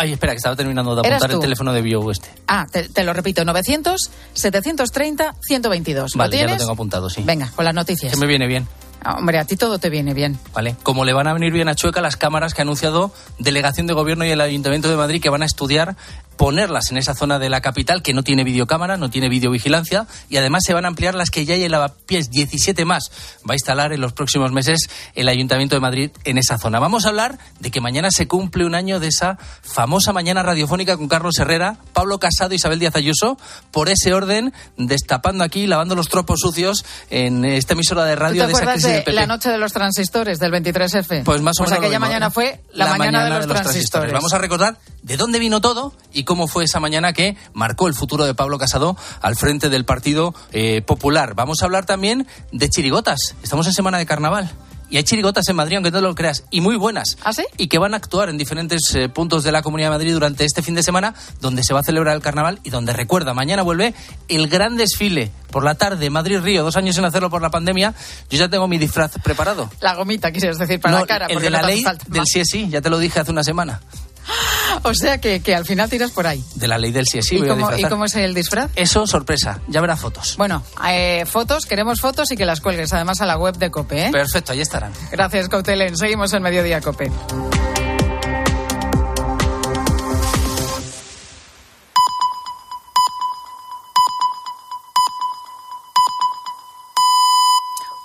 Ay, 0.00 0.14
espera, 0.14 0.32
que 0.32 0.38
estaba 0.38 0.56
terminando 0.56 0.94
de 0.94 1.06
apuntar 1.06 1.30
el 1.30 1.40
teléfono 1.40 1.74
de 1.74 1.82
Bio 1.82 2.10
este. 2.10 2.30
Ah, 2.48 2.66
te, 2.66 3.04
lo 3.04 3.12
repito, 3.12 3.42
900-730-122. 3.42 6.16
Vale, 6.16 6.38
ya 6.38 6.46
lo 6.46 6.56
tengo 6.56 6.72
apuntado, 6.72 7.10
sí. 7.10 7.22
Venga, 7.22 7.52
con 7.54 7.66
las 7.66 7.74
noticias. 7.74 8.10
Que 8.10 8.18
me 8.18 8.26
viene 8.26 8.46
bien. 8.46 8.66
Ah, 9.02 9.16
hombre, 9.16 9.38
a 9.38 9.44
ti 9.44 9.56
todo 9.56 9.78
te 9.78 9.88
viene 9.88 10.14
bien. 10.14 10.38
Vale. 10.52 10.76
Como 10.82 11.04
le 11.04 11.12
van 11.12 11.26
a 11.26 11.32
venir 11.32 11.52
bien 11.52 11.68
a 11.68 11.74
Chueca 11.74 12.00
las 12.00 12.16
cámaras 12.16 12.54
que 12.54 12.60
ha 12.60 12.64
anunciado 12.64 13.12
Delegación 13.38 13.86
de 13.86 13.94
Gobierno 13.94 14.24
y 14.24 14.30
el 14.30 14.40
Ayuntamiento 14.40 14.88
de 14.90 14.96
Madrid 14.96 15.22
que 15.22 15.30
van 15.30 15.42
a 15.42 15.46
estudiar 15.46 15.96
ponerlas 16.40 16.90
en 16.90 16.96
esa 16.96 17.14
zona 17.14 17.38
de 17.38 17.50
la 17.50 17.60
capital 17.60 18.02
que 18.02 18.14
no 18.14 18.22
tiene 18.22 18.44
videocámara, 18.44 18.96
no 18.96 19.10
tiene 19.10 19.28
videovigilancia 19.28 20.06
y 20.30 20.38
además 20.38 20.62
se 20.66 20.72
van 20.72 20.86
a 20.86 20.88
ampliar 20.88 21.14
las 21.14 21.30
que 21.30 21.44
ya 21.44 21.54
hay 21.54 21.64
en 21.64 21.70
Lavapiés, 21.70 22.30
17 22.30 22.86
más. 22.86 23.10
Va 23.48 23.52
a 23.52 23.56
instalar 23.56 23.92
en 23.92 24.00
los 24.00 24.14
próximos 24.14 24.50
meses 24.50 24.88
el 25.14 25.28
Ayuntamiento 25.28 25.76
de 25.76 25.80
Madrid 25.80 26.10
en 26.24 26.38
esa 26.38 26.56
zona. 26.56 26.78
Vamos 26.78 27.04
a 27.04 27.10
hablar 27.10 27.38
de 27.58 27.70
que 27.70 27.82
mañana 27.82 28.10
se 28.10 28.26
cumple 28.26 28.64
un 28.64 28.74
año 28.74 29.00
de 29.00 29.08
esa 29.08 29.36
famosa 29.60 30.14
mañana 30.14 30.42
radiofónica 30.42 30.96
con 30.96 31.08
Carlos 31.08 31.38
Herrera, 31.38 31.76
Pablo 31.92 32.18
Casado 32.18 32.54
y 32.54 32.56
Isabel 32.56 32.78
Díaz 32.78 32.96
Ayuso. 32.96 33.36
Por 33.70 33.90
ese 33.90 34.14
orden, 34.14 34.54
destapando 34.78 35.44
aquí, 35.44 35.66
lavando 35.66 35.94
los 35.94 36.08
tropos 36.08 36.40
sucios 36.40 36.86
en 37.10 37.44
esta 37.44 37.74
emisora 37.74 38.06
de 38.06 38.16
radio 38.16 38.46
de 38.46 38.52
esa 38.52 38.72
crisis 38.72 38.89
de, 38.92 39.12
la 39.12 39.26
noche 39.26 39.50
de 39.50 39.58
los 39.58 39.72
transistores 39.72 40.38
del 40.38 40.52
23F? 40.52 41.24
Pues 41.24 41.40
más 41.40 41.58
o 41.58 41.64
pues 41.64 41.70
menos. 41.70 41.84
aquella 41.84 41.98
mañana 41.98 42.30
fue 42.30 42.60
la, 42.72 42.96
mañana, 42.96 43.24
de, 43.24 43.30
los, 43.30 43.46
transistores. 43.46 44.12
Vamos 44.12 44.32
a 44.32 44.38
recordar 44.38 44.78
de 45.02 45.16
dónde 45.16 45.38
vino 45.38 45.60
todo 45.60 45.92
y 46.12 46.24
cómo 46.24 46.48
fue 46.48 46.64
esa 46.64 46.80
mañana 46.80 47.12
que 47.12 47.36
marcó 47.52 47.88
el 47.88 47.94
futuro 47.94 48.24
de 48.24 48.34
Pablo 48.34 48.58
Casado 48.58 48.96
al 49.20 49.36
frente 49.36 49.68
del 49.68 49.84
Partido 49.84 50.34
eh, 50.52 50.82
Popular. 50.82 51.34
Vamos 51.34 51.62
a 51.62 51.64
hablar 51.64 51.86
también 51.86 52.26
de 52.52 52.68
chirigotas. 52.68 53.34
Estamos 53.42 53.66
en 53.66 53.72
semana 53.72 53.98
de 53.98 54.06
carnaval. 54.06 54.50
Y 54.90 54.96
hay 54.96 55.04
chirigotas 55.04 55.48
en 55.48 55.56
Madrid, 55.56 55.76
aunque 55.76 55.90
no 55.92 56.00
lo 56.00 56.14
creas, 56.14 56.44
y 56.50 56.60
muy 56.60 56.76
buenas. 56.76 57.16
¿Ah, 57.22 57.32
sí? 57.32 57.44
Y 57.56 57.68
que 57.68 57.78
van 57.78 57.94
a 57.94 57.96
actuar 57.96 58.28
en 58.28 58.36
diferentes 58.36 58.82
eh, 58.94 59.08
puntos 59.08 59.44
de 59.44 59.52
la 59.52 59.62
Comunidad 59.62 59.88
de 59.88 59.94
Madrid 59.96 60.12
durante 60.12 60.44
este 60.44 60.62
fin 60.62 60.74
de 60.74 60.82
semana, 60.82 61.14
donde 61.40 61.62
se 61.62 61.72
va 61.72 61.80
a 61.80 61.82
celebrar 61.84 62.16
el 62.16 62.22
carnaval 62.22 62.58
y 62.64 62.70
donde, 62.70 62.92
recuerda, 62.92 63.32
mañana 63.32 63.62
vuelve 63.62 63.94
el 64.28 64.48
gran 64.48 64.76
desfile 64.76 65.30
por 65.50 65.64
la 65.64 65.74
tarde, 65.76 66.10
Madrid-Río, 66.10 66.62
dos 66.64 66.76
años 66.76 66.96
sin 66.96 67.04
hacerlo 67.04 67.30
por 67.30 67.40
la 67.40 67.50
pandemia. 67.50 67.94
Yo 68.30 68.38
ya 68.38 68.48
tengo 68.48 68.66
mi 68.68 68.78
disfraz 68.78 69.12
preparado. 69.22 69.70
La 69.80 69.94
gomita, 69.94 70.32
quisieras 70.32 70.58
decir, 70.58 70.80
para 70.80 70.94
No, 70.94 71.00
la 71.00 71.06
cara. 71.06 71.26
el 71.26 71.40
de 71.40 71.50
la 71.50 71.62
ley 71.62 71.84
del 72.08 72.24
sí 72.26 72.40
es 72.40 72.48
sí, 72.50 72.68
ya 72.68 72.80
te 72.80 72.90
lo 72.90 72.98
dije 72.98 73.20
hace 73.20 73.30
una 73.30 73.44
semana. 73.44 73.80
O 74.84 74.94
sea 74.94 75.18
que, 75.18 75.40
que 75.42 75.54
al 75.54 75.64
final 75.66 75.90
tiras 75.90 76.10
por 76.12 76.26
ahí. 76.26 76.42
De 76.54 76.68
la 76.68 76.78
ley 76.78 76.92
del 76.92 77.04
sí 77.06 77.18
es 77.18 77.26
sí, 77.26 77.36
¿Y, 77.36 77.46
cómo, 77.46 77.76
¿Y 77.76 77.82
cómo 77.82 78.04
es 78.04 78.14
el 78.14 78.32
disfraz? 78.34 78.70
Eso, 78.76 79.06
sorpresa, 79.06 79.60
ya 79.68 79.80
verás 79.80 80.00
fotos. 80.00 80.36
Bueno, 80.38 80.62
eh, 80.88 81.24
fotos, 81.26 81.66
queremos 81.66 82.00
fotos 82.00 82.30
y 82.30 82.36
que 82.36 82.44
las 82.46 82.60
cuelgues 82.60 82.92
además 82.92 83.20
a 83.20 83.26
la 83.26 83.36
web 83.36 83.56
de 83.56 83.70
COPE. 83.70 84.06
¿eh? 84.06 84.10
Perfecto, 84.12 84.52
ahí 84.52 84.60
estarán. 84.60 84.92
Gracias, 85.10 85.48
Cautelen. 85.48 85.96
Seguimos 85.96 86.32
en 86.32 86.42
Mediodía 86.42 86.80
COPE. 86.80 87.10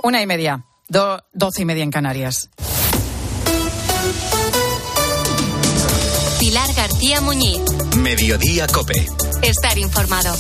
Una 0.04 0.22
y 0.22 0.28
media, 0.28 0.64
do- 0.88 1.20
doce 1.34 1.64
y 1.64 1.66
media 1.66 1.84
en 1.84 1.92
Canarias. 1.92 2.50
Pilar 6.46 6.72
García 6.76 7.22
Muñiz. 7.22 7.60
Mediodía 7.98 8.68
Cope. 8.68 9.04
Estar 9.42 9.80
informado. 9.80 10.32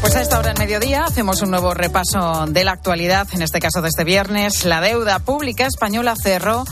Pues 0.00 0.16
a 0.16 0.22
esta 0.22 0.38
hora 0.38 0.52
en 0.52 0.58
mediodía 0.58 1.04
hacemos 1.04 1.42
un 1.42 1.50
nuevo 1.50 1.74
repaso 1.74 2.46
de 2.46 2.64
la 2.64 2.72
actualidad, 2.72 3.28
en 3.34 3.42
este 3.42 3.60
caso 3.60 3.82
de 3.82 3.88
este 3.88 4.04
viernes. 4.04 4.64
La 4.64 4.80
deuda 4.80 5.18
pública 5.18 5.66
española 5.66 6.14
cerró 6.16 6.64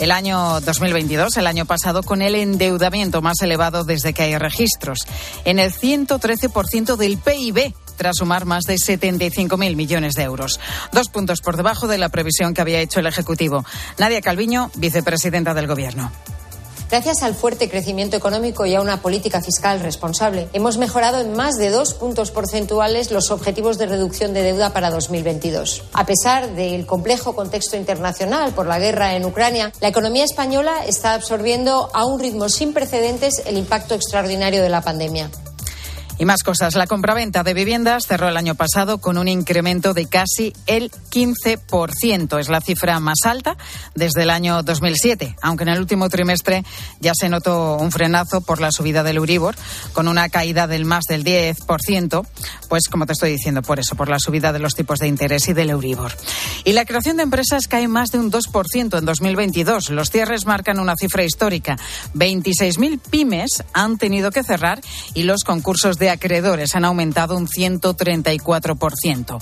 el 0.00 0.10
año 0.10 0.60
2022, 0.62 1.36
el 1.36 1.46
año 1.46 1.64
pasado, 1.64 2.02
con 2.02 2.22
el 2.22 2.34
endeudamiento 2.34 3.22
más 3.22 3.40
elevado 3.40 3.84
desde 3.84 4.12
que 4.12 4.22
hay 4.22 4.36
registros, 4.36 5.06
en 5.44 5.60
el 5.60 5.72
113% 5.72 6.96
del 6.96 7.18
PIB 7.18 7.72
tras 8.00 8.16
sumar 8.16 8.46
más 8.46 8.64
de 8.64 8.76
75.000 8.76 9.76
millones 9.76 10.14
de 10.14 10.22
euros. 10.22 10.58
Dos 10.90 11.10
puntos 11.10 11.42
por 11.42 11.58
debajo 11.58 11.86
de 11.86 11.98
la 11.98 12.08
previsión 12.08 12.54
que 12.54 12.62
había 12.62 12.80
hecho 12.80 12.98
el 12.98 13.06
Ejecutivo. 13.06 13.62
Nadia 13.98 14.22
Calviño, 14.22 14.70
vicepresidenta 14.76 15.52
del 15.52 15.66
Gobierno. 15.66 16.10
Gracias 16.90 17.22
al 17.22 17.34
fuerte 17.34 17.68
crecimiento 17.68 18.16
económico 18.16 18.64
y 18.64 18.74
a 18.74 18.80
una 18.80 19.02
política 19.02 19.42
fiscal 19.42 19.80
responsable, 19.80 20.48
hemos 20.54 20.78
mejorado 20.78 21.20
en 21.20 21.34
más 21.36 21.58
de 21.58 21.68
dos 21.68 21.92
puntos 21.92 22.30
porcentuales 22.30 23.10
los 23.10 23.30
objetivos 23.30 23.76
de 23.76 23.84
reducción 23.84 24.32
de 24.32 24.44
deuda 24.44 24.72
para 24.72 24.90
2022. 24.90 25.84
A 25.92 26.06
pesar 26.06 26.54
del 26.54 26.86
complejo 26.86 27.36
contexto 27.36 27.76
internacional 27.76 28.54
por 28.54 28.66
la 28.66 28.78
guerra 28.78 29.14
en 29.14 29.26
Ucrania, 29.26 29.72
la 29.82 29.88
economía 29.88 30.24
española 30.24 30.86
está 30.86 31.12
absorbiendo 31.12 31.90
a 31.92 32.06
un 32.06 32.18
ritmo 32.18 32.48
sin 32.48 32.72
precedentes 32.72 33.42
el 33.44 33.58
impacto 33.58 33.94
extraordinario 33.94 34.62
de 34.62 34.70
la 34.70 34.80
pandemia. 34.80 35.30
Y 36.20 36.26
más 36.26 36.42
cosas. 36.42 36.74
La 36.74 36.86
compraventa 36.86 37.42
de 37.42 37.54
viviendas 37.54 38.04
cerró 38.06 38.28
el 38.28 38.36
año 38.36 38.54
pasado 38.54 38.98
con 38.98 39.16
un 39.16 39.26
incremento 39.26 39.94
de 39.94 40.04
casi 40.04 40.52
el 40.66 40.90
15%. 40.90 42.38
Es 42.38 42.50
la 42.50 42.60
cifra 42.60 43.00
más 43.00 43.20
alta 43.24 43.56
desde 43.94 44.24
el 44.24 44.30
año 44.30 44.62
2007, 44.62 45.36
aunque 45.40 45.62
en 45.62 45.70
el 45.70 45.78
último 45.78 46.10
trimestre 46.10 46.62
ya 47.00 47.12
se 47.14 47.30
notó 47.30 47.78
un 47.78 47.90
frenazo 47.90 48.42
por 48.42 48.60
la 48.60 48.70
subida 48.70 49.02
del 49.02 49.16
Euribor, 49.16 49.56
con 49.94 50.08
una 50.08 50.28
caída 50.28 50.66
del 50.66 50.84
más 50.84 51.04
del 51.08 51.24
10%, 51.24 52.26
pues 52.68 52.88
como 52.90 53.06
te 53.06 53.14
estoy 53.14 53.30
diciendo, 53.32 53.62
por 53.62 53.80
eso, 53.80 53.94
por 53.94 54.10
la 54.10 54.18
subida 54.18 54.52
de 54.52 54.58
los 54.58 54.74
tipos 54.74 54.98
de 54.98 55.08
interés 55.08 55.48
y 55.48 55.54
del 55.54 55.70
Euribor. 55.70 56.12
Y 56.64 56.74
la 56.74 56.84
creación 56.84 57.16
de 57.16 57.22
empresas 57.22 57.66
cae 57.66 57.88
más 57.88 58.10
de 58.10 58.18
un 58.18 58.30
2% 58.30 58.98
en 58.98 59.04
2022. 59.06 59.88
Los 59.88 60.10
cierres 60.10 60.44
marcan 60.44 60.80
una 60.80 60.96
cifra 60.96 61.24
histórica. 61.24 61.78
26.000 62.14 63.00
pymes 63.08 63.64
han 63.72 63.96
tenido 63.96 64.30
que 64.30 64.44
cerrar 64.44 64.82
y 65.14 65.22
los 65.22 65.44
concursos 65.44 65.96
de 65.96 66.09
acreedores 66.10 66.74
han 66.74 66.84
aumentado 66.84 67.36
un 67.36 67.46
134%. 67.48 69.38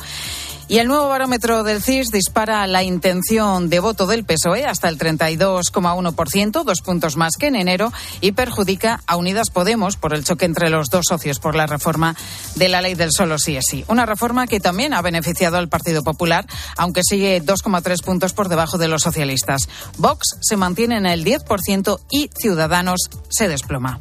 Y 0.70 0.80
el 0.80 0.86
nuevo 0.86 1.08
barómetro 1.08 1.62
del 1.62 1.82
CIS 1.82 2.10
dispara 2.10 2.66
la 2.66 2.82
intención 2.82 3.70
de 3.70 3.80
voto 3.80 4.06
del 4.06 4.24
PSOE 4.24 4.66
hasta 4.66 4.90
el 4.90 4.98
32,1%, 4.98 6.62
dos 6.62 6.82
puntos 6.82 7.16
más 7.16 7.36
que 7.38 7.46
en 7.46 7.56
enero, 7.56 7.90
y 8.20 8.32
perjudica 8.32 9.00
a 9.06 9.16
Unidas 9.16 9.48
Podemos 9.48 9.96
por 9.96 10.12
el 10.12 10.24
choque 10.24 10.44
entre 10.44 10.68
los 10.68 10.90
dos 10.90 11.06
socios 11.08 11.38
por 11.38 11.56
la 11.56 11.66
reforma 11.66 12.14
de 12.56 12.68
la 12.68 12.82
ley 12.82 12.94
del 12.94 13.12
solo 13.12 13.38
sí 13.38 13.56
es 13.56 13.64
sí. 13.66 13.82
Una 13.88 14.04
reforma 14.04 14.46
que 14.46 14.60
también 14.60 14.92
ha 14.92 15.00
beneficiado 15.00 15.56
al 15.56 15.70
Partido 15.70 16.02
Popular, 16.02 16.46
aunque 16.76 17.00
sigue 17.02 17.42
2,3 17.42 18.04
puntos 18.04 18.34
por 18.34 18.50
debajo 18.50 18.76
de 18.76 18.88
los 18.88 19.00
socialistas. 19.00 19.70
Vox 19.96 20.36
se 20.42 20.58
mantiene 20.58 20.98
en 20.98 21.06
el 21.06 21.24
10% 21.24 21.98
y 22.10 22.30
Ciudadanos 22.38 23.08
se 23.30 23.48
desploma. 23.48 24.00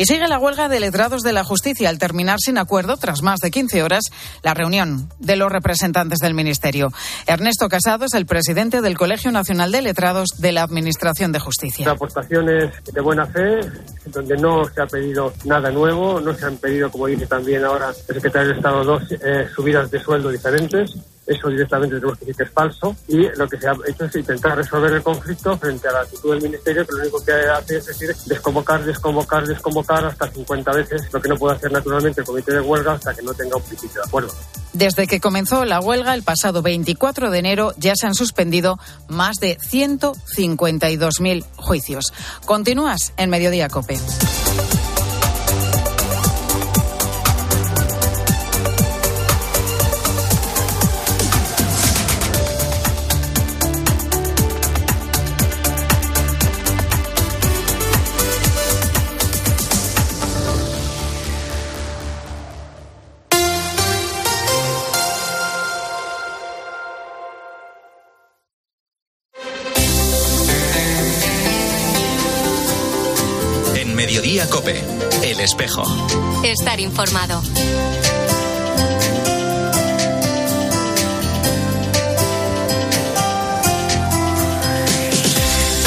Y 0.00 0.06
sigue 0.06 0.28
la 0.28 0.38
huelga 0.38 0.70
de 0.70 0.80
letrados 0.80 1.20
de 1.20 1.34
la 1.34 1.44
justicia 1.44 1.90
al 1.90 1.98
terminar 1.98 2.38
sin 2.42 2.56
acuerdo, 2.56 2.96
tras 2.96 3.20
más 3.20 3.38
de 3.40 3.50
15 3.50 3.82
horas, 3.82 4.04
la 4.42 4.54
reunión 4.54 5.10
de 5.18 5.36
los 5.36 5.52
representantes 5.52 6.20
del 6.20 6.32
Ministerio. 6.32 6.90
Ernesto 7.26 7.68
Casado 7.68 8.06
es 8.06 8.14
el 8.14 8.24
presidente 8.24 8.80
del 8.80 8.96
Colegio 8.96 9.30
Nacional 9.30 9.72
de 9.72 9.82
Letrados 9.82 10.30
de 10.38 10.52
la 10.52 10.62
Administración 10.62 11.32
de 11.32 11.40
Justicia. 11.40 11.90
aportaciones 11.90 12.72
de 12.90 13.00
buena 13.02 13.26
fe, 13.26 13.60
donde 14.06 14.38
no 14.38 14.64
se 14.74 14.80
ha 14.80 14.86
pedido 14.86 15.34
nada 15.44 15.70
nuevo, 15.70 16.18
no 16.18 16.34
se 16.34 16.46
han 16.46 16.56
pedido, 16.56 16.90
como 16.90 17.06
dice 17.06 17.26
también 17.26 17.62
ahora 17.62 17.90
el 17.90 18.14
secretario 18.14 18.48
de 18.48 18.54
Estado, 18.54 18.82
dos 18.82 19.02
eh, 19.12 19.48
subidas 19.54 19.90
de 19.90 20.00
sueldo 20.00 20.30
diferentes. 20.30 20.94
Eso 21.30 21.48
directamente 21.48 21.94
tenemos 21.94 22.18
que 22.18 22.24
decir 22.24 22.36
que 22.36 22.42
es 22.42 22.50
falso. 22.50 22.96
Y 23.06 23.28
lo 23.36 23.48
que 23.48 23.56
se 23.56 23.68
ha 23.68 23.72
hecho 23.86 24.04
es 24.04 24.16
intentar 24.16 24.56
resolver 24.56 24.92
el 24.92 25.02
conflicto 25.02 25.56
frente 25.56 25.86
a 25.86 25.92
la 25.92 26.00
actitud 26.00 26.32
del 26.32 26.42
Ministerio, 26.42 26.84
que 26.84 26.92
lo 26.92 27.02
único 27.02 27.24
que 27.24 27.32
hace 27.32 27.76
es 27.76 27.86
decir 27.86 28.12
desconvocar, 28.26 28.84
desconvocar, 28.84 29.46
desconvocar 29.46 30.04
hasta 30.04 30.28
50 30.28 30.72
veces, 30.72 31.02
lo 31.12 31.22
que 31.22 31.28
no 31.28 31.36
puede 31.36 31.54
hacer 31.54 31.70
naturalmente 31.70 32.22
el 32.22 32.26
comité 32.26 32.54
de 32.54 32.60
huelga 32.60 32.94
hasta 32.94 33.14
que 33.14 33.22
no 33.22 33.32
tenga 33.32 33.56
un 33.56 33.62
principio 33.62 34.02
de 34.02 34.08
acuerdo. 34.08 34.34
Desde 34.72 35.06
que 35.06 35.20
comenzó 35.20 35.64
la 35.64 35.78
huelga 35.78 36.14
el 36.14 36.24
pasado 36.24 36.62
24 36.62 37.30
de 37.30 37.38
enero 37.38 37.74
ya 37.76 37.94
se 37.94 38.08
han 38.08 38.14
suspendido 38.14 38.80
más 39.08 39.36
de 39.36 39.56
152.000 39.58 41.44
juicios. 41.56 42.12
Continúas 42.44 43.12
en 43.16 43.30
Mediodía 43.30 43.68
Cope. 43.68 43.98
Informado. 77.00 77.40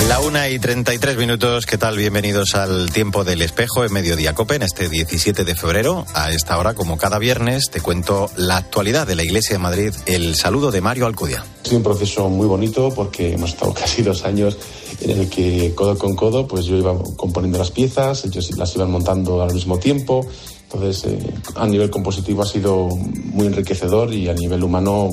La 0.07 0.19
una 0.21 0.49
y 0.49 0.57
33 0.57 1.17
minutos, 1.17 1.67
¿qué 1.67 1.77
tal? 1.77 1.97
Bienvenidos 1.97 2.55
al 2.55 2.91
tiempo 2.91 3.23
del 3.23 3.43
espejo 3.43 3.85
en 3.85 3.93
Mediodía 3.93 4.33
Cope, 4.33 4.55
en 4.55 4.63
este 4.63 4.89
17 4.89 5.43
de 5.43 5.53
febrero. 5.53 6.03
A 6.15 6.31
esta 6.31 6.57
hora, 6.57 6.73
como 6.73 6.97
cada 6.97 7.19
viernes, 7.19 7.69
te 7.69 7.79
cuento 7.79 8.31
la 8.35 8.57
actualidad 8.57 9.05
de 9.05 9.15
la 9.15 9.23
Iglesia 9.23 9.57
de 9.57 9.59
Madrid. 9.59 9.93
El 10.07 10.35
saludo 10.35 10.71
de 10.71 10.81
Mario 10.81 11.05
Alcudia. 11.05 11.43
Ha 11.61 11.65
sido 11.65 11.77
un 11.77 11.83
proceso 11.83 12.27
muy 12.29 12.47
bonito 12.47 12.89
porque 12.89 13.33
hemos 13.33 13.51
estado 13.51 13.71
casi 13.75 14.01
dos 14.01 14.25
años 14.25 14.57
en 15.01 15.11
el 15.11 15.29
que 15.29 15.73
codo 15.75 15.95
con 15.95 16.15
codo, 16.15 16.47
pues 16.47 16.65
yo 16.65 16.75
iba 16.75 16.97
componiendo 17.15 17.59
las 17.59 17.71
piezas, 17.71 18.25
ellos 18.25 18.57
las 18.57 18.75
iban 18.75 18.89
montando 18.89 19.43
al 19.43 19.53
mismo 19.53 19.77
tiempo. 19.77 20.27
Entonces, 20.73 21.05
eh, 21.05 21.33
a 21.55 21.67
nivel 21.67 21.89
compositivo 21.89 22.41
ha 22.41 22.45
sido 22.45 22.87
muy 22.87 23.47
enriquecedor 23.47 24.11
y 24.13 24.27
a 24.27 24.33
nivel 24.33 24.63
humano, 24.63 25.11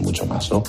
mucho 0.00 0.26
más, 0.26 0.50
¿no? 0.50 0.62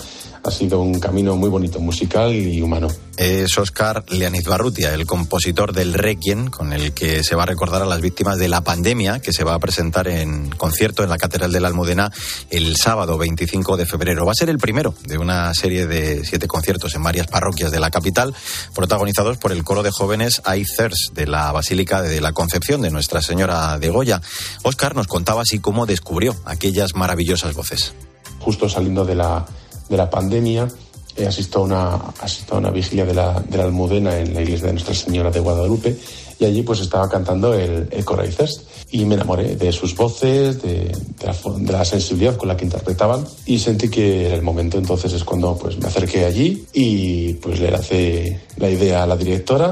ha 0.48 0.52
sido 0.52 0.80
un 0.80 1.00
camino 1.00 1.36
muy 1.36 1.50
bonito, 1.50 1.80
musical 1.80 2.34
y 2.34 2.62
humano. 2.62 2.88
Es 3.18 3.58
Oscar 3.58 4.06
Leaniz 4.10 4.46
Barrutia, 4.46 4.94
el 4.94 5.06
compositor 5.06 5.74
del 5.74 5.94
Requiem, 5.94 6.48
con 6.48 6.72
el 6.72 6.94
que 6.94 7.24
se 7.24 7.36
va 7.36 7.44
a 7.44 7.46
recordar 7.48 7.82
a 7.82 7.86
las 7.86 8.00
víctimas 8.00 8.38
de 8.38 8.48
la 8.48 8.62
pandemia, 8.62 9.20
que 9.20 9.34
se 9.34 9.44
va 9.44 9.56
a 9.56 9.60
presentar 9.60 10.08
en 10.08 10.50
concierto 10.50 11.04
en 11.04 11.10
la 11.10 11.18
Catedral 11.18 11.52
de 11.52 11.60
la 11.60 11.68
Almudena 11.68 12.12
el 12.50 12.78
sábado 12.78 13.18
25 13.18 13.76
de 13.76 13.86
febrero. 13.86 14.26
Va 14.26 14.32
a 14.32 14.36
ser 14.36 14.50
el 14.50 14.58
primero 14.58 14.94
de 15.06 15.18
una 15.18 15.54
serie 15.54 15.86
de 15.88 16.24
siete 16.24 16.48
conciertos 16.48 16.96
en 16.96 17.04
varias 17.04 17.28
parroquias 17.28 17.72
de 17.72 17.80
la 17.80 17.92
capital, 17.92 18.34
protagonizados 18.74 19.38
por 19.38 19.52
el 19.52 19.64
coro 19.64 19.84
de 19.84 19.92
jóvenes 19.92 20.42
Aithers 20.46 21.12
de 21.14 21.28
la 21.28 21.52
Basílica 21.52 22.02
de 22.02 22.22
la 22.22 22.32
Concepción 22.34 22.82
de 22.82 22.92
Nuestra 22.92 23.22
Señora 23.22 23.80
de 23.80 23.90
Goya. 23.90 24.22
Oscar 24.64 24.96
nos 24.96 25.08
contaba 25.08 25.42
así 25.42 25.60
cómo 25.60 25.86
descubrió 25.86 26.36
aquellas 26.46 26.96
maravillosas 26.96 27.54
voces. 27.54 27.94
Justo 28.40 28.70
saliendo 28.70 29.06
de 29.06 29.16
la, 29.16 29.46
de 29.90 29.98
la 29.98 30.10
pandemia, 30.10 30.68
he 31.16 31.26
asistido 31.26 31.62
a 31.62 31.64
una, 31.64 31.96
asistido 32.22 32.56
a 32.56 32.60
una 32.60 32.70
vigilia 32.70 33.06
de 33.06 33.14
la, 33.14 33.40
de 33.40 33.58
la 33.58 33.64
Almudena 33.64 34.18
en 34.18 34.34
la 34.34 34.42
iglesia 34.42 34.68
de 34.68 34.74
Nuestra 34.74 34.94
Señora 34.94 35.32
de 35.32 35.40
Guadalupe 35.40 35.98
y 36.40 36.46
allí 36.46 36.62
pues 36.62 36.80
estaba 36.82 37.10
cantando 37.10 37.54
el, 37.54 37.88
el 37.92 38.06
coro 38.06 38.22
Aithers 38.22 38.62
y 38.92 39.06
me 39.06 39.16
enamoré 39.16 39.56
de 39.56 39.72
sus 39.72 39.96
voces, 39.96 40.62
de, 40.62 40.92
de, 41.20 41.72
la, 41.72 41.84
sensibilidad 41.84 42.38
con 42.38 42.48
la 42.48 42.56
que 42.56 42.66
interpretaban 42.66 43.26
y 43.46 43.60
sentí 43.60 43.90
que 43.90 44.34
el 44.34 44.44
momento. 44.44 44.78
Entonces 44.78 45.14
es 45.14 45.24
cuando 45.24 45.58
pues 45.58 45.78
me 45.78 45.88
acerqué 45.88 46.26
allí 46.26 46.66
y 46.74 47.34
pues 47.36 47.60
le 47.60 47.72
lancé 47.72 48.42
la 48.58 48.70
idea 48.70 49.04
a 49.04 49.08
la 49.08 49.18
directora 49.18 49.72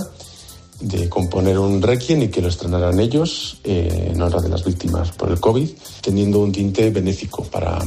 de 0.81 1.07
componer 1.07 1.57
un 1.57 1.81
requiem 1.81 2.23
y 2.23 2.27
que 2.27 2.41
lo 2.41 2.49
estrenaran 2.49 2.99
ellos 2.99 3.59
eh, 3.63 4.11
en 4.13 4.21
honra 4.21 4.41
de 4.41 4.49
las 4.49 4.65
víctimas 4.65 5.11
por 5.11 5.29
el 5.29 5.39
COVID, 5.39 5.69
teniendo 6.01 6.39
un 6.39 6.51
tinte 6.51 6.89
benéfico 6.89 7.43
para, 7.43 7.79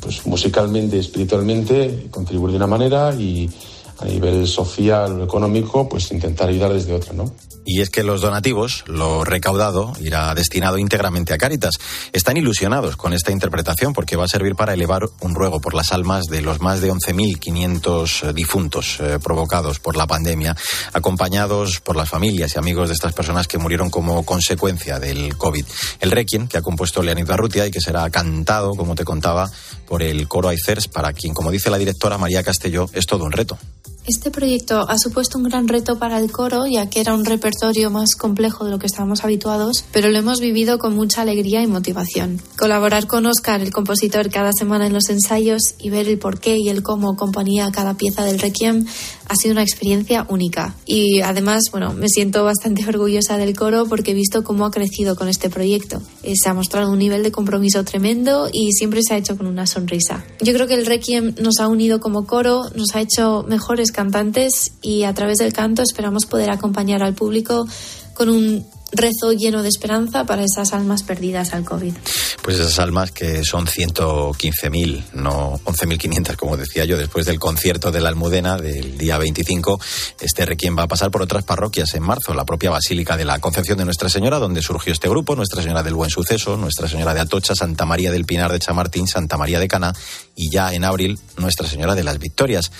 pues 0.00 0.26
musicalmente, 0.26 0.98
espiritualmente, 0.98 2.08
contribuir 2.10 2.52
de 2.52 2.56
una 2.56 2.66
manera 2.66 3.14
y 3.14 3.50
a 3.98 4.04
nivel 4.04 4.46
social 4.46 5.20
o 5.20 5.24
económico, 5.24 5.88
pues 5.88 6.10
intentar 6.12 6.48
ayudar 6.48 6.72
desde 6.72 6.94
otra, 6.94 7.12
¿no? 7.12 7.32
Y 7.66 7.80
es 7.80 7.90
que 7.90 8.04
los 8.04 8.20
donativos, 8.20 8.84
lo 8.86 9.24
recaudado, 9.24 9.92
irá 10.00 10.32
destinado 10.34 10.78
íntegramente 10.78 11.34
a 11.34 11.38
Cáritas. 11.38 11.74
Están 12.12 12.36
ilusionados 12.36 12.96
con 12.96 13.12
esta 13.12 13.32
interpretación 13.32 13.92
porque 13.92 14.14
va 14.14 14.24
a 14.24 14.28
servir 14.28 14.54
para 14.54 14.72
elevar 14.72 15.02
un 15.20 15.34
ruego 15.34 15.60
por 15.60 15.74
las 15.74 15.90
almas 15.90 16.26
de 16.26 16.42
los 16.42 16.60
más 16.60 16.80
de 16.80 16.92
11.500 16.92 18.32
difuntos 18.32 18.98
eh, 19.00 19.18
provocados 19.20 19.80
por 19.80 19.96
la 19.96 20.06
pandemia, 20.06 20.56
acompañados 20.92 21.80
por 21.80 21.96
las 21.96 22.08
familias 22.08 22.54
y 22.54 22.58
amigos 22.58 22.88
de 22.88 22.94
estas 22.94 23.12
personas 23.12 23.48
que 23.48 23.58
murieron 23.58 23.90
como 23.90 24.24
consecuencia 24.24 25.00
del 25.00 25.36
COVID. 25.36 25.66
El 25.98 26.12
Requiem, 26.12 26.46
que 26.46 26.58
ha 26.58 26.62
compuesto 26.62 27.02
Leonid 27.02 27.26
Barrutia 27.26 27.66
y 27.66 27.72
que 27.72 27.80
será 27.80 28.08
cantado, 28.10 28.76
como 28.76 28.94
te 28.94 29.04
contaba, 29.04 29.50
por 29.88 30.04
el 30.04 30.28
coro 30.28 30.50
Aicers, 30.50 30.86
para 30.86 31.12
quien, 31.12 31.34
como 31.34 31.50
dice 31.50 31.68
la 31.68 31.78
directora 31.78 32.16
María 32.16 32.44
Castelló, 32.44 32.88
es 32.92 33.06
todo 33.06 33.24
un 33.24 33.32
reto. 33.32 33.58
Este 34.06 34.30
proyecto 34.30 34.88
ha 34.88 34.98
supuesto 34.98 35.36
un 35.36 35.42
gran 35.42 35.66
reto 35.66 35.98
para 35.98 36.18
el 36.18 36.30
coro, 36.30 36.64
ya 36.68 36.88
que 36.88 37.00
era 37.00 37.12
un 37.12 37.24
repertorio 37.24 37.90
más 37.90 38.14
complejo 38.14 38.64
de 38.64 38.70
lo 38.70 38.78
que 38.78 38.86
estábamos 38.86 39.24
habituados, 39.24 39.84
pero 39.90 40.10
lo 40.10 40.18
hemos 40.18 40.38
vivido 40.38 40.78
con 40.78 40.94
mucha 40.94 41.22
alegría 41.22 41.60
y 41.60 41.66
motivación. 41.66 42.40
Colaborar 42.56 43.08
con 43.08 43.26
Oscar, 43.26 43.62
el 43.62 43.72
compositor, 43.72 44.30
cada 44.30 44.52
semana 44.56 44.86
en 44.86 44.92
los 44.92 45.08
ensayos 45.08 45.74
y 45.80 45.90
ver 45.90 46.06
el 46.06 46.20
porqué 46.20 46.56
y 46.56 46.68
el 46.68 46.84
cómo 46.84 47.16
componía 47.16 47.72
cada 47.72 47.94
pieza 47.94 48.24
del 48.24 48.38
Requiem 48.38 48.86
ha 49.28 49.36
sido 49.36 49.52
una 49.52 49.62
experiencia 49.62 50.26
única. 50.28 50.74
Y 50.86 51.20
además, 51.20 51.64
bueno, 51.70 51.92
me 51.92 52.08
siento 52.08 52.44
bastante 52.44 52.84
orgullosa 52.88 53.38
del 53.38 53.56
coro 53.56 53.86
porque 53.86 54.12
he 54.12 54.14
visto 54.14 54.44
cómo 54.44 54.66
ha 54.66 54.70
crecido 54.70 55.16
con 55.16 55.28
este 55.28 55.50
proyecto. 55.50 56.02
Eh, 56.22 56.34
se 56.36 56.48
ha 56.48 56.54
mostrado 56.54 56.90
un 56.90 56.98
nivel 56.98 57.22
de 57.22 57.32
compromiso 57.32 57.84
tremendo 57.84 58.48
y 58.52 58.72
siempre 58.72 59.00
se 59.02 59.14
ha 59.14 59.16
hecho 59.16 59.36
con 59.36 59.46
una 59.46 59.66
sonrisa. 59.66 60.24
Yo 60.40 60.52
creo 60.52 60.66
que 60.66 60.74
el 60.74 60.86
Requiem 60.86 61.34
nos 61.40 61.60
ha 61.60 61.68
unido 61.68 62.00
como 62.00 62.26
coro, 62.26 62.64
nos 62.74 62.94
ha 62.94 63.00
hecho 63.00 63.44
mejores 63.48 63.92
cantantes 63.92 64.72
y 64.82 65.04
a 65.04 65.14
través 65.14 65.38
del 65.38 65.52
canto 65.52 65.82
esperamos 65.82 66.26
poder 66.26 66.50
acompañar 66.50 67.02
al 67.02 67.14
público 67.14 67.66
con 68.14 68.28
un 68.28 68.64
rezo 68.92 69.32
lleno 69.32 69.62
de 69.62 69.68
esperanza 69.68 70.24
para 70.24 70.44
esas 70.44 70.72
almas 70.72 71.02
perdidas 71.02 71.52
al 71.52 71.64
COVID. 71.64 71.94
Pues 72.42 72.58
esas 72.58 72.78
almas 72.78 73.10
que 73.10 73.44
son 73.44 73.66
115.000, 73.66 75.04
no 75.14 75.58
11.500, 75.64 76.36
como 76.36 76.56
decía 76.56 76.84
yo, 76.84 76.96
después 76.96 77.26
del 77.26 77.38
concierto 77.38 77.90
de 77.90 78.00
la 78.00 78.08
Almudena 78.08 78.56
del 78.56 78.96
día 78.96 79.18
25. 79.18 79.80
Este 80.20 80.46
requiem 80.46 80.78
va 80.78 80.84
a 80.84 80.88
pasar 80.88 81.10
por 81.10 81.22
otras 81.22 81.44
parroquias 81.44 81.94
en 81.94 82.02
marzo, 82.02 82.34
la 82.34 82.44
propia 82.44 82.70
Basílica 82.70 83.16
de 83.16 83.24
la 83.24 83.38
Concepción 83.40 83.78
de 83.78 83.84
Nuestra 83.84 84.08
Señora, 84.08 84.38
donde 84.38 84.62
surgió 84.62 84.92
este 84.92 85.08
grupo, 85.08 85.34
Nuestra 85.34 85.62
Señora 85.62 85.82
del 85.82 85.94
Buen 85.94 86.10
Suceso, 86.10 86.56
Nuestra 86.56 86.88
Señora 86.88 87.14
de 87.14 87.20
Atocha, 87.20 87.54
Santa 87.54 87.86
María 87.86 88.12
del 88.12 88.24
Pinar 88.24 88.52
de 88.52 88.58
Chamartín, 88.58 89.08
Santa 89.08 89.36
María 89.36 89.58
de 89.58 89.68
Cana 89.68 89.92
y 90.34 90.50
ya 90.50 90.72
en 90.72 90.84
abril 90.84 91.18
Nuestra 91.36 91.66
Señora 91.66 91.94
de 91.94 92.04
las 92.04 92.18
Victorias. 92.18 92.70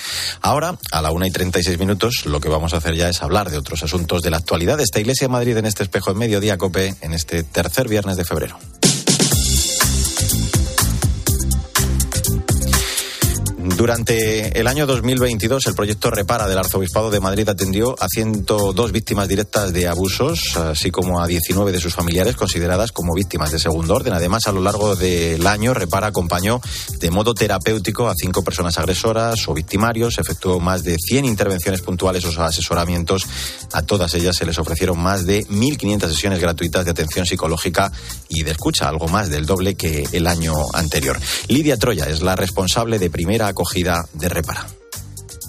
Ahora, 0.40 0.78
a 0.92 1.02
la 1.02 1.10
una 1.10 1.26
y 1.26 1.30
36 1.30 1.78
minutos, 1.78 2.26
lo 2.26 2.40
que 2.40 2.48
vamos 2.48 2.74
a 2.74 2.76
hacer 2.76 2.94
ya 2.94 3.08
es 3.08 3.22
hablar 3.22 3.50
de 3.50 3.58
otros 3.58 3.82
asuntos 3.82 4.22
de 4.22 4.30
la 4.30 4.36
actualidad 4.36 4.76
de 4.76 4.84
esta 4.84 5.00
Iglesia 5.00 5.26
de 5.26 5.32
Madrid 5.32 5.56
en 5.56 5.66
este 5.66 5.82
espejo 5.96 6.10
en 6.10 6.18
mediodía 6.18 6.58
cope 6.58 6.94
en 7.00 7.14
este 7.14 7.42
tercer 7.42 7.88
viernes 7.88 8.18
de 8.18 8.24
febrero. 8.26 8.58
Durante 13.76 14.58
el 14.58 14.68
año 14.68 14.86
2022, 14.86 15.66
el 15.66 15.74
proyecto 15.74 16.10
Repara 16.10 16.48
del 16.48 16.56
Arzobispado 16.56 17.10
de 17.10 17.20
Madrid 17.20 17.46
atendió 17.46 17.94
a 18.02 18.08
102 18.08 18.90
víctimas 18.90 19.28
directas 19.28 19.70
de 19.74 19.86
abusos, 19.86 20.56
así 20.56 20.90
como 20.90 21.20
a 21.20 21.26
19 21.26 21.72
de 21.72 21.80
sus 21.80 21.94
familiares 21.94 22.36
consideradas 22.36 22.90
como 22.90 23.12
víctimas 23.12 23.52
de 23.52 23.58
segundo 23.58 23.94
orden. 23.94 24.14
Además, 24.14 24.46
a 24.46 24.52
lo 24.52 24.62
largo 24.62 24.96
del 24.96 25.46
año, 25.46 25.74
Repara 25.74 26.06
acompañó 26.06 26.62
de 27.00 27.10
modo 27.10 27.34
terapéutico 27.34 28.08
a 28.08 28.14
cinco 28.16 28.42
personas 28.42 28.78
agresoras 28.78 29.46
o 29.46 29.52
victimarios, 29.52 30.16
efectuó 30.16 30.58
más 30.58 30.82
de 30.82 30.96
100 30.96 31.26
intervenciones 31.26 31.82
puntuales 31.82 32.24
o 32.24 32.42
asesoramientos. 32.42 33.26
A 33.74 33.82
todas 33.82 34.14
ellas 34.14 34.36
se 34.36 34.46
les 34.46 34.58
ofrecieron 34.58 34.98
más 34.98 35.26
de 35.26 35.46
1.500 35.48 36.08
sesiones 36.08 36.40
gratuitas 36.40 36.86
de 36.86 36.92
atención 36.92 37.26
psicológica 37.26 37.92
y 38.30 38.42
de 38.42 38.52
escucha, 38.52 38.88
algo 38.88 39.06
más 39.08 39.28
del 39.28 39.44
doble 39.44 39.74
que 39.74 40.08
el 40.12 40.26
año 40.26 40.54
anterior. 40.72 41.20
Lidia 41.48 41.76
Troya 41.76 42.06
es 42.06 42.22
la 42.22 42.36
responsable 42.36 42.98
de 42.98 43.10
primera 43.10 43.48
acogida 43.48 43.65
de 43.74 44.28
Repara. 44.28 44.66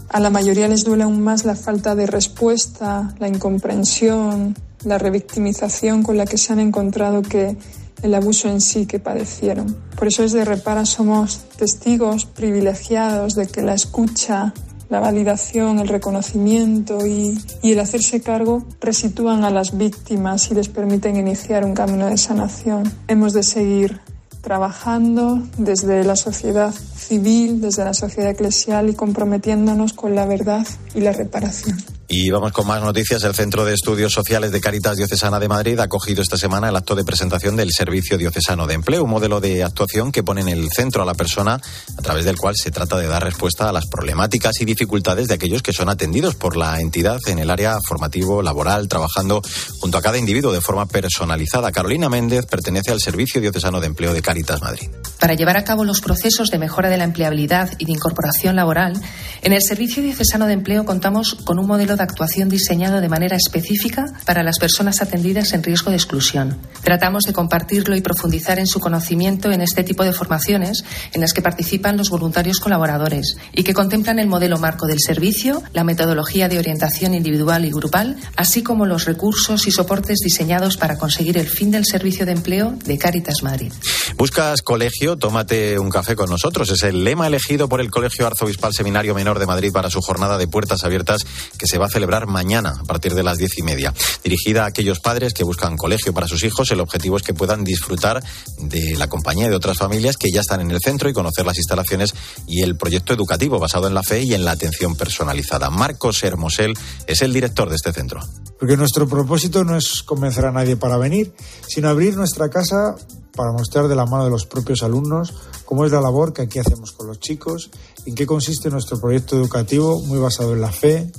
A 0.10 0.20
la 0.20 0.30
mayoría 0.30 0.68
les 0.68 0.84
duele 0.84 1.04
aún 1.04 1.22
más 1.22 1.46
la 1.46 1.56
falta 1.56 1.96
de 1.96 2.08
respuesta, 2.08 3.14
la 3.20 3.28
incomprensión, 3.28 4.56
la 4.84 4.98
revictimización 4.98 6.04
con 6.04 6.18
la 6.18 6.26
que 6.26 6.38
se 6.38 6.54
han 6.54 6.60
encontrado 6.60 7.22
que 7.22 7.58
el 8.02 8.16
abuso 8.16 8.50
en 8.50 8.62
sí 8.62 8.86
que 8.86 9.00
padecieron. 9.00 9.78
Por 9.96 10.08
eso 10.08 10.24
desde 10.24 10.46
Repara 10.46 10.86
somos 10.86 11.42
testigos 11.58 12.26
privilegiados 12.26 13.36
de 13.36 13.48
que 13.48 13.62
la 13.62 13.74
escucha, 13.74 14.54
la 14.90 15.00
validación, 15.00 15.80
el 15.80 15.88
reconocimiento 15.88 17.06
y, 17.06 17.38
y, 17.62 17.74
el 17.74 17.80
hacerse 17.80 18.22
cargo 18.22 18.64
resitúan 18.80 19.44
a 19.44 19.50
las 19.50 19.78
víctimas 19.78 20.50
y 20.52 20.56
les 20.56 20.70
permiten 20.70 21.18
iniciar 21.18 21.66
un 21.66 21.74
camino 21.74 22.08
de 22.08 22.18
sanación. 22.18 22.92
Hemos 23.08 23.34
de 23.34 23.44
seguir 23.44 24.00
trabajando 24.48 25.42
desde 25.58 26.06
la 26.06 26.16
sociedad 26.16 26.74
civil, 26.74 27.60
desde 27.60 27.84
la 27.84 27.94
sociedad 27.94 28.32
eclesial 28.32 28.88
y 28.88 28.94
comprometiéndonos 28.94 29.92
con 29.92 30.16
la 30.16 30.26
verdad 30.26 30.66
y 30.96 31.02
la 31.02 31.12
reparación. 31.12 31.76
Y 32.10 32.30
vamos 32.30 32.54
con 32.54 32.66
más 32.66 32.82
noticias. 32.82 33.22
El 33.24 33.36
Centro 33.36 33.66
de 33.66 33.74
Estudios 33.74 34.14
Sociales 34.14 34.54
de 34.54 34.62
Caritas 34.62 34.96
Diocesana 34.96 35.40
de 35.40 35.50
Madrid 35.50 35.78
ha 35.80 35.84
acogido 35.84 36.22
esta 36.22 36.38
semana 36.38 36.70
el 36.70 36.76
acto 36.78 36.96
de 36.96 37.04
presentación 37.04 37.58
del 37.58 37.72
Servicio 37.74 38.18
Diocesano 38.18 38.66
de 38.66 38.76
Empleo, 38.76 39.04
un 39.04 39.10
modelo 39.10 39.42
de 39.42 39.62
actuación 39.62 40.14
que 40.14 40.24
pone 40.24 40.40
en 40.40 40.48
el 40.48 40.70
centro 40.74 41.02
a 41.02 41.06
la 41.06 41.16
persona 41.16 41.60
a 41.98 42.02
través 42.02 42.24
del 42.24 42.38
cual 42.38 42.56
se 42.56 42.72
trata 42.72 42.98
de 42.98 43.08
dar 43.08 43.24
respuesta 43.24 43.68
a 43.68 43.74
las 43.74 43.88
problemáticas 43.88 44.62
y 44.62 44.66
dificultades 44.66 45.28
de 45.28 45.34
aquellos 45.34 45.62
que 45.62 45.74
son 45.74 45.90
atendidos 45.90 46.36
por 46.36 46.56
la 46.56 46.80
entidad 46.80 47.20
en 47.28 47.40
el 47.40 47.50
área 47.50 47.78
formativo, 47.86 48.42
laboral, 48.42 48.88
trabajando 48.88 49.42
junto 49.82 49.98
a 49.98 50.02
cada 50.02 50.18
individuo 50.18 50.54
de 50.54 50.62
forma 50.62 50.86
personalizada. 50.86 51.74
Carolina 51.74 52.08
Méndez 52.08 52.46
pertenece 52.46 52.92
al 52.92 53.02
Servicio 53.02 53.42
Diocesano 53.42 53.82
de 53.82 53.88
Empleo 53.88 54.14
de 54.14 54.22
Caritas 54.22 54.62
Madrid. 54.62 54.88
Para 55.20 55.34
llevar 55.34 55.58
a 55.58 55.64
cabo 55.64 55.84
los 55.84 56.00
procesos 56.00 56.50
de 56.50 56.60
mejora 56.60 56.90
de 56.90 56.98
la 56.98 57.04
empleabilidad 57.04 57.72
y 57.80 57.86
de 57.86 57.92
incorporación 57.92 58.56
laboral, 58.56 58.94
en 59.42 59.54
el 59.54 59.62
Servicio 59.62 60.04
Diocesano 60.04 60.46
de 60.46 60.54
Empleo 60.54 60.86
contamos 60.86 61.36
con 61.44 61.58
un 61.58 61.66
modelo 61.66 61.96
de 61.96 62.04
actuación 62.04 62.50
diseñado 62.50 63.02
de 63.02 63.10
manera 63.10 63.36
específica 63.36 64.06
para 64.26 64.44
las 64.44 64.60
personas 64.60 65.02
atendidas 65.02 65.54
en 65.54 65.64
riesgo 65.64 65.90
de 65.90 65.98
exclusión. 65.98 66.60
Tratamos 66.84 67.24
de 67.24 67.34
compartirlo 67.34 67.96
y 67.96 68.02
profundizar 68.02 68.60
en 68.60 68.68
su 68.68 68.80
conocimiento 68.80 69.52
en 69.52 69.62
este 69.62 69.84
tipo 69.84 70.04
de 70.04 70.14
formaciones 70.14 70.84
en 71.14 71.22
las 71.22 71.34
que 71.34 71.42
participan 71.42 71.98
los 71.98 72.10
voluntarios 72.10 72.60
colaboradores 72.60 73.38
y 73.54 73.64
que 73.64 73.74
contemplan 73.74 74.20
el 74.20 74.28
modelo 74.28 74.58
marco 74.58 74.86
del 74.86 75.00
servicio, 75.00 75.64
la 75.74 75.84
metodología 75.84 76.48
de 76.48 76.60
orientación 76.60 77.14
individual 77.14 77.66
y 77.66 77.72
grupal, 77.72 78.18
así 78.36 78.62
como 78.62 78.86
los 78.86 79.06
recursos 79.06 79.68
y 79.68 79.72
soportes 79.72 80.20
diseñados 80.24 80.78
para 80.78 80.98
conseguir 80.98 81.38
el 81.38 81.48
fin 81.48 81.72
del 81.72 81.86
servicio 81.86 82.26
de 82.26 82.34
empleo 82.34 82.76
de 82.86 82.98
Cáritas 82.98 83.42
Madrid. 83.42 83.72
¿Buscas 84.18 84.62
colegio? 84.62 85.07
Tómate 85.16 85.80
un 85.80 85.90
café 85.90 86.16
con 86.16 86.30
nosotros. 86.30 86.70
Es 86.70 86.84
el 86.84 87.06
lema 87.06 87.28
elegido 87.28 87.70
por 87.70 87.80
el 87.80 87.90
Colegio 87.90 88.28
Arzobispal 88.28 88.74
Seminario 88.74 89.16
Menor 89.16 89.40
de 89.40 89.46
Madrid 89.46 89.72
para 89.72 89.90
su 89.90 90.02
jornada 90.02 90.38
de 90.38 90.48
puertas 90.48 90.84
abiertas 90.84 91.22
que 91.58 91.68
se 91.68 91.78
va 91.78 91.86
a 91.86 91.90
celebrar 91.90 92.28
mañana 92.28 92.76
a 92.82 92.84
partir 92.84 93.14
de 93.14 93.24
las 93.24 93.38
diez 93.38 93.58
y 93.58 93.64
media. 93.64 93.94
Dirigida 94.24 94.64
a 94.64 94.68
aquellos 94.68 95.00
padres 95.00 95.34
que 95.34 95.46
buscan 95.46 95.78
colegio 95.78 96.14
para 96.14 96.28
sus 96.28 96.44
hijos, 96.44 96.72
el 96.72 96.82
objetivo 96.82 97.16
es 97.16 97.24
que 97.24 97.34
puedan 97.34 97.64
disfrutar 97.64 98.22
de 98.58 98.98
la 98.98 99.08
compañía 99.08 99.50
de 99.50 99.56
otras 99.56 99.78
familias 99.78 100.18
que 100.18 100.32
ya 100.32 100.42
están 100.42 100.60
en 100.60 100.72
el 100.72 100.80
centro 100.82 101.08
y 101.08 101.14
conocer 101.14 101.46
las 101.46 101.58
instalaciones 101.58 102.14
y 102.46 102.64
el 102.64 102.76
proyecto 102.76 103.14
educativo 103.14 103.60
basado 103.60 103.88
en 103.88 103.94
la 103.94 104.04
fe 104.04 104.24
y 104.24 104.34
en 104.34 104.44
la 104.44 104.52
atención 104.52 104.96
personalizada. 104.96 105.70
Marcos 105.70 106.22
Hermosel 106.24 106.74
es 107.06 107.22
el 107.22 107.32
director 107.32 107.70
de 107.70 107.76
este 107.76 107.94
centro. 107.94 108.20
Porque 108.60 108.76
nuestro 108.76 109.08
propósito 109.08 109.64
no 109.64 109.78
es 109.78 110.02
convencer 110.04 110.46
a 110.46 110.52
nadie 110.52 110.76
para 110.76 110.98
venir, 110.98 111.34
sino 111.68 111.90
abrir 111.90 112.18
nuestra 112.18 112.50
casa 112.50 112.96
para 113.38 113.54
mostrar 113.54 113.88
de 113.88 113.96
la 113.96 114.06
mano 114.06 114.26
de 114.26 114.32
los 114.32 114.46
propios 114.46 114.84
alumnos 114.84 115.34
cómo 115.64 115.86
es 115.86 115.92
la 115.92 116.02
labor 116.02 116.34
que 116.34 116.42
aquí 116.42 116.60
hacemos 116.60 116.92
con 116.92 117.08
los 117.08 117.20
chicos, 117.20 117.70
en 118.06 118.16
qué 118.16 118.26
consiste 118.26 118.70
nuestro 118.70 119.00
proyecto 119.00 119.38
educativo 119.38 120.02
muy 120.02 120.20
basado 120.20 120.54
en 120.54 120.62
la 120.62 120.72
fe, 120.72 121.10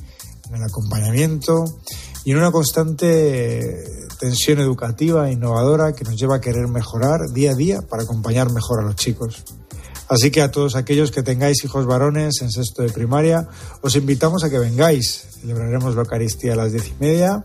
en 0.48 0.54
el 0.54 0.62
acompañamiento 0.62 1.64
y 2.24 2.32
en 2.32 2.38
una 2.38 2.50
constante 2.50 3.74
tensión 4.18 4.58
educativa 4.58 5.28
e 5.28 5.32
innovadora 5.32 5.92
que 5.92 6.04
nos 6.04 6.16
lleva 6.16 6.36
a 6.36 6.40
querer 6.40 6.66
mejorar 6.68 7.20
día 7.32 7.52
a 7.52 7.54
día 7.54 7.82
para 7.82 8.02
acompañar 8.02 8.52
mejor 8.52 8.80
a 8.80 8.84
los 8.84 8.96
chicos. 8.96 9.44
Así 10.08 10.30
que 10.30 10.40
a 10.40 10.50
todos 10.50 10.74
aquellos 10.74 11.10
que 11.10 11.22
tengáis 11.22 11.62
hijos 11.64 11.84
varones 11.84 12.40
en 12.40 12.50
sexto 12.50 12.82
de 12.82 12.88
primaria, 12.88 13.46
os 13.82 13.94
invitamos 13.94 14.42
a 14.42 14.50
que 14.50 14.58
vengáis. 14.58 15.26
Celebraremos 15.40 15.94
la 15.94 16.00
Eucaristía 16.00 16.54
a 16.54 16.56
las 16.56 16.72
diez 16.72 16.88
y 16.88 16.94
media 16.98 17.44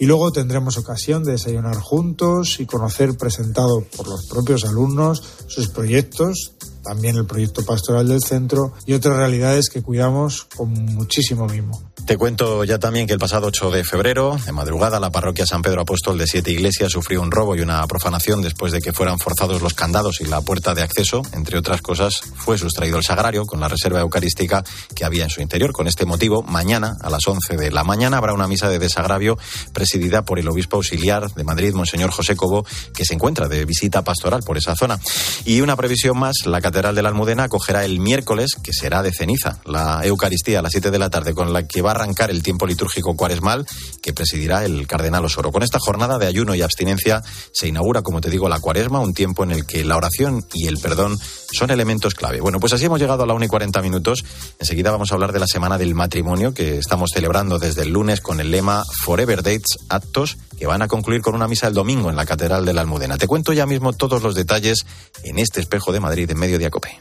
y 0.00 0.06
luego 0.06 0.32
tendremos 0.32 0.78
ocasión 0.78 1.22
de 1.22 1.32
desayunar 1.32 1.76
juntos 1.76 2.58
y 2.58 2.64
conocer 2.64 3.18
presentado 3.18 3.84
por 3.94 4.08
los 4.08 4.26
propios 4.26 4.64
alumnos 4.64 5.22
sus 5.46 5.68
proyectos, 5.68 6.54
también 6.82 7.16
el 7.16 7.26
proyecto 7.26 7.62
pastoral 7.66 8.08
del 8.08 8.22
centro 8.22 8.72
y 8.86 8.94
otras 8.94 9.18
realidades 9.18 9.68
que 9.68 9.82
cuidamos 9.82 10.46
con 10.56 10.72
muchísimo 10.72 11.46
mimo. 11.46 11.89
Te 12.10 12.18
cuento 12.18 12.64
ya 12.64 12.80
también 12.80 13.06
que 13.06 13.12
el 13.12 13.20
pasado 13.20 13.46
8 13.46 13.70
de 13.70 13.84
febrero, 13.84 14.36
de 14.44 14.50
madrugada, 14.50 14.98
la 14.98 15.12
parroquia 15.12 15.46
San 15.46 15.62
Pedro 15.62 15.82
Apóstol 15.82 16.18
de 16.18 16.26
Siete 16.26 16.50
Iglesias 16.50 16.90
sufrió 16.90 17.22
un 17.22 17.30
robo 17.30 17.54
y 17.54 17.60
una 17.60 17.86
profanación 17.86 18.42
después 18.42 18.72
de 18.72 18.82
que 18.82 18.92
fueran 18.92 19.20
forzados 19.20 19.62
los 19.62 19.74
candados 19.74 20.20
y 20.20 20.24
la 20.24 20.40
puerta 20.40 20.74
de 20.74 20.82
acceso. 20.82 21.22
Entre 21.32 21.56
otras 21.56 21.82
cosas, 21.82 22.20
fue 22.34 22.58
sustraído 22.58 22.98
el 22.98 23.04
sagrario 23.04 23.46
con 23.46 23.60
la 23.60 23.68
reserva 23.68 24.00
eucarística 24.00 24.64
que 24.92 25.04
había 25.04 25.22
en 25.22 25.30
su 25.30 25.40
interior. 25.40 25.70
Con 25.70 25.86
este 25.86 26.04
motivo, 26.04 26.42
mañana, 26.42 26.96
a 27.00 27.10
las 27.10 27.28
11 27.28 27.56
de 27.56 27.70
la 27.70 27.84
mañana, 27.84 28.16
habrá 28.16 28.32
una 28.32 28.48
misa 28.48 28.68
de 28.68 28.80
desagravio 28.80 29.38
presidida 29.72 30.22
por 30.22 30.40
el 30.40 30.48
obispo 30.48 30.78
auxiliar 30.78 31.32
de 31.32 31.44
Madrid, 31.44 31.74
Monseñor 31.74 32.10
José 32.10 32.34
Cobo, 32.34 32.66
que 32.92 33.04
se 33.04 33.14
encuentra 33.14 33.46
de 33.46 33.64
visita 33.64 34.02
pastoral 34.02 34.42
por 34.42 34.58
esa 34.58 34.74
zona. 34.74 34.98
Y 35.44 35.60
una 35.60 35.76
previsión 35.76 36.18
más, 36.18 36.44
la 36.44 36.60
Catedral 36.60 36.96
de 36.96 37.02
la 37.02 37.10
Almudena 37.10 37.44
acogerá 37.44 37.84
el 37.84 38.00
miércoles, 38.00 38.56
que 38.60 38.72
será 38.72 39.00
de 39.04 39.12
ceniza, 39.12 39.60
la 39.64 40.00
Eucaristía 40.02 40.58
a 40.58 40.62
las 40.62 40.72
7 40.72 40.90
de 40.90 40.98
la 40.98 41.08
tarde, 41.08 41.34
con 41.34 41.52
la 41.52 41.68
que 41.68 41.82
va 41.82 41.92
a 41.92 41.99
arrancar 42.00 42.30
el 42.30 42.42
tiempo 42.42 42.66
litúrgico 42.66 43.14
cuaresmal 43.16 43.66
que 44.02 44.12
presidirá 44.12 44.64
el 44.64 44.86
cardenal 44.86 45.24
Osoro. 45.24 45.52
Con 45.52 45.62
esta 45.62 45.78
jornada 45.78 46.18
de 46.18 46.26
ayuno 46.26 46.54
y 46.54 46.62
abstinencia 46.62 47.22
se 47.52 47.68
inaugura, 47.68 48.02
como 48.02 48.20
te 48.20 48.30
digo, 48.30 48.48
la 48.48 48.60
cuaresma, 48.60 49.00
un 49.00 49.14
tiempo 49.14 49.44
en 49.44 49.50
el 49.50 49.66
que 49.66 49.84
la 49.84 49.96
oración 49.96 50.44
y 50.54 50.66
el 50.66 50.78
perdón 50.78 51.18
son 51.52 51.70
elementos 51.70 52.14
clave. 52.14 52.40
Bueno, 52.40 52.58
pues 52.58 52.72
así 52.72 52.86
hemos 52.86 53.00
llegado 53.00 53.22
a 53.22 53.26
la 53.26 53.34
1 53.34 53.44
y 53.44 53.48
40 53.48 53.82
minutos. 53.82 54.24
Enseguida 54.58 54.90
vamos 54.90 55.10
a 55.10 55.14
hablar 55.14 55.32
de 55.32 55.40
la 55.40 55.46
semana 55.46 55.78
del 55.78 55.94
matrimonio 55.94 56.54
que 56.54 56.78
estamos 56.78 57.10
celebrando 57.12 57.58
desde 57.58 57.82
el 57.82 57.90
lunes 57.90 58.20
con 58.20 58.40
el 58.40 58.50
lema 58.50 58.82
Forever 59.04 59.42
Dates, 59.42 59.78
actos 59.88 60.38
que 60.58 60.66
van 60.66 60.82
a 60.82 60.88
concluir 60.88 61.20
con 61.20 61.34
una 61.34 61.48
misa 61.48 61.68
el 61.68 61.74
domingo 61.74 62.10
en 62.10 62.16
la 62.16 62.26
Catedral 62.26 62.64
de 62.64 62.72
la 62.72 62.80
Almudena. 62.80 63.18
Te 63.18 63.26
cuento 63.26 63.52
ya 63.52 63.66
mismo 63.66 63.92
todos 63.92 64.22
los 64.22 64.34
detalles 64.34 64.86
en 65.22 65.38
este 65.38 65.60
espejo 65.60 65.92
de 65.92 66.00
Madrid 66.00 66.30
en 66.30 66.38
Mediodía 66.38 66.70
Cope. 66.70 66.98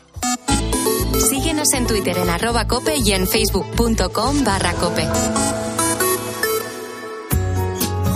En 1.61 1.85
Twitter 1.85 2.17
en 2.17 2.29
arroba 2.29 2.65
cope 2.65 2.95
y 2.95 3.11
en 3.11 3.27
facebook.com 3.27 4.45
barra 4.45 4.71
cope. 4.75 5.05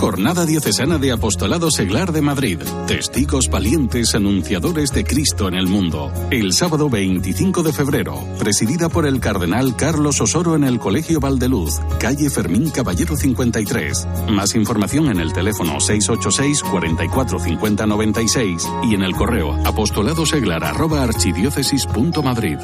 Jornada 0.00 0.46
Diocesana 0.46 0.96
de 0.96 1.12
Apostolado 1.12 1.70
Seglar 1.70 2.12
de 2.12 2.22
Madrid. 2.22 2.60
Testigos 2.86 3.50
valientes 3.50 4.14
anunciadores 4.14 4.92
de 4.92 5.04
Cristo 5.04 5.46
en 5.48 5.56
el 5.56 5.66
mundo. 5.66 6.10
El 6.30 6.54
sábado 6.54 6.88
25 6.88 7.62
de 7.62 7.74
febrero, 7.74 8.24
presidida 8.38 8.88
por 8.88 9.04
el 9.06 9.20
cardenal 9.20 9.76
Carlos 9.76 10.22
Osoro 10.22 10.56
en 10.56 10.64
el 10.64 10.78
Colegio 10.78 11.20
Valdeluz, 11.20 11.80
calle 12.00 12.30
Fermín 12.30 12.70
Caballero 12.70 13.14
53. 13.14 14.08
Más 14.30 14.54
información 14.54 15.10
en 15.10 15.20
el 15.20 15.34
teléfono 15.34 15.80
686 15.80 16.62
44 16.62 17.38
50 17.38 17.86
96 17.86 18.66
y 18.84 18.94
en 18.94 19.02
el 19.02 19.14
correo 19.14 19.52
apostoladoseglar@archidiócesis.madrid. 19.66 22.58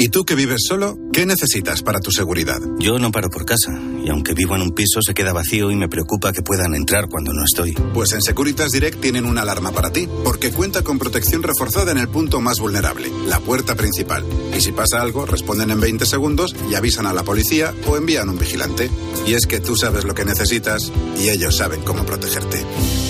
¿Y 0.00 0.10
tú 0.10 0.24
que 0.24 0.36
vives 0.36 0.60
solo? 0.68 0.96
¿Qué 1.12 1.26
necesitas 1.26 1.82
para 1.82 1.98
tu 1.98 2.12
seguridad? 2.12 2.60
Yo 2.78 3.00
no 3.00 3.10
paro 3.10 3.30
por 3.30 3.44
casa, 3.44 3.72
y 4.04 4.10
aunque 4.10 4.32
vivo 4.32 4.54
en 4.54 4.62
un 4.62 4.70
piso 4.70 5.02
se 5.02 5.12
queda 5.12 5.32
vacío 5.32 5.72
y 5.72 5.76
me 5.76 5.88
preocupa 5.88 6.32
que 6.32 6.42
puedan 6.42 6.76
entrar 6.76 7.08
cuando 7.08 7.32
no 7.32 7.42
estoy. 7.44 7.72
Pues 7.72 8.12
en 8.12 8.22
Securitas 8.22 8.70
Direct 8.70 9.00
tienen 9.00 9.24
una 9.24 9.42
alarma 9.42 9.72
para 9.72 9.90
ti, 9.90 10.08
porque 10.22 10.52
cuenta 10.52 10.84
con 10.84 11.00
protección 11.00 11.42
reforzada 11.42 11.90
en 11.90 11.98
el 11.98 12.06
punto 12.06 12.40
más 12.40 12.60
vulnerable, 12.60 13.10
la 13.26 13.40
puerta 13.40 13.74
principal. 13.74 14.24
Y 14.56 14.60
si 14.60 14.70
pasa 14.70 15.02
algo, 15.02 15.26
responden 15.26 15.72
en 15.72 15.80
20 15.80 16.06
segundos 16.06 16.54
y 16.70 16.76
avisan 16.76 17.06
a 17.06 17.12
la 17.12 17.24
policía 17.24 17.74
o 17.88 17.96
envían 17.96 18.28
un 18.28 18.38
vigilante. 18.38 18.88
Y 19.26 19.34
es 19.34 19.46
que 19.46 19.58
tú 19.58 19.74
sabes 19.74 20.04
lo 20.04 20.14
que 20.14 20.24
necesitas 20.24 20.92
y 21.20 21.30
ellos 21.30 21.56
saben 21.56 21.82
cómo 21.82 22.06
protegerte. 22.06 22.64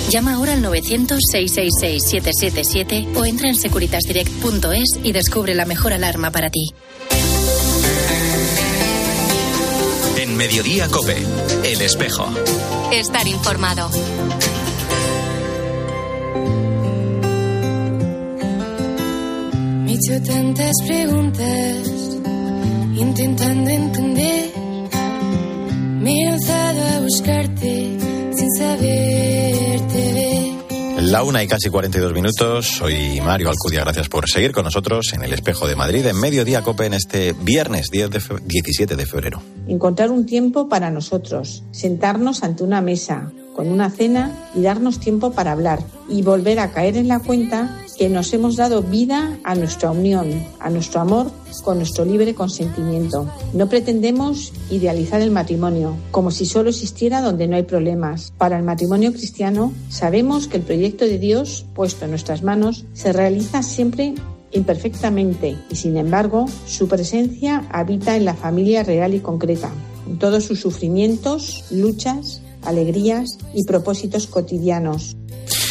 Llama 0.08 0.32
ahora 0.32 0.54
al 0.54 0.64
900-666-777 0.64 3.14
o 3.14 3.26
entra 3.26 3.50
en 3.50 3.56
securitasdirect.es 3.56 5.00
y 5.04 5.12
descubre 5.12 5.54
la 5.54 5.66
mejor 5.66 5.92
alarma 5.92 6.30
para 6.30 6.48
ti. 6.48 6.72
En 10.28 10.36
Mediodía 10.36 10.88
Cope, 10.88 11.16
El 11.64 11.80
Espejo. 11.80 12.28
Estar 12.92 13.26
informado. 13.26 13.88
Me 19.84 19.92
he 19.92 19.94
hecho 19.94 20.22
tantas 20.22 20.72
preguntas, 20.86 21.88
intentando 22.94 23.70
entender. 23.70 24.50
Me 26.02 26.12
he 26.12 26.26
lanzado 26.26 26.86
a 26.88 27.00
buscarte 27.00 27.98
sin 28.36 28.50
saberte 28.58 28.82
ver. 28.82 29.57
La 30.98 31.22
una 31.22 31.42
y 31.42 31.46
casi 31.46 31.70
42 31.70 32.12
minutos. 32.12 32.66
Soy 32.66 33.20
Mario 33.20 33.48
Alcudia. 33.50 33.80
Gracias 33.82 34.08
por 34.08 34.28
seguir 34.28 34.52
con 34.52 34.64
nosotros 34.64 35.12
en 35.14 35.22
el 35.22 35.32
Espejo 35.32 35.66
de 35.68 35.76
Madrid 35.76 36.04
en 36.06 36.18
Mediodía 36.18 36.62
Cope 36.62 36.86
en 36.86 36.94
este 36.94 37.32
viernes 37.34 37.86
10 37.90 38.10
de 38.10 38.20
fe- 38.20 38.34
17 38.44 38.96
de 38.96 39.06
febrero. 39.06 39.40
Encontrar 39.68 40.10
un 40.10 40.26
tiempo 40.26 40.68
para 40.68 40.90
nosotros, 40.90 41.62
sentarnos 41.70 42.42
ante 42.42 42.64
una 42.64 42.80
mesa, 42.80 43.30
con 43.54 43.68
una 43.68 43.90
cena 43.90 44.32
y 44.56 44.62
darnos 44.62 44.98
tiempo 44.98 45.32
para 45.32 45.52
hablar 45.52 45.80
y 46.08 46.22
volver 46.22 46.58
a 46.58 46.72
caer 46.72 46.96
en 46.96 47.06
la 47.08 47.20
cuenta 47.20 47.80
que 47.98 48.08
nos 48.08 48.32
hemos 48.32 48.56
dado 48.56 48.82
vida 48.82 49.36
a 49.42 49.56
nuestra 49.56 49.90
unión, 49.90 50.30
a 50.60 50.70
nuestro 50.70 51.00
amor 51.00 51.30
con 51.64 51.78
nuestro 51.78 52.04
libre 52.04 52.34
consentimiento. 52.34 53.28
No 53.52 53.68
pretendemos 53.68 54.52
idealizar 54.70 55.20
el 55.20 55.32
matrimonio 55.32 55.96
como 56.12 56.30
si 56.30 56.46
solo 56.46 56.70
existiera 56.70 57.20
donde 57.20 57.48
no 57.48 57.56
hay 57.56 57.64
problemas. 57.64 58.32
Para 58.38 58.56
el 58.56 58.64
matrimonio 58.64 59.12
cristiano 59.12 59.72
sabemos 59.88 60.46
que 60.46 60.58
el 60.58 60.62
proyecto 60.62 61.04
de 61.04 61.18
Dios 61.18 61.66
puesto 61.74 62.04
en 62.04 62.12
nuestras 62.12 62.42
manos 62.42 62.84
se 62.92 63.12
realiza 63.12 63.62
siempre 63.62 64.14
imperfectamente 64.52 65.58
y 65.68 65.76
sin 65.76 65.96
embargo 65.96 66.46
su 66.66 66.88
presencia 66.88 67.66
habita 67.70 68.16
en 68.16 68.24
la 68.24 68.34
familia 68.34 68.84
real 68.84 69.14
y 69.14 69.20
concreta, 69.20 69.70
en 70.06 70.18
todos 70.18 70.44
sus 70.44 70.60
sufrimientos, 70.60 71.64
luchas, 71.70 72.42
alegrías 72.62 73.38
y 73.54 73.64
propósitos 73.64 74.26
cotidianos. 74.26 75.17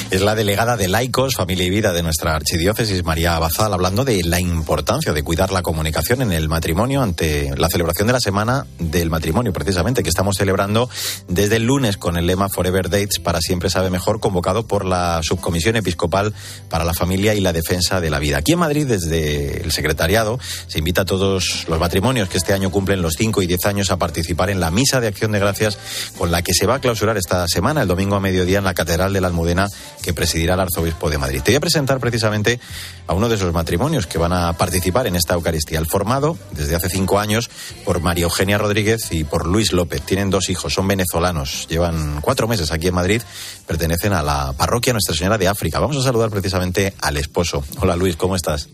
Es 0.10 0.22
la 0.22 0.36
delegada 0.36 0.78
de 0.78 0.88
Laicos, 0.88 1.36
Familia 1.36 1.66
y 1.66 1.70
Vida 1.70 1.92
de 1.92 2.02
nuestra 2.02 2.34
archidiócesis, 2.34 3.04
María 3.04 3.36
Abazal, 3.36 3.74
hablando 3.74 4.06
de 4.06 4.24
la 4.24 4.40
importancia 4.40 5.12
de 5.12 5.22
cuidar 5.22 5.52
la 5.52 5.62
comunicación 5.62 6.22
en 6.22 6.32
el 6.32 6.48
matrimonio 6.48 7.02
ante 7.02 7.54
la 7.58 7.68
celebración 7.68 8.08
de 8.08 8.14
la 8.14 8.22
Semana 8.22 8.66
del 8.80 9.10
Matrimonio, 9.10 9.52
precisamente, 9.52 10.04
que 10.04 10.10
estamos 10.10 10.38
celebrando 10.38 10.90
desde 11.28 11.58
el 11.58 11.64
lunes 11.64 11.98
con 11.98 12.16
el 12.16 12.26
lema 12.26 12.48
Forever 12.48 12.90
Dates 12.90 13.20
para 13.20 13.42
siempre 13.42 13.70
sabe 13.70 13.90
mejor, 13.90 14.22
convocado 14.22 14.66
por 14.66 14.86
la 14.86 15.20
Subcomisión 15.24 15.76
Episcopal 15.76 16.34
para 16.70 16.86
la 16.86 16.94
Familia 16.94 17.36
y 17.36 17.42
la 17.42 17.52
Defensa 17.52 18.00
de 18.00 18.10
la 18.10 18.20
Vida. 18.20 18.38
Aquí 18.38 18.54
en 18.54 18.60
Madrid, 18.60 18.88
desde 18.88 19.62
el 19.62 19.74
secretariado, 19.74 20.40
se 20.68 20.80
invita 20.80 21.02
a 21.02 21.06
todos 21.06 21.66
los 21.68 21.80
matrimonios 21.82 22.30
que 22.30 22.38
este 22.38 22.54
año 22.54 22.72
cumplen 22.72 23.02
los 23.02 23.16
5 23.16 23.42
y 23.42 23.48
10 23.48 23.66
años 23.66 23.92
a 23.92 23.98
participar 23.98 24.52
en 24.52 24.62
la 24.62 24.72
Misa 24.72 25.02
de 25.02 25.08
Acción 25.08 25.34
de 25.34 25.40
Gracias 25.40 25.78
con 26.18 26.32
la 26.32 26.44
que 26.44 26.54
se 26.54 26.66
va 26.66 26.76
a 26.76 26.80
clausurar 26.80 27.18
esta 27.18 27.46
semana, 27.50 27.82
el 27.82 27.90
domingo 27.90 28.16
a 28.16 28.22
mediodía, 28.22 28.60
en 28.60 28.64
la 28.64 28.74
Catedral 28.74 29.12
de 29.12 29.20
la 29.20 29.28
Almudena 29.28 29.68
que 30.02 30.14
presidirá 30.14 30.54
el 30.54 30.62
arzobispo 30.62 31.10
de 31.10 31.18
Madrid. 31.18 31.42
Te 31.42 31.52
voy 31.52 31.58
a 31.58 31.60
presentar 31.60 32.00
precisamente 32.00 32.60
a 33.08 33.14
uno 33.14 33.30
de 33.30 33.36
esos 33.36 33.54
matrimonios 33.54 34.08
que 34.08 34.18
van 34.18 34.34
a 34.34 34.54
participar 34.54 35.08
en 35.08 35.16
esta 35.16 35.34
Eucaristía. 35.34 35.80
El 35.80 35.88
formado 35.88 36.38
desde 36.52 36.76
hace 36.76 36.90
cinco 36.90 37.20
años 37.20 37.50
por 37.86 38.00
María 38.00 38.24
Eugenia 38.24 38.58
Rodríguez 38.58 39.12
y 39.12 39.24
por 39.24 39.46
Luis 39.46 39.74
López. 39.74 40.02
Tienen 40.02 40.30
dos 40.30 40.50
hijos, 40.50 40.74
son 40.74 40.88
venezolanos, 40.88 41.68
llevan 41.70 42.22
cuatro 42.22 42.48
meses 42.48 42.72
aquí 42.72 42.88
en 42.88 42.96
Madrid, 42.96 43.22
pertenecen 43.66 44.14
a 44.14 44.22
la 44.22 44.54
parroquia 44.54 44.94
Nuestra 44.94 45.16
Señora 45.16 45.38
de 45.38 45.48
África. 45.48 45.80
Vamos 45.80 45.98
a 45.98 46.04
saludar 46.04 46.30
precisamente 46.30 46.94
al 47.02 47.18
esposo. 47.18 47.64
Hola 47.80 47.96
Luis, 47.96 48.16
¿cómo 48.16 48.36
estás? 48.36 48.70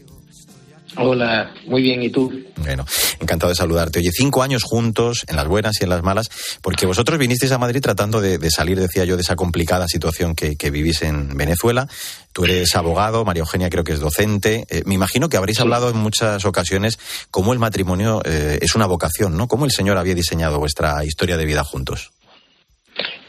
Hola, 0.95 1.51
muy 1.65 1.81
bien, 1.81 2.03
¿y 2.03 2.09
tú? 2.09 2.31
Bueno, 2.57 2.85
encantado 3.19 3.49
de 3.49 3.55
saludarte. 3.55 3.99
Oye, 3.99 4.11
cinco 4.11 4.43
años 4.43 4.63
juntos, 4.63 5.25
en 5.27 5.35
las 5.35 5.47
buenas 5.47 5.75
y 5.79 5.83
en 5.83 5.89
las 5.89 6.03
malas, 6.03 6.29
porque 6.61 6.85
vosotros 6.85 7.17
vinisteis 7.17 7.51
a 7.51 7.57
Madrid 7.57 7.81
tratando 7.81 8.21
de, 8.21 8.37
salir, 8.51 8.79
decía 8.79 9.03
yo, 9.03 9.15
de 9.15 9.23
esa 9.23 9.35
complicada 9.35 9.87
situación 9.87 10.35
que, 10.35 10.55
vivís 10.69 11.01
en 11.01 11.35
Venezuela. 11.35 11.87
Tú 12.31 12.45
eres 12.45 12.75
abogado, 12.75 13.25
María 13.25 13.41
Eugenia 13.41 13.69
creo 13.69 13.83
que 13.83 13.93
es 13.93 13.99
docente. 13.99 14.65
Eh, 14.69 14.81
me 14.85 14.95
imagino 14.95 15.29
que 15.29 15.37
habréis 15.37 15.59
hablado 15.59 15.89
en 15.89 15.97
muchas 15.97 16.45
ocasiones 16.45 16.97
cómo 17.29 17.53
el 17.53 17.59
matrimonio 17.59 18.21
eh, 18.25 18.59
es 18.61 18.75
una 18.75 18.85
vocación, 18.85 19.37
¿no? 19.37 19.47
Cómo 19.47 19.65
el 19.65 19.71
Señor 19.71 19.97
había 19.97 20.15
diseñado 20.15 20.59
vuestra 20.59 21.03
historia 21.05 21.37
de 21.37 21.45
vida 21.45 21.63
juntos. 21.63 22.11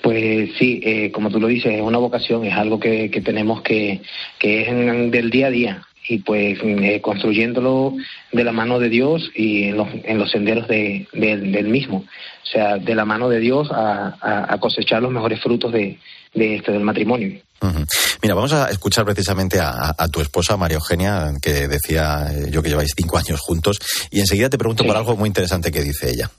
Pues 0.03 0.51
sí, 0.59 0.81
eh, 0.85 1.11
como 1.13 1.31
tú 1.31 1.41
lo 1.41 1.49
dices, 1.49 1.73
es 1.75 1.81
una 1.81 1.99
vocación, 1.99 2.45
es 2.45 2.55
algo 2.55 2.79
que, 2.79 3.09
tenemos 3.25 3.63
que, 3.63 4.03
que 4.39 4.63
es 4.63 5.11
del 5.11 5.31
día 5.31 5.47
a 5.47 5.51
día 5.51 5.87
y 6.07 6.19
pues 6.19 6.59
eh, 6.63 7.01
construyéndolo 7.01 7.95
de 8.33 8.45
la 8.45 8.53
mano 8.53 8.79
de 8.79 8.89
Dios 8.89 9.31
y 9.35 9.65
en 9.65 9.77
los, 9.77 9.89
en 10.05 10.19
los 10.19 10.31
senderos 10.31 10.69
de, 10.69 11.09
del 11.13 11.69
mismo. 11.69 12.05
O 12.43 12.47
sea, 12.47 12.77
de 12.77 12.95
la 12.95 13.05
mano 13.05 13.29
de 13.29 13.41
Dios 13.41 13.69
a, 13.73 14.57
cosechar 14.61 15.03
los 15.03 15.11
mejores 15.11 15.41
frutos 15.41 15.73
de, 15.73 15.99
de 16.35 16.57
este, 16.57 16.73
del 16.73 16.83
matrimonio. 16.83 17.41
Mira, 18.23 18.35
vamos 18.35 18.53
a 18.53 18.71
escuchar 18.71 19.05
precisamente 19.05 19.59
a, 19.61 20.09
tu 20.09 20.21
esposa, 20.21 20.57
María 20.57 20.77
Eugenia, 20.77 21.33
que 21.41 21.67
decía 21.69 22.29
eh, 22.31 22.51
yo 22.51 22.63
que 22.63 22.69
lleváis 22.69 22.93
cinco 22.97 23.17
años 23.17 23.41
juntos, 23.41 23.79
y 24.11 24.21
enseguida 24.21 24.51
te 24.51 24.59
pregunto 24.59 24.85
por 24.85 24.97
algo 24.97 25.17
muy 25.17 25.29
interesante 25.29 25.73
que 25.73 25.83
dice 25.83 26.11
ella 26.11 26.31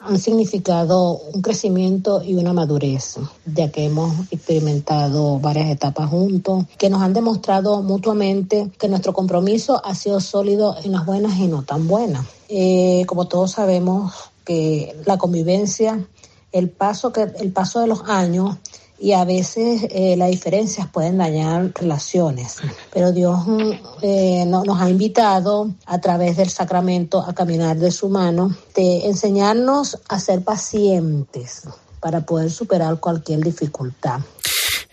han 0.00 0.18
significado 0.18 1.20
un 1.34 1.42
crecimiento 1.42 2.22
y 2.22 2.36
una 2.36 2.52
madurez, 2.52 3.16
ya 3.44 3.70
que 3.70 3.84
hemos 3.84 4.14
experimentado 4.30 5.40
varias 5.40 5.70
etapas 5.70 6.08
juntos, 6.08 6.66
que 6.78 6.88
nos 6.88 7.02
han 7.02 7.12
demostrado 7.12 7.82
mutuamente 7.82 8.70
que 8.78 8.88
nuestro 8.88 9.12
compromiso 9.12 9.84
ha 9.84 9.94
sido 9.96 10.20
sólido 10.20 10.76
en 10.84 10.92
las 10.92 11.04
buenas 11.04 11.36
y 11.38 11.48
no 11.48 11.64
tan 11.64 11.88
buenas. 11.88 12.26
Eh, 12.48 13.04
como 13.06 13.26
todos 13.26 13.52
sabemos 13.52 14.14
que 14.44 14.96
la 15.04 15.18
convivencia, 15.18 16.06
el 16.52 16.70
paso, 16.70 17.12
que, 17.12 17.22
el 17.40 17.52
paso 17.52 17.80
de 17.80 17.88
los 17.88 18.02
años 18.08 18.56
y 19.00 19.12
a 19.12 19.24
veces 19.24 19.86
eh, 19.90 20.16
las 20.16 20.30
diferencias 20.30 20.88
pueden 20.88 21.18
dañar 21.18 21.72
relaciones. 21.74 22.56
Pero 22.92 23.12
Dios 23.12 23.46
mm, 23.46 23.70
eh, 24.02 24.44
nos 24.46 24.80
ha 24.80 24.90
invitado 24.90 25.72
a 25.86 26.00
través 26.00 26.36
del 26.36 26.50
sacramento 26.50 27.22
a 27.22 27.34
caminar 27.34 27.76
de 27.76 27.90
su 27.90 28.08
mano, 28.08 28.56
de 28.74 29.06
enseñarnos 29.06 29.98
a 30.08 30.18
ser 30.18 30.42
pacientes 30.42 31.62
para 32.00 32.22
poder 32.22 32.50
superar 32.50 32.98
cualquier 32.98 33.40
dificultad. 33.40 34.20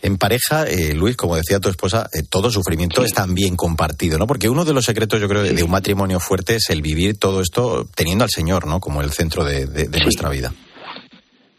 En 0.01 0.17
pareja, 0.17 0.65
eh, 0.67 0.93
Luis, 0.93 1.15
como 1.15 1.35
decía 1.35 1.59
tu 1.59 1.69
esposa, 1.69 2.07
todo 2.29 2.51
sufrimiento 2.51 3.03
es 3.03 3.11
también 3.11 3.55
compartido, 3.55 4.19
¿no? 4.19 4.27
Porque 4.27 4.49
uno 4.49 4.63
de 4.63 4.73
los 4.73 4.85
secretos, 4.85 5.19
yo 5.19 5.27
creo, 5.27 5.41
de 5.41 5.63
un 5.63 5.71
matrimonio 5.71 6.19
fuerte 6.19 6.57
es 6.57 6.69
el 6.69 6.83
vivir 6.83 7.17
todo 7.17 7.41
esto 7.41 7.87
teniendo 7.95 8.23
al 8.23 8.29
Señor, 8.29 8.67
¿no? 8.67 8.79
Como 8.79 9.01
el 9.01 9.11
centro 9.11 9.43
de, 9.43 9.65
de 9.65 9.99
nuestra 10.01 10.29
vida. 10.29 10.53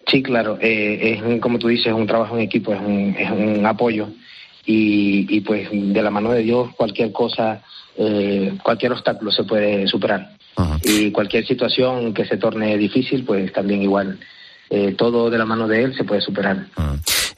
Sí, 0.06 0.22
claro, 0.22 0.58
eh, 0.60 1.20
es 1.20 1.40
como 1.40 1.58
tú 1.58 1.68
dices, 1.68 1.92
un 1.92 2.06
trabajo 2.06 2.36
en 2.36 2.42
equipo, 2.42 2.72
es 2.72 2.80
un, 2.80 3.16
es 3.18 3.30
un 3.30 3.66
apoyo 3.66 4.08
y, 4.64 5.26
y 5.28 5.40
pues 5.40 5.68
de 5.70 6.02
la 6.02 6.10
mano 6.10 6.30
de 6.30 6.42
Dios 6.42 6.68
cualquier 6.76 7.12
cosa, 7.12 7.62
eh, 7.96 8.54
cualquier 8.62 8.92
obstáculo 8.92 9.32
se 9.32 9.44
puede 9.44 9.86
superar 9.88 10.36
y 10.82 11.10
cualquier 11.10 11.46
situación 11.46 12.14
que 12.14 12.24
se 12.24 12.36
torne 12.36 12.78
difícil, 12.78 13.24
pues 13.24 13.52
también 13.52 13.82
igual. 13.82 14.18
Eh, 14.68 14.94
todo 14.98 15.30
de 15.30 15.38
la 15.38 15.44
mano 15.44 15.68
de 15.68 15.84
Él 15.84 15.94
se 15.96 16.04
puede 16.04 16.20
superar. 16.20 16.66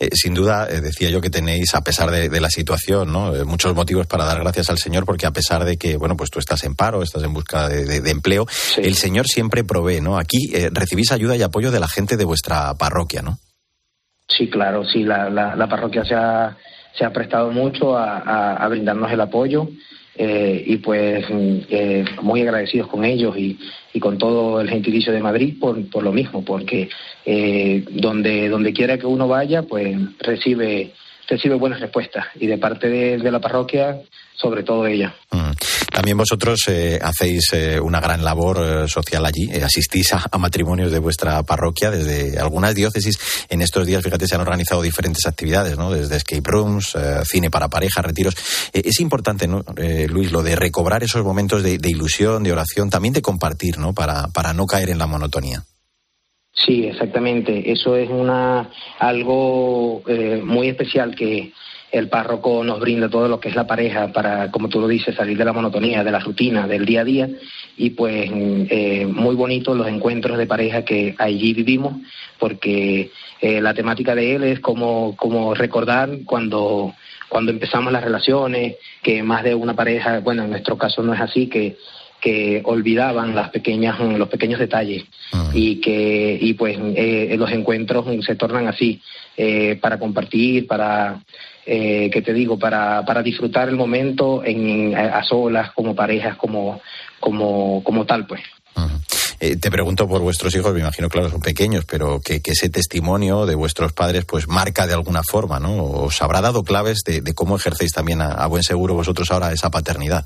Eh, 0.01 0.11
sin 0.13 0.33
duda, 0.33 0.69
eh, 0.71 0.81
decía 0.81 1.11
yo 1.11 1.21
que 1.21 1.31
tenéis, 1.31 1.75
a 1.75 1.83
pesar 1.83 2.11
de, 2.11 2.41
la 2.41 2.51
situación, 2.51 3.13
¿no? 3.13 3.35
Eh, 3.35 3.45
muchos 3.45 3.75
motivos 3.75 4.07
para 4.07 4.25
dar 4.25 4.39
gracias 4.39 4.71
al 4.71 4.79
Señor, 4.79 5.05
porque 5.05 5.27
a 5.27 5.33
pesar 5.33 5.65
de 5.65 5.77
que, 5.77 5.97
bueno, 5.97 6.17
pues 6.17 6.31
tú 6.31 6.39
estás 6.39 6.63
en 6.65 6.77
paro, 6.77 7.03
estás 7.03 7.25
en 7.25 7.33
busca 7.33 7.69
de, 7.69 8.09
empleo, 8.09 8.47
el 8.77 8.95
Señor 8.95 9.27
siempre 9.27 9.65
provee, 9.65 10.01
¿no? 10.01 10.19
Aquí 10.19 10.53
recibís 10.73 11.11
ayuda 11.11 11.37
y 11.37 11.43
apoyo 11.43 11.73
de 11.73 11.81
la 11.81 11.89
gente 11.89 12.17
de 12.17 12.25
vuestra 12.25 12.75
parroquia, 12.75 13.23
¿no? 13.23 13.39
Sí, 14.29 14.49
claro, 14.49 14.85
sí, 14.85 15.03
la, 15.03 15.29
la, 15.31 15.69
parroquia 15.69 16.05
se 16.05 16.15
ha, 16.15 16.57
se 16.97 17.05
ha 17.05 17.13
prestado 17.13 17.51
mucho 17.51 17.97
a 17.97 18.67
brindarnos 18.69 19.11
el 19.11 19.21
apoyo. 19.21 19.69
Eh, 20.21 20.65
y 20.67 20.79
pues 20.79 21.25
eh, 21.31 22.05
muy 22.23 22.43
agradecidos 22.43 22.89
con 22.89 23.05
ellos 23.05 23.37
y, 23.39 23.57
y, 23.93 24.01
con 24.01 24.19
todo 24.19 24.61
el 24.61 24.69
gentilicio 24.69 25.13
de 25.13 25.21
Madrid 25.21 25.55
por, 25.61 25.89
por 25.91 26.03
lo 26.03 26.11
mismo, 26.11 26.45
porque 26.45 26.89
eh, 27.25 27.85
donde, 27.89 28.49
donde 28.49 28.73
quiera 28.73 28.99
que 28.99 29.07
uno 29.07 29.29
vaya, 29.29 29.63
pues 29.63 29.97
recibe, 30.19 30.91
recibe 31.29 31.55
buenas 31.55 31.79
respuestas. 31.79 32.27
Y 32.35 32.49
de 32.49 32.59
parte 32.59 32.89
de, 32.89 33.31
la 33.31 33.39
parroquia, 33.39 34.01
sobre 34.41 34.63
todo 34.63 34.87
ella. 34.87 35.15
Mm. 35.33 35.51
También 35.93 36.17
vosotros 36.17 36.61
eh, 36.69 36.99
hacéis 37.03 37.53
eh, 37.53 37.81
una 37.81 38.01
gran 38.01 38.23
labor 38.23 38.59
eh, 38.63 38.89
social 38.89 39.27
allí, 39.27 39.51
asistís 39.63 40.13
a, 40.13 40.39
matrimonios 40.39 40.93
de 40.93 41.01
vuestra 41.01 41.43
parroquia 41.43 41.91
desde 41.91 42.39
algunas 42.39 42.75
diócesis. 42.75 43.47
En 43.51 43.63
estos 43.63 43.85
días, 43.85 44.03
fíjate, 44.05 44.29
se 44.29 44.37
han 44.37 44.41
organizado 44.41 44.81
diferentes 44.81 45.27
actividades, 45.27 45.77
¿no? 45.77 45.91
Desde 45.91 46.17
escape 46.17 46.43
rooms, 46.45 46.97
cine 47.25 47.51
para 47.51 47.69
parejas, 47.69 48.05
retiros. 48.05 48.35
es 48.73 49.01
importante, 49.01 49.49
¿no, 49.49 49.65
Luis, 50.09 50.31
lo 50.31 50.45
de 50.45 50.55
recobrar 50.55 51.03
esos 51.03 51.25
momentos 51.25 51.65
de, 51.65 51.79
ilusión, 51.83 52.45
de 52.45 52.53
oración, 52.53 52.91
también 52.91 53.15
de 53.15 53.23
compartir, 53.23 53.79
¿no? 53.79 53.93
Para, 53.93 54.29
para 54.29 54.53
no 54.53 54.67
caer 54.67 54.91
en 54.91 54.99
la 54.99 55.09
monotonía. 55.09 55.65
Sí, 56.53 56.85
exactamente. 56.85 57.73
Eso 57.73 57.97
es 57.97 58.09
una 58.09 58.71
algo 59.01 60.03
muy 60.45 60.69
especial 60.69 61.17
que 61.17 61.53
el 61.91 62.09
párroco 62.09 62.63
nos 62.65 62.81
brinda 62.81 63.09
todo 63.09 63.29
lo 63.29 63.41
que 63.41 63.49
es 63.49 63.57
la 63.57 63.67
pareja 63.67 64.09
para, 64.13 64.51
como 64.51 64.69
tú 64.69 64.81
lo 64.81 64.89
dices, 64.89 65.15
salir 65.15 65.39
de 65.39 65.45
la 65.45 65.53
monotonía, 65.53 66.05
de 66.05 66.11
la 66.11 66.19
rutina, 66.19 66.67
del 66.67 66.85
día 66.85 67.01
a 67.01 67.05
día. 67.05 67.29
Y 67.77 67.91
pues 67.91 68.31
eh, 68.33 69.07
muy 69.07 69.35
bonitos 69.35 69.77
los 69.77 69.89
encuentros 69.89 70.37
de 70.37 70.47
pareja 70.47 70.85
que 70.85 71.15
allí 71.19 71.55
vivimos, 71.55 71.95
porque 72.39 73.11
eh, 73.41 73.61
la 73.61 73.73
temática 73.73 74.15
de 74.15 74.35
él 74.35 74.43
es 74.43 74.61
como, 74.61 75.17
como 75.17 75.55
recordar 75.55 76.11
cuando, 76.25 76.95
cuando 77.29 77.53
empezamos 77.53 77.93
las 77.93 78.05
relaciones, 78.05 78.77
que 79.03 79.23
más 79.23 79.43
de 79.45 79.55
una 79.55 79.75
pareja, 79.75 80.21
bueno, 80.21 80.45
en 80.45 80.51
nuestro 80.51 80.77
caso 80.77 81.03
no 81.03 81.15
es 81.15 81.21
así, 81.21 81.49
que 81.49 81.77
que 82.21 82.63
olvidaban 82.65 83.35
las 83.35 83.51
pequeñas 83.51 83.99
los 84.01 84.29
pequeños 84.29 84.59
detalles 84.59 85.05
ah. 85.33 85.51
y 85.55 85.77
que 85.81 86.39
y 86.41 86.55
pues 86.55 86.77
eh, 86.97 87.35
los 87.39 87.51
encuentros 87.53 88.07
se 88.25 88.35
tornan 88.35 88.67
así 88.67 89.01
eh, 89.37 89.79
para 89.81 89.99
compartir 89.99 90.67
para 90.67 91.21
eh, 91.71 92.09
que 92.11 92.23
te 92.23 92.33
digo, 92.33 92.59
para, 92.59 93.05
para 93.05 93.23
disfrutar 93.23 93.69
el 93.69 93.77
momento 93.77 94.43
en, 94.43 94.97
a, 94.97 95.23
solas, 95.23 95.71
como 95.73 95.95
parejas, 95.95 96.35
como, 96.39 96.81
como, 97.21 97.85
como 97.85 98.07
tal, 98.07 98.27
pues. 98.27 98.41
Eh, 99.39 99.57
te 99.57 99.71
pregunto 99.71 100.09
por 100.09 100.23
vuestros 100.23 100.55
hijos, 100.55 100.73
me 100.73 100.81
imagino, 100.81 101.11
claro, 101.11 101.29
son 101.29 101.43
pequeños, 101.43 101.85
pero 101.85 102.21
que, 102.21 102.41
ese 102.43 102.71
testimonio 102.71 103.45
de 103.45 103.55
vuestros 103.55 103.93
padres 103.93 104.25
pues 104.25 104.49
marca 104.49 104.87
de 104.87 104.95
alguna 104.95 105.21
forma, 105.23 105.61
¿no? 105.61 105.85
¿Os 105.85 106.23
habrá 106.23 106.41
dado 106.41 106.63
claves 106.63 107.03
de, 107.05 107.23
cómo 107.35 107.57
ejercéis 107.57 107.93
también 107.93 108.23
a, 108.23 108.47
buen 108.47 108.63
seguro 108.63 108.95
vosotros 108.95 109.31
ahora 109.31 109.53
esa 109.53 109.71
paternidad? 109.71 110.25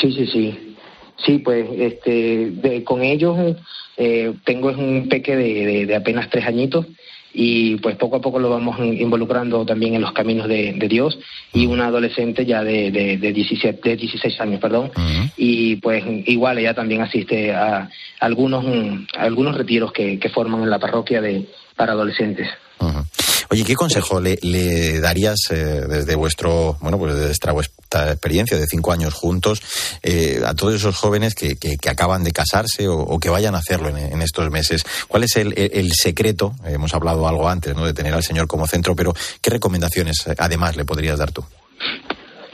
Sí, 0.00 0.12
sí, 0.12 0.26
sí. 0.26 0.76
Sí, 1.24 1.38
pues 1.38 1.66
este, 1.78 2.82
con 2.84 3.02
ellos 3.02 3.56
eh, 3.96 4.34
tengo 4.44 4.68
un 4.68 5.08
peque 5.08 5.36
de, 5.36 5.86
de 5.86 5.96
apenas 5.96 6.28
tres 6.28 6.46
añitos 6.46 6.86
y 7.34 7.76
pues 7.76 7.96
poco 7.96 8.16
a 8.16 8.20
poco 8.20 8.38
lo 8.38 8.48
vamos 8.48 8.78
involucrando 8.78 9.66
también 9.66 9.94
en 9.94 10.02
los 10.02 10.12
caminos 10.12 10.46
de, 10.48 10.72
Dios 10.88 11.18
y 11.52 11.66
una 11.66 11.88
adolescente 11.88 12.46
ya 12.46 12.62
de, 12.62 12.92
de, 12.92 13.18
de, 13.18 13.32
17, 13.32 13.88
de 13.88 13.96
16 13.96 14.40
años, 14.40 14.60
perdón, 14.60 14.92
y 15.36 15.76
pues 15.76 16.04
igual 16.26 16.58
ella 16.58 16.74
también 16.74 17.02
asiste 17.02 17.52
a 17.52 17.90
algunos, 18.20 18.64
algunos 19.18 19.56
retiros 19.56 19.92
que, 19.92 20.18
que 20.20 20.28
forman 20.28 20.62
en 20.62 20.70
la 20.70 20.78
parroquia 20.78 21.20
de, 21.20 21.48
para 21.74 21.92
adolescentes. 21.92 22.48
Oye, 23.50 23.64
¿qué 23.64 23.74
consejo 23.74 24.20
le, 24.20 25.00
darías 25.00 25.38
eh, 25.50 25.82
desde 25.88 26.14
vuestro, 26.14 26.76
bueno, 26.80 26.98
pues 26.98 27.14
desde 27.14 27.52
vuestra 27.52 27.74
experiencia 28.10 28.56
de 28.56 28.66
cinco 28.66 28.92
años 28.92 29.14
juntos 29.14 29.62
eh, 30.02 30.40
a 30.44 30.54
todos 30.54 30.74
esos 30.74 30.96
jóvenes 30.96 31.34
que, 31.34 31.56
que, 31.56 31.88
acaban 31.88 32.24
de 32.24 32.32
casarse 32.32 32.88
o, 32.88 33.18
que 33.18 33.30
vayan 33.30 33.54
a 33.54 33.58
hacerlo 33.58 33.88
en, 33.88 34.22
estos 34.22 34.50
meses? 34.50 34.84
¿Cuál 35.08 35.24
es 35.24 35.36
el, 35.36 35.92
secreto? 35.92 36.54
hemos 36.66 36.94
hablado 36.94 37.28
algo 37.28 37.48
antes, 37.48 37.74
¿no? 37.74 37.84
De 37.84 37.94
tener 37.94 38.14
al 38.14 38.22
Señor 38.22 38.46
como 38.46 38.66
centro, 38.66 38.96
pero 38.96 39.14
¿qué 39.40 39.50
recomendaciones 39.50 40.26
eh, 40.26 40.34
además 40.38 40.76
le 40.76 40.84
podrías 40.84 41.18
dar 41.18 41.32
tú? 41.32 41.44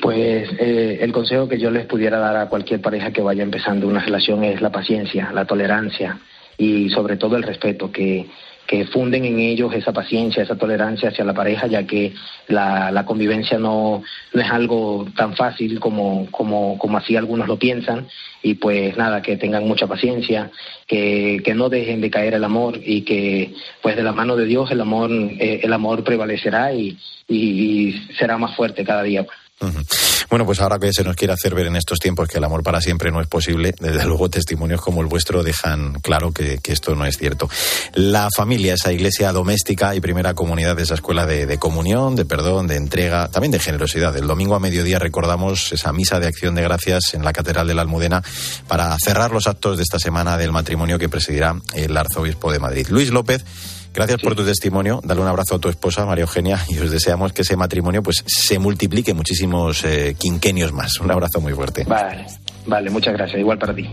Pues 0.03 0.49
el 0.59 1.12
consejo 1.12 1.47
que 1.47 1.59
yo 1.59 1.70
les 1.70 1.86
pudiera 1.86 2.18
dar 2.18 2.34
a 2.36 2.49
cualquier 2.49 2.80
pareja 2.80 3.12
que 3.12 3.20
vaya 3.20 3.43
empezando 3.43 3.86
una 3.86 4.01
relación 4.01 4.43
es 4.45 4.61
la 4.62 4.70
paciencia, 4.70 5.30
la 5.32 5.45
tolerancia 5.45 6.18
y 6.57 6.91
sobre 6.91 7.16
todo 7.16 7.36
el 7.36 7.43
respeto, 7.43 7.91
que 7.91 8.26
que 8.71 8.85
funden 8.85 9.25
en 9.25 9.41
ellos 9.41 9.75
esa 9.75 9.93
paciencia, 9.93 10.45
esa 10.45 10.55
tolerancia 10.55 11.09
hacia 11.09 11.25
la 11.25 11.35
pareja, 11.35 11.66
ya 11.66 11.89
que 11.89 12.14
la, 12.47 13.05
convivencia 13.05 13.59
no, 13.59 14.01
no 14.33 14.41
es 14.41 14.49
algo 14.49 15.09
tan 15.16 15.35
fácil 15.35 15.81
como, 15.81 16.29
como, 16.31 16.79
como 16.79 16.99
así 16.99 17.16
algunos 17.16 17.49
lo 17.49 17.59
piensan. 17.59 18.07
Y 18.45 18.55
pues 18.55 18.97
nada, 18.97 19.23
que 19.23 19.37
tengan 19.37 19.66
mucha 19.66 19.89
paciencia, 19.89 20.53
que, 20.87 21.43
que 21.45 21.53
no 21.53 21.68
dejen 21.68 22.01
de 22.01 22.11
caer 22.11 22.35
el 22.35 22.45
amor 22.45 22.79
y 22.81 23.03
que 23.03 23.53
pues 23.83 23.97
de 23.97 24.05
la 24.05 24.12
mano 24.12 24.37
de 24.37 24.47
Dios 24.47 24.71
el 24.71 24.81
amor, 24.81 25.11
eh, 25.11 25.62
el 25.64 25.73
amor 25.73 26.05
prevalecerá 26.05 26.73
y, 26.73 26.97
y, 27.27 27.91
será 28.16 28.39
más 28.39 28.55
fuerte 28.55 28.85
cada 28.85 29.03
día. 29.03 29.27
Bueno, 30.31 30.47
pues 30.47 30.61
ahora 30.61 30.79
que 30.79 30.93
se 30.93 31.03
nos 31.03 31.17
quiere 31.17 31.35
hacer 31.35 31.55
ver 31.55 31.67
en 31.67 31.77
estos 31.77 31.99
tiempos 31.99 32.29
que 32.29 32.39
el 32.39 32.45
amor 32.45 32.63
para 32.63 32.81
siempre 32.81 33.11
no 33.11 33.21
es 33.21 33.27
posible, 33.27 33.75
desde 33.81 34.05
luego 34.07 34.31
testimonios 34.31 34.81
como 34.81 35.01
el 35.01 35.09
vuestro 35.09 35.43
dejan 35.43 36.01
claro 36.01 36.33
que, 36.33 36.61
esto 36.65 36.95
no 36.95 37.05
es 37.05 37.19
cierto. 37.19 37.51
La 37.95 38.29
familia, 38.35 38.75
esa 38.75 38.93
iglesia 38.93 39.33
doméstica 39.33 39.95
y 39.95 40.01
primera 40.01 40.35
comunidad 40.35 40.79
esa 40.79 40.95
escuela 40.95 41.27
de, 41.27 41.59
comunión, 41.59 42.15
de 42.15 42.25
perdón, 42.25 42.69
de 42.69 42.77
entrega, 42.77 43.29
también 43.29 43.51
de 43.51 43.59
generosidad. 43.59 44.17
El 44.17 44.29
domingo 44.29 44.55
a 44.55 44.61
mediodía 44.61 45.01
recordamos 45.01 45.73
esa 45.73 45.93
misa 45.93 46.21
de 46.21 46.29
acción 46.29 46.55
de 46.55 46.63
gracias 46.63 47.15
en 47.15 47.25
la 47.25 47.33
Catedral 47.33 47.67
de 47.67 47.75
la 47.75 47.83
Almudena 47.83 48.23
para 48.69 48.97
cerrar 48.99 49.33
los 49.33 49.49
actos 49.49 49.77
de 49.77 49.83
esta 49.83 49.99
semana 49.99 50.39
del 50.39 50.53
matrimonio 50.53 50.99
que 50.99 51.09
presidirá 51.09 51.61
el 51.75 51.97
arzobispo 51.97 52.53
de 52.53 52.61
Madrid. 52.61 52.87
Luis 52.89 53.11
López 53.11 53.45
Gracias 53.93 54.20
por 54.20 54.36
tu 54.36 54.45
testimonio. 54.45 55.01
Dale 55.03 55.20
un 55.20 55.26
abrazo 55.26 55.57
a 55.57 55.59
tu 55.59 55.68
esposa, 55.68 56.07
María 56.07 56.22
Eugenia, 56.22 56.64
y 56.68 56.78
os 56.78 56.91
deseamos 56.91 57.32
que 57.32 57.43
ese 57.43 57.57
matrimonio 57.57 58.03
pues 58.03 58.22
se 58.26 58.59
multiplique 58.59 59.14
muchísimos 59.14 59.84
eh, 59.84 60.14
quinquenios 60.18 60.72
más. 60.72 61.01
Un 61.01 61.11
abrazo 61.11 61.41
muy 61.41 61.53
fuerte. 61.53 61.84
Vale. 61.84 62.26
Vale, 62.66 62.91
muchas 62.91 63.14
gracias. 63.14 63.41
Igual 63.41 63.59
para 63.59 63.74
ti. 63.74 63.88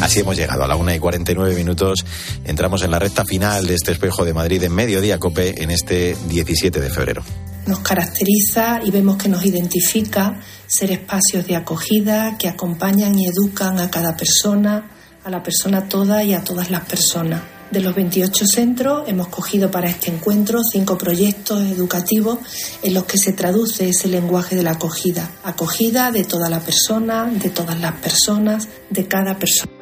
Así 0.00 0.20
hemos 0.20 0.36
llegado 0.36 0.64
a 0.64 0.66
la 0.66 0.76
una 0.76 0.94
y 0.94 0.98
49 0.98 1.54
minutos. 1.54 2.04
Entramos 2.44 2.82
en 2.82 2.90
la 2.90 2.98
recta 2.98 3.24
final 3.24 3.66
de 3.66 3.74
este 3.74 3.92
espejo 3.92 4.24
de 4.24 4.32
Madrid 4.34 4.62
en 4.62 4.74
mediodía 4.74 5.18
COPE 5.18 5.62
en 5.62 5.70
este 5.70 6.16
17 6.28 6.80
de 6.80 6.90
febrero. 6.90 7.22
Nos 7.66 7.80
caracteriza 7.80 8.80
y 8.84 8.90
vemos 8.90 9.16
que 9.16 9.28
nos 9.28 9.44
identifica 9.44 10.40
ser 10.66 10.92
espacios 10.92 11.46
de 11.46 11.56
acogida 11.56 12.36
que 12.38 12.48
acompañan 12.48 13.18
y 13.18 13.26
educan 13.26 13.78
a 13.80 13.90
cada 13.90 14.16
persona, 14.16 14.90
a 15.24 15.30
la 15.30 15.42
persona 15.42 15.88
toda 15.88 16.22
y 16.22 16.32
a 16.32 16.42
todas 16.42 16.70
las 16.70 16.84
personas. 16.84 17.42
De 17.70 17.80
los 17.80 17.94
28 17.94 18.46
centros 18.46 19.08
hemos 19.08 19.28
cogido 19.28 19.70
para 19.70 19.88
este 19.88 20.10
encuentro 20.10 20.60
cinco 20.62 20.96
proyectos 20.96 21.62
educativos 21.62 22.38
en 22.82 22.94
los 22.94 23.04
que 23.04 23.18
se 23.18 23.32
traduce 23.32 23.88
ese 23.88 24.08
lenguaje 24.08 24.54
de 24.54 24.62
la 24.62 24.72
acogida. 24.72 25.30
Acogida 25.42 26.12
de 26.12 26.24
toda 26.24 26.48
la 26.48 26.60
persona, 26.60 27.26
de 27.26 27.50
todas 27.50 27.78
las 27.80 27.94
personas, 27.94 28.68
de 28.90 29.08
cada 29.08 29.38
persona. 29.38 29.75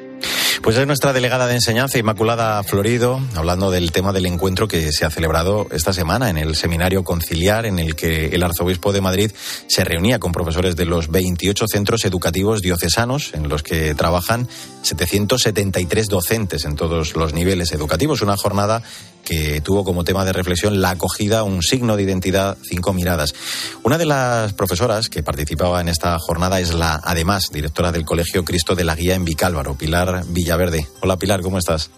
Pues 0.64 0.78
es 0.78 0.86
nuestra 0.86 1.12
delegada 1.12 1.46
de 1.46 1.56
enseñanza, 1.56 1.98
Inmaculada 1.98 2.62
Florido, 2.62 3.20
hablando 3.34 3.70
del 3.70 3.92
tema 3.92 4.14
del 4.14 4.24
encuentro 4.24 4.66
que 4.66 4.92
se 4.92 5.04
ha 5.04 5.10
celebrado 5.10 5.66
esta 5.72 5.92
semana 5.92 6.30
en 6.30 6.38
el 6.38 6.56
seminario 6.56 7.04
conciliar 7.04 7.66
en 7.66 7.78
el 7.78 7.94
que 7.94 8.28
el 8.28 8.42
arzobispo 8.42 8.90
de 8.90 9.02
Madrid 9.02 9.30
se 9.66 9.84
reunía 9.84 10.18
con 10.18 10.32
profesores 10.32 10.74
de 10.74 10.86
los 10.86 11.08
28 11.10 11.66
centros 11.68 12.06
educativos 12.06 12.62
diocesanos 12.62 13.34
en 13.34 13.50
los 13.50 13.62
que 13.62 13.94
trabajan 13.94 14.48
773 14.80 16.06
docentes 16.06 16.64
en 16.64 16.76
todos 16.76 17.14
los 17.14 17.34
niveles 17.34 17.70
educativos. 17.72 18.22
Una 18.22 18.38
jornada 18.38 18.82
que 19.24 19.60
tuvo 19.60 19.84
como 19.84 20.04
tema 20.04 20.24
de 20.24 20.32
reflexión 20.32 20.80
la 20.80 20.90
acogida, 20.90 21.42
un 21.42 21.62
signo 21.62 21.96
de 21.96 22.02
identidad, 22.02 22.56
cinco 22.62 22.92
miradas. 22.92 23.34
Una 23.82 23.98
de 23.98 24.06
las 24.06 24.52
profesoras 24.52 25.08
que 25.08 25.22
participaba 25.22 25.80
en 25.80 25.88
esta 25.88 26.18
jornada 26.18 26.60
es 26.60 26.74
la, 26.74 27.00
además, 27.02 27.50
directora 27.52 27.92
del 27.92 28.04
Colegio 28.04 28.44
Cristo 28.44 28.74
de 28.74 28.84
la 28.84 28.94
Guía 28.94 29.14
en 29.14 29.24
Vicálvaro, 29.24 29.74
Pilar 29.74 30.24
Villaverde. 30.28 30.86
Hola 31.00 31.16
Pilar, 31.18 31.40
¿cómo 31.40 31.58
estás? 31.58 31.90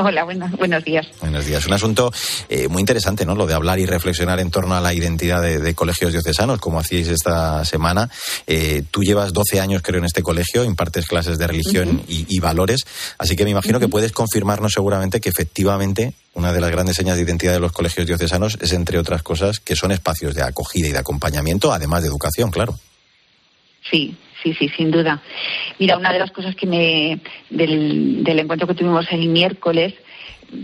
Hola, 0.04 0.24
buenos 0.24 0.84
días. 0.84 1.06
Buenos 1.20 1.44
días. 1.44 1.66
Un 1.66 1.74
asunto 1.74 2.12
eh, 2.48 2.68
muy 2.68 2.80
interesante, 2.80 3.26
¿no? 3.26 3.34
Lo 3.34 3.46
de 3.46 3.54
hablar 3.54 3.78
y 3.78 3.86
reflexionar 3.86 4.40
en 4.40 4.50
torno 4.50 4.74
a 4.74 4.80
la 4.80 4.94
identidad 4.94 5.42
de, 5.42 5.74
colegios 5.74 6.12
diocesanos, 6.12 6.58
como 6.58 6.80
hacíais 6.80 7.08
esta 7.08 7.64
semana. 7.64 8.08
Eh, 8.46 8.82
tú 8.90 9.02
llevas 9.02 9.32
12 9.32 9.60
años, 9.60 9.82
creo, 9.82 9.98
en 9.98 10.06
este 10.06 10.22
colegio, 10.22 10.64
impartes 10.64 11.06
clases 11.06 11.38
de 11.38 11.46
religión 11.46 12.02
y, 12.08 12.40
valores, 12.40 12.80
así 13.18 13.36
que 13.36 13.44
me 13.44 13.50
imagino 13.50 13.78
que 13.78 13.88
puedes 13.88 14.12
confirmarnos 14.12 14.72
seguramente 14.72 15.20
que 15.20 15.28
efectivamente 15.28 16.14
una 16.32 16.54
de 16.54 16.60
las 16.62 16.70
grandes 16.70 16.96
señas 16.96 17.16
de 17.16 17.22
identidad 17.22 17.52
de 17.52 17.60
los 17.60 17.72
colegios 17.72 18.06
diocesanos 18.06 18.56
es, 18.62 18.72
entre 18.72 18.98
otras 18.98 19.22
cosas, 19.22 19.60
que 19.60 19.76
son 19.76 19.92
espacios 19.92 20.34
de 20.34 20.42
acogida 20.42 20.88
y 20.88 20.92
de 20.92 20.98
acompañamiento, 20.98 21.72
además 21.72 22.02
de 22.02 22.08
educación, 22.08 22.50
claro. 22.50 22.78
Sí, 23.90 24.16
sí, 24.42 24.54
sí, 24.54 24.68
sin 24.68 24.90
duda. 24.90 25.22
Mira, 25.78 25.96
una 25.96 26.12
de 26.12 26.18
las 26.18 26.30
cosas 26.30 26.54
que 26.54 26.66
me 26.66 27.20
del, 27.50 28.24
del 28.24 28.38
encuentro 28.38 28.66
que 28.66 28.74
tuvimos 28.74 29.06
el 29.12 29.28
miércoles 29.28 29.94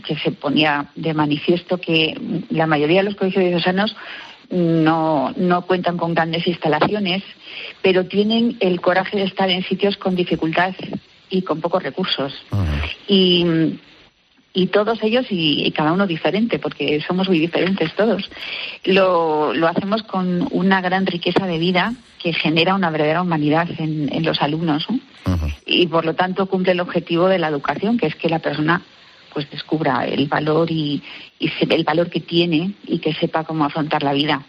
que 0.04 0.16
se 0.16 0.32
ponía 0.32 0.90
de 0.96 1.14
manifiesto 1.14 1.78
que 1.78 2.18
la 2.50 2.66
mayoría 2.66 2.98
de 2.98 3.04
los 3.04 3.14
colegios 3.14 3.44
diocesanos 3.44 3.94
no, 4.50 5.32
no 5.36 5.62
cuentan 5.62 5.96
con 5.96 6.14
grandes 6.14 6.46
instalaciones, 6.46 7.22
pero 7.82 8.06
tienen 8.06 8.56
el 8.60 8.80
coraje 8.80 9.16
de 9.16 9.24
estar 9.24 9.50
en 9.50 9.64
sitios 9.64 9.96
con 9.96 10.14
dificultad 10.14 10.74
y 11.30 11.42
con 11.42 11.60
pocos 11.60 11.82
recursos. 11.82 12.32
Y 13.08 13.78
y 14.56 14.68
todos 14.68 14.98
ellos 15.02 15.26
y, 15.28 15.70
cada 15.72 15.92
uno 15.92 16.06
diferente, 16.06 16.58
porque 16.58 17.04
somos 17.06 17.28
muy 17.28 17.38
diferentes 17.38 17.94
todos. 17.94 18.30
Lo, 18.84 19.52
lo, 19.52 19.68
hacemos 19.68 20.02
con 20.02 20.48
una 20.50 20.80
gran 20.80 21.04
riqueza 21.04 21.46
de 21.46 21.58
vida 21.58 21.92
que 22.18 22.32
genera 22.32 22.74
una 22.74 22.88
verdadera 22.88 23.20
humanidad 23.20 23.68
en, 23.78 24.10
en 24.10 24.24
los 24.24 24.40
alumnos 24.40 24.86
y 25.66 25.86
por 25.88 26.06
lo 26.06 26.14
tanto 26.14 26.46
cumple 26.46 26.72
el 26.72 26.80
objetivo 26.80 27.28
de 27.28 27.38
la 27.38 27.48
educación, 27.48 27.98
que 27.98 28.06
es 28.06 28.16
que 28.16 28.30
la 28.30 28.38
persona 28.38 28.80
pues 29.34 29.50
descubra 29.50 30.06
el 30.06 30.26
valor 30.26 30.70
y, 30.70 31.02
y 31.38 31.50
el 31.68 31.84
valor 31.84 32.08
que 32.08 32.20
tiene 32.20 32.72
y 32.86 32.98
que 32.98 33.12
sepa 33.12 33.44
cómo 33.44 33.66
afrontar 33.66 34.02
la 34.02 34.14
vida. 34.14 34.42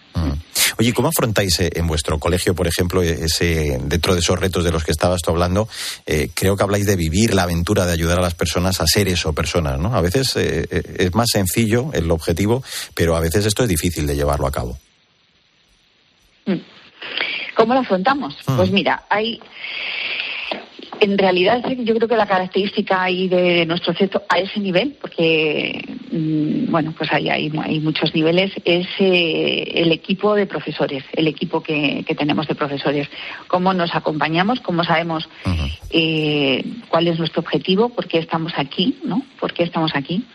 Oye, 0.80 0.93
¿cómo 0.93 1.07
afrontáis 1.07 1.59
eh, 1.59 1.69
en 1.73 1.88
vuestro 1.88 2.19
colegio, 2.19 2.53
por 2.53 2.67
ejemplo, 2.67 3.01
e-, 3.01 3.25
ese, 3.25 3.80
dentro 3.84 4.13
de 4.13 4.19
esos 4.19 4.39
retos 4.39 4.63
de 4.63 4.71
los 4.71 4.84
que 4.84 4.91
estabas 4.91 5.21
tú 5.21 5.32
hablando? 5.32 5.67
Eh, 6.05 6.30
creo 6.34 6.55
que 6.55 6.63
habláis 6.63 6.86
de 6.86 6.95
vivir 6.95 7.34
la 7.34 7.43
aventura 7.43 7.86
de 7.86 7.93
ayudar 7.93 8.19
a 8.19 8.21
las 8.21 8.36
personas 8.36 8.80
a 8.82 8.86
ser 8.88 9.07
eso, 9.07 9.34
personas, 9.34 9.80
¿no? 9.80 9.95
A 9.95 10.01
veces 10.01 10.36
eh, 10.36 10.67
es 10.97 11.13
más 11.15 11.30
sencillo 11.32 11.89
el 11.93 12.09
objetivo, 12.11 12.63
pero 12.93 13.15
a 13.15 13.19
veces 13.19 13.45
esto 13.45 13.63
es 13.63 13.69
difícil 13.69 14.05
de 14.05 14.15
llevarlo 14.15 14.47
a 14.47 14.51
cabo. 14.51 14.78
Mm. 16.45 16.61
¿Cómo 17.55 17.73
lo 17.73 17.80
afrontamos? 17.80 18.38
Mm. 18.45 18.55
Pues 18.55 18.71
mira, 18.71 19.03
hay 19.09 19.39
en 21.00 21.18
realidad 21.18 21.64
yo 21.70 21.95
creo 21.95 22.08
que 22.08 22.16
la 22.16 22.26
característica 22.26 23.04
ahí 23.04 23.28
de 23.28 23.66
nuestro 23.66 23.93
centro 23.93 24.24
a 24.30 24.39
ese 24.39 24.60
nivel, 24.60 24.98
porque 25.00 25.84
mm, 26.12 26.72
bueno, 26.72 26.93
pues 26.98 27.12
hay, 27.12 27.30
hay, 27.30 27.50
muchos 27.80 28.14
niveles, 28.14 28.52
es 28.66 28.88
eh, 29.00 29.72
el 29.76 29.91
equipo 29.91 30.36
de 30.36 30.45
profesores, 30.45 31.04
el 31.14 31.28
equipo 31.28 31.62
que, 31.62 32.06
tenemos 32.18 32.48
de 32.48 32.56
profesores. 32.56 33.08
Cómo 33.48 33.74
nos 33.74 33.93
acompañamos, 33.95 34.60
cómo 34.60 34.84
sabemos 34.84 35.30
eh, 35.91 36.64
cuál 36.89 37.08
es 37.08 37.20
nuestro 37.20 37.41
objetivo, 37.41 37.89
por 37.89 38.08
qué 38.08 38.18
estamos 38.18 38.54
aquí, 38.58 38.98
¿no? 39.04 39.22
¿Por 39.39 39.54
qué 39.54 39.64
estamos 39.64 39.91
aquí? 39.95 40.26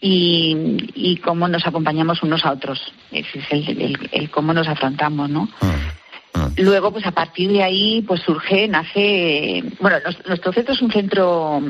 Y, 0.00 1.16
cómo 1.24 1.48
nos 1.48 1.66
acompañamos 1.66 2.22
unos 2.22 2.44
a 2.44 2.52
otros. 2.52 2.80
Ese 3.10 3.38
es 3.38 3.68
el, 4.12 4.30
cómo 4.30 4.52
nos 4.52 4.68
afrontamos, 4.68 5.28
¿no? 5.28 5.48
Luego, 6.56 6.92
pues 6.92 7.06
a 7.06 7.12
partir 7.12 7.50
de 7.50 7.62
ahí, 7.62 8.02
pues 8.02 8.20
surge, 8.22 8.68
nace, 8.68 9.62
bueno, 9.80 9.98
nuestro 10.26 10.52
centro 10.52 10.74
es 10.74 10.82
un 10.82 10.90
centro 10.90 11.62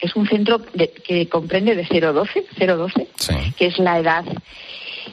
es 0.00 0.14
un 0.14 0.28
centro 0.28 0.60
que 1.04 1.28
comprende 1.28 1.74
de 1.74 1.84
0-12, 1.84 2.44
0-12, 2.56 3.54
que 3.56 3.66
es 3.66 3.78
la 3.78 3.98
edad 3.98 4.24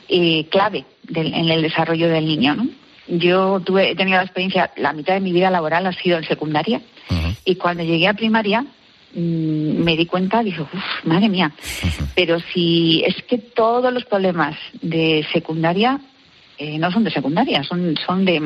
eh, 0.07 0.47
clave 0.49 0.85
en 1.13 1.49
el 1.49 1.61
desarrollo 1.61 2.07
del 2.07 2.25
niño, 2.25 2.55
¿no? 2.55 2.67
Yo 3.07 3.59
tuve, 3.59 3.91
he 3.91 3.95
tenido 3.95 4.17
la 4.17 4.23
experiencia, 4.23 4.71
la 4.77 4.91
mitad 4.91 5.13
de 5.13 5.19
mi 5.19 5.31
vida 5.31 5.51
laboral 5.51 5.85
ha 5.85 5.93
sido 5.93 6.17
en 6.17 6.23
secundaria, 6.23 6.81
y 7.43 7.55
cuando 7.55 7.83
llegué 7.83 8.07
a 8.07 8.15
primaria 8.15 8.61
mm, 8.61 9.83
me 9.83 9.95
di 9.95 10.07
cuenta, 10.07 10.41
dije, 10.41 10.61
uff, 10.61 11.05
madre 11.05 11.29
mía, 11.29 11.51
pero 12.15 12.39
si 12.39 13.03
es 13.05 13.15
que 13.23 13.37
todos 13.37 13.93
los 13.93 14.05
problemas 14.05 14.55
de 14.81 15.25
secundaria 15.31 15.99
eh, 16.57 16.77
no 16.77 16.91
son 16.91 17.03
de 17.03 17.11
secundaria, 17.11 17.63
son, 17.63 17.97
son 18.05 18.25
de, 18.25 18.37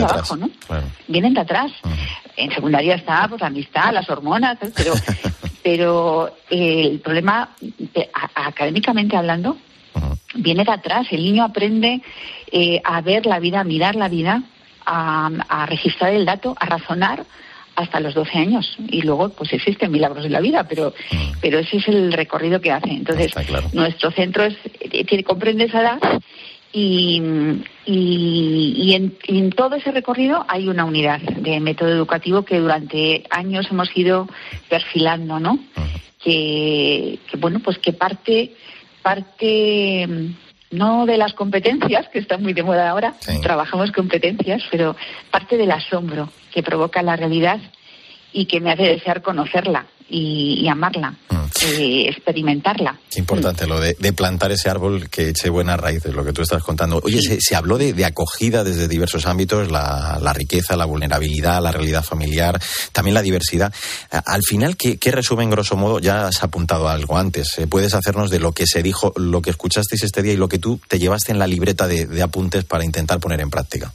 abajo, 0.00 0.36
¿no? 0.36 0.50
Vienen 1.08 1.34
de 1.34 1.40
atrás. 1.40 1.72
En 2.36 2.50
secundaria 2.52 2.96
está 2.96 3.28
pues, 3.28 3.40
la 3.40 3.46
amistad, 3.48 3.92
las 3.92 4.08
hormonas, 4.10 4.58
pero, 4.74 4.94
pero 5.62 6.36
el 6.50 7.00
problema, 7.00 7.50
académicamente 8.34 9.16
hablando, 9.16 9.56
viene 10.34 10.64
de 10.64 10.72
atrás. 10.72 11.06
El 11.10 11.22
niño 11.22 11.44
aprende 11.44 12.02
eh, 12.50 12.80
a 12.84 13.00
ver 13.00 13.26
la 13.26 13.38
vida, 13.38 13.60
a 13.60 13.64
mirar 13.64 13.94
la 13.96 14.08
vida, 14.08 14.42
a, 14.84 15.66
registrar 15.68 16.12
el 16.12 16.24
dato, 16.24 16.54
a 16.58 16.66
razonar 16.66 17.24
hasta 17.76 18.00
los 18.00 18.14
12 18.14 18.38
años. 18.38 18.76
Y 18.88 19.02
luego 19.02 19.30
pues 19.30 19.52
existen 19.52 19.90
milagros 19.90 20.24
en 20.24 20.32
la 20.32 20.40
vida 20.40 20.64
pero 20.68 20.92
pero 21.40 21.58
ese 21.58 21.78
es 21.78 21.88
el 21.88 22.12
recorrido 22.12 22.60
que 22.60 22.72
hace. 22.72 22.90
Entonces 22.90 23.32
nuestro 23.72 24.10
centro 24.10 24.44
es 24.44 24.56
eh, 24.80 25.04
tiene, 25.04 25.24
comprende 25.24 25.64
esa 25.64 25.80
edad 25.80 25.98
y, 26.72 27.22
y, 27.86 28.94
en, 28.94 29.50
todo 29.50 29.76
ese 29.76 29.92
recorrido 29.92 30.44
hay 30.48 30.68
una 30.68 30.84
unidad 30.84 31.20
de 31.20 31.60
método 31.60 31.90
educativo 31.90 32.44
que 32.44 32.58
durante 32.58 33.24
años 33.30 33.66
hemos 33.70 33.94
ido 33.96 34.26
perfilando, 34.68 35.38
¿no? 35.38 35.58
que, 36.22 37.18
bueno, 37.38 37.60
pues 37.60 37.78
que 37.78 37.92
parte 37.92 38.52
parte 39.02 40.06
mm, 40.06 40.76
no 40.76 41.06
de 41.06 41.18
las 41.18 41.34
competencias, 41.34 42.08
que 42.08 42.20
están 42.20 42.42
muy 42.42 42.52
de 42.52 42.62
moda 42.62 42.88
ahora, 42.88 43.14
trabajamos 43.42 43.90
competencias, 43.92 44.62
pero 44.70 44.96
parte 45.30 45.56
del 45.56 45.70
asombro 45.70 46.30
que 46.52 46.62
provoca 46.62 47.02
la 47.02 47.16
realidad 47.16 47.60
y 48.32 48.46
que 48.46 48.60
me 48.60 48.72
hace 48.72 48.84
desear 48.84 49.22
conocerla 49.22 49.86
y, 50.08 50.68
amarla, 50.68 51.10
mm. 51.30 51.64
eh, 51.64 52.08
experimentarla. 52.08 52.98
Qué 53.10 53.20
importante 53.20 53.66
lo 53.66 53.80
de, 53.80 53.94
plantar 54.12 54.52
ese 54.52 54.68
árbol 54.68 55.08
que 55.08 55.30
eche 55.30 55.48
buenas 55.48 55.80
raíces, 55.80 56.12
lo 56.12 56.24
que 56.24 56.32
tú 56.32 56.42
estás 56.42 56.62
contando. 56.62 57.00
Oye, 57.02 57.20
se, 57.22 57.56
habló 57.56 57.78
de, 57.78 58.04
acogida 58.04 58.62
desde 58.62 58.88
diversos 58.88 59.26
ámbitos, 59.26 59.70
la, 59.70 60.32
riqueza, 60.34 60.76
la 60.76 60.84
vulnerabilidad, 60.84 61.62
la 61.62 61.72
realidad 61.72 62.04
familiar, 62.04 62.60
también 62.92 63.14
la 63.14 63.22
diversidad. 63.22 63.72
Al 64.10 64.42
final, 64.42 64.76
¿qué, 64.76 64.98
qué 64.98 65.10
resumen, 65.12 65.50
grosso 65.50 65.76
modo? 65.76 65.98
Ya 65.98 66.26
has 66.26 66.42
apuntado 66.42 66.88
algo 66.88 67.16
antes. 67.16 67.58
Eh, 67.58 67.66
¿Puedes 67.66 67.94
hacernos 67.94 68.30
de 68.30 68.40
lo 68.40 68.52
que 68.52 68.66
se 68.66 68.82
dijo, 68.82 69.12
lo 69.16 69.40
que 69.40 69.50
escuchasteis 69.50 70.02
este 70.02 70.22
día 70.22 70.34
y 70.34 70.36
lo 70.36 70.48
que 70.48 70.58
tú 70.58 70.78
te 70.88 70.98
llevaste 70.98 71.32
en 71.32 71.38
la 71.38 71.46
libreta 71.46 71.86
de 71.88 72.22
apuntes 72.22 72.64
para 72.64 72.84
intentar 72.84 73.18
poner 73.18 73.40
en 73.40 73.50
práctica? 73.50 73.92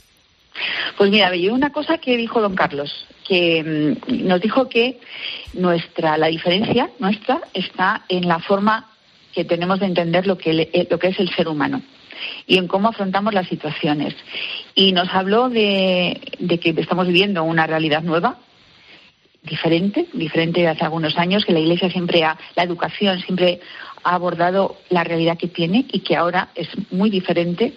Pues 0.96 1.10
mira, 1.10 1.30
me 1.30 1.50
una 1.50 1.70
cosa 1.70 1.98
que 1.98 2.16
dijo 2.16 2.40
don 2.40 2.54
Carlos, 2.54 3.06
que 3.26 3.96
mm, 4.06 4.26
nos 4.26 4.40
dijo 4.40 4.68
que 4.68 5.00
nuestra, 5.54 6.16
la 6.18 6.28
diferencia 6.28 6.90
nuestra 6.98 7.40
está 7.54 8.04
en 8.08 8.26
la 8.28 8.38
forma 8.38 8.90
que 9.32 9.44
tenemos 9.44 9.80
de 9.80 9.86
entender 9.86 10.26
lo 10.26 10.38
que, 10.38 10.50
eh, 10.72 10.88
lo 10.90 10.98
que 10.98 11.08
es 11.08 11.20
el 11.20 11.30
ser 11.34 11.48
humano 11.48 11.82
y 12.46 12.58
en 12.58 12.66
cómo 12.66 12.88
afrontamos 12.88 13.34
las 13.34 13.46
situaciones. 13.48 14.14
Y 14.74 14.92
nos 14.92 15.08
habló 15.14 15.48
de, 15.48 16.20
de 16.38 16.58
que 16.58 16.70
estamos 16.70 17.06
viviendo 17.06 17.44
una 17.44 17.66
realidad 17.66 18.02
nueva, 18.02 18.38
diferente, 19.42 20.08
diferente 20.12 20.60
de 20.60 20.68
hace 20.68 20.84
algunos 20.84 21.16
años, 21.16 21.44
que 21.44 21.52
la 21.52 21.60
Iglesia 21.60 21.90
siempre 21.90 22.24
ha, 22.24 22.38
la 22.56 22.64
educación 22.64 23.20
siempre 23.20 23.60
ha 24.02 24.14
abordado 24.14 24.76
la 24.90 25.04
realidad 25.04 25.38
que 25.38 25.48
tiene 25.48 25.86
y 25.92 26.00
que 26.00 26.16
ahora 26.16 26.48
es 26.54 26.68
muy 26.90 27.10
diferente 27.10 27.74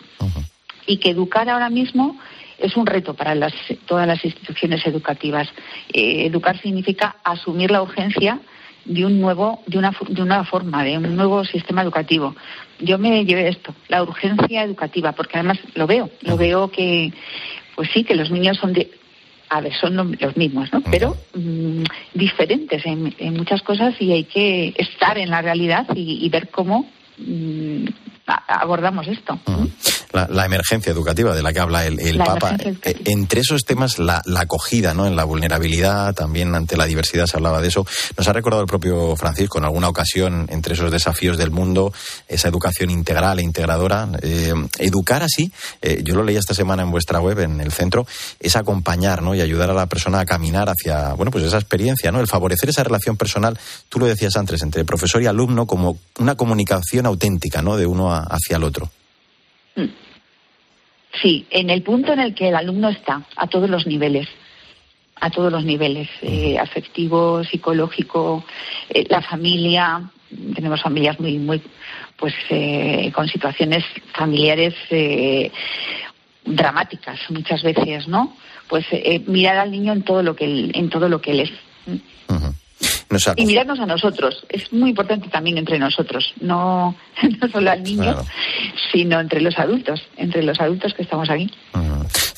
y 0.85 0.97
que 0.97 1.11
educar 1.11 1.49
ahora 1.49 1.69
mismo 1.69 2.17
es 2.61 2.77
un 2.77 2.85
reto 2.85 3.13
para 3.13 3.35
todas 3.85 4.07
las 4.07 4.23
instituciones 4.23 4.85
educativas. 4.85 5.47
Eh, 5.91 6.25
educar 6.25 6.59
significa 6.61 7.17
asumir 7.23 7.71
la 7.71 7.81
urgencia 7.81 8.39
de 8.85 9.05
un 9.05 9.19
nuevo, 9.19 9.61
de 9.67 9.77
una, 9.77 9.93
de 10.07 10.21
una 10.21 10.43
forma, 10.43 10.83
de 10.83 10.97
un 10.97 11.15
nuevo 11.15 11.43
sistema 11.45 11.81
educativo. 11.81 12.35
Yo 12.79 12.97
me 12.97 13.25
llevé 13.25 13.47
esto, 13.47 13.75
la 13.87 14.01
urgencia 14.01 14.63
educativa, 14.63 15.11
porque 15.11 15.37
además 15.37 15.59
lo 15.75 15.85
veo, 15.87 16.09
lo 16.21 16.37
veo 16.37 16.71
que, 16.71 17.13
pues 17.75 17.89
sí, 17.93 18.03
que 18.03 18.15
los 18.15 18.31
niños 18.31 18.57
son 18.57 18.73
de, 18.73 18.89
a 19.49 19.61
ver, 19.61 19.73
son 19.73 20.17
los 20.19 20.37
mismos, 20.37 20.71
¿no? 20.73 20.81
Pero 20.81 21.15
mm, 21.35 21.83
diferentes 22.13 22.85
en, 22.85 23.13
muchas 23.35 23.61
cosas 23.61 23.93
y 23.99 24.11
hay 24.11 24.23
que 24.23 24.73
estar 24.77 25.17
en 25.17 25.29
la 25.29 25.41
realidad 25.41 25.87
y, 25.93 26.27
ver 26.29 26.49
cómo 26.49 26.89
mm, 27.17 27.85
abordamos 28.25 29.07
esto 29.07 29.39
la, 30.13 30.45
emergencia 30.45 30.91
educativa 30.91 31.33
de 31.33 31.41
la 31.41 31.53
que 31.53 31.59
habla 31.59 31.85
el, 31.85 32.17
Papa. 32.17 32.57
Eh, 32.61 33.01
entre 33.05 33.41
esos 33.41 33.63
temas, 33.63 33.99
la, 33.99 34.21
acogida, 34.37 34.93
¿no? 34.93 35.07
En 35.07 35.15
la 35.15 35.23
vulnerabilidad, 35.23 36.13
también 36.13 36.53
ante 36.55 36.77
la 36.77 36.85
diversidad 36.85 37.27
se 37.27 37.37
hablaba 37.37 37.61
de 37.61 37.69
eso. 37.69 37.85
Nos 38.17 38.27
ha 38.27 38.33
recordado 38.33 38.61
el 38.61 38.67
propio 38.67 39.15
Francisco 39.15 39.57
en 39.57 39.65
alguna 39.65 39.89
ocasión, 39.89 40.47
entre 40.49 40.73
esos 40.73 40.91
desafíos 40.91 41.37
del 41.37 41.51
mundo, 41.51 41.93
esa 42.27 42.47
educación 42.47 42.89
integral 42.89 43.39
e 43.39 43.43
integradora. 43.43 44.09
Eh, 44.21 44.53
educar 44.79 45.23
así, 45.23 45.51
eh, 45.81 46.01
yo 46.03 46.15
lo 46.15 46.23
leí 46.23 46.37
esta 46.37 46.53
semana 46.53 46.83
en 46.83 46.91
vuestra 46.91 47.19
web, 47.19 47.39
en 47.39 47.61
el 47.61 47.71
centro, 47.71 48.05
es 48.39 48.55
acompañar, 48.55 49.21
¿no? 49.21 49.35
Y 49.35 49.41
ayudar 49.41 49.69
a 49.69 49.73
la 49.73 49.87
persona 49.87 50.19
a 50.19 50.25
caminar 50.25 50.69
hacia, 50.69 51.13
bueno, 51.13 51.31
pues 51.31 51.43
esa 51.43 51.57
experiencia, 51.57 52.11
¿no? 52.11 52.19
El 52.19 52.27
favorecer 52.27 52.69
esa 52.69 52.83
relación 52.83 53.17
personal, 53.17 53.57
tú 53.89 53.99
lo 53.99 54.05
decías 54.07 54.35
antes, 54.35 54.61
entre 54.61 54.83
profesor 54.85 55.21
y 55.21 55.27
alumno, 55.27 55.65
como 55.65 55.97
una 56.19 56.35
comunicación 56.35 57.05
auténtica, 57.05 57.61
¿no? 57.61 57.77
De 57.77 57.85
uno 57.85 58.10
hacia 58.13 58.57
el 58.57 58.63
otro. 58.63 58.89
Mm. 59.75 59.85
Sí, 61.21 61.45
en 61.49 61.69
el 61.69 61.83
punto 61.83 62.13
en 62.13 62.19
el 62.19 62.33
que 62.33 62.49
el 62.49 62.55
alumno 62.55 62.89
está, 62.89 63.23
a 63.35 63.47
todos 63.47 63.69
los 63.69 63.85
niveles, 63.85 64.27
a 65.19 65.29
todos 65.29 65.51
los 65.51 65.63
niveles, 65.63 66.09
eh, 66.21 66.57
afectivo, 66.57 67.43
psicológico, 67.43 68.43
eh, 68.89 69.05
la 69.09 69.21
familia, 69.21 70.09
tenemos 70.55 70.81
familias 70.81 71.19
muy, 71.19 71.37
muy, 71.37 71.61
pues, 72.17 72.33
eh, 72.49 73.11
con 73.13 73.27
situaciones 73.27 73.83
familiares 74.13 74.73
dramáticas 76.43 77.19
muchas 77.29 77.61
veces, 77.61 78.07
¿no? 78.07 78.35
Pues 78.67 78.85
mirar 79.27 79.57
al 79.57 79.71
niño 79.71 79.93
en 79.93 80.03
todo 80.03 80.23
lo 80.23 80.35
que 80.35 80.45
él, 80.45 80.71
en 80.73 80.89
todo 80.89 81.09
lo 81.09 81.21
que 81.21 81.31
él 81.31 81.41
es 81.41 81.51
y 83.35 83.45
mirarnos 83.45 83.79
a 83.79 83.85
nosotros. 83.85 84.45
Es 84.49 84.71
muy 84.71 84.89
importante 84.89 85.29
también 85.29 85.57
entre 85.57 85.79
nosotros, 85.79 86.33
no, 86.39 86.95
no 87.41 87.49
solo 87.49 87.71
al 87.71 87.83
niño, 87.83 88.15
sino 88.91 89.19
entre 89.19 89.41
los 89.41 89.57
adultos, 89.57 90.01
entre 90.17 90.43
los 90.43 90.59
adultos 90.59 90.93
que 90.93 91.03
estamos 91.03 91.29
aquí. 91.29 91.49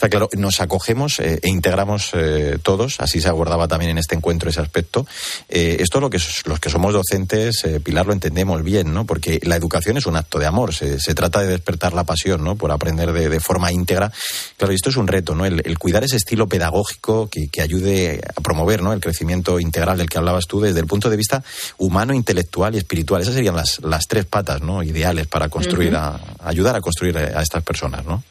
Está 0.03 0.09
claro, 0.09 0.27
nos 0.35 0.59
acogemos 0.59 1.19
eh, 1.21 1.39
e 1.41 1.47
integramos 1.47 2.09
eh, 2.13 2.57
todos, 2.61 2.99
así 2.99 3.21
se 3.21 3.29
abordaba 3.29 3.69
también 3.69 3.91
en 3.91 3.97
este 3.97 4.15
encuentro 4.15 4.49
ese 4.49 4.59
aspecto. 4.59 5.07
Eh, 5.47 5.77
esto 5.79 6.01
lo 6.01 6.09
que 6.09 6.19
los 6.45 6.59
que 6.59 6.69
somos 6.69 6.93
docentes, 6.93 7.63
Pilar, 7.83 8.05
lo 8.05 8.11
entendemos 8.11 8.63
bien, 8.63 8.93
¿no? 8.93 9.05
Porque 9.05 9.39
la 9.43 9.55
educación 9.55 9.95
es 9.95 10.05
un 10.05 10.17
acto 10.17 10.39
de 10.39 10.45
amor, 10.45 10.73
se, 10.73 10.97
trata 11.15 11.41
de 11.41 11.47
despertar 11.47 11.93
la 11.93 12.03
pasión, 12.03 12.43
¿no? 12.43 12.57
Por 12.57 12.73
aprender 12.73 13.13
de, 13.13 13.39
forma 13.39 13.71
íntegra. 13.71 14.11
Claro, 14.57 14.73
y 14.73 14.75
esto 14.75 14.89
es 14.89 14.97
un 14.97 15.07
reto, 15.07 15.35
¿no? 15.35 15.45
El, 15.45 15.79
cuidar 15.79 16.03
ese 16.03 16.17
estilo 16.17 16.47
pedagógico 16.47 17.29
que, 17.29 17.47
que, 17.47 17.61
ayude 17.61 18.21
a 18.35 18.41
promover, 18.41 18.81
¿no? 18.81 18.91
El 18.91 18.99
crecimiento 18.99 19.57
integral 19.59 19.97
del 19.97 20.09
que 20.09 20.17
hablabas 20.17 20.47
tú 20.47 20.59
desde 20.67 20.81
el 20.81 20.87
punto 20.87 21.09
de 21.09 21.17
vista 21.17 21.43
humano, 21.77 22.13
intelectual 22.13 22.75
y 22.75 22.77
espiritual. 22.77 23.21
Esas 23.21 23.35
serían 23.35 23.55
las, 23.55 23.79
las 23.83 24.07
tres 24.07 24.25
patas, 24.25 24.61
¿no? 24.61 24.83
Ideales 24.83 25.27
para 25.27 25.49
construir, 25.49 25.95
a, 25.95 26.19
ayudar 26.43 26.75
a 26.75 26.81
construir 26.81 27.17
a 27.17 27.41
estas 27.41 27.63
personas, 27.63 28.05
¿no? 28.05 28.23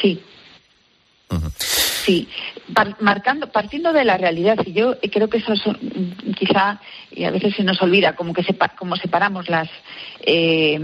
Sí. 0.00 0.20
Sí, 2.04 2.28
marcando, 3.00 3.50
partiendo 3.50 3.92
de 3.92 4.04
la 4.04 4.16
realidad, 4.16 4.58
y 4.66 4.72
yo 4.72 4.98
creo 5.00 5.28
que 5.28 5.38
eso 5.38 5.54
quizá, 6.36 6.80
y 7.10 7.24
a 7.24 7.30
veces 7.30 7.54
se 7.54 7.62
nos 7.62 7.80
olvida, 7.80 8.16
como 8.16 8.32
que 8.32 8.42
sepa, 8.42 8.70
como 8.70 8.96
separamos 8.96 9.48
las, 9.48 9.68
eh, 10.20 10.78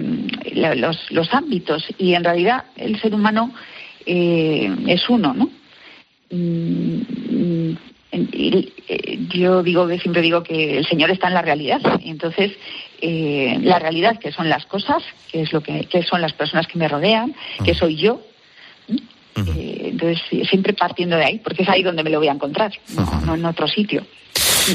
los, 0.55 1.11
los, 1.11 1.35
ámbitos, 1.35 1.85
y 1.99 2.15
en 2.15 2.25
realidad 2.25 2.67
el 2.77 3.01
ser 3.01 3.15
humano 3.15 3.53
eh, 4.07 4.71
es 4.87 5.09
uno, 5.09 5.35
¿no? 5.35 5.51
Mm, 6.31 7.01
eh, 7.31 7.77
yo 9.29 9.63
digo 9.63 9.89
siempre 9.99 10.23
digo 10.23 10.43
que 10.43 10.79
el 10.79 10.87
Señor 10.87 11.11
está 11.11 11.29
en 11.29 11.35
la 11.35 11.43
realidad, 11.43 11.81
entonces 12.05 12.53
la 13.01 13.79
realidad 13.79 14.19
que 14.19 14.33
son 14.33 14.49
las 14.49 14.67
cosas, 14.67 15.03
que 15.31 15.43
es 15.43 15.53
lo 15.53 15.63
que, 15.63 15.85
que 15.85 16.03
son 16.03 16.21
las 16.21 16.33
personas 16.33 16.67
que 16.67 16.79
me 16.79 16.89
rodean, 16.89 17.35
que 17.65 17.75
soy 17.75 17.97
yo, 17.97 18.21
eh, 19.47 19.91
entonces, 19.93 20.49
siempre 20.49 20.73
partiendo 20.73 21.17
de 21.17 21.25
ahí, 21.25 21.39
porque 21.39 21.63
es 21.63 21.69
ahí 21.69 21.83
donde 21.83 22.03
me 22.03 22.11
lo 22.11 22.19
voy 22.19 22.29
a 22.29 22.33
encontrar, 22.33 22.73
no, 23.25 23.35
en 23.35 23.45
otro 23.45 23.69
sitio. 23.69 24.05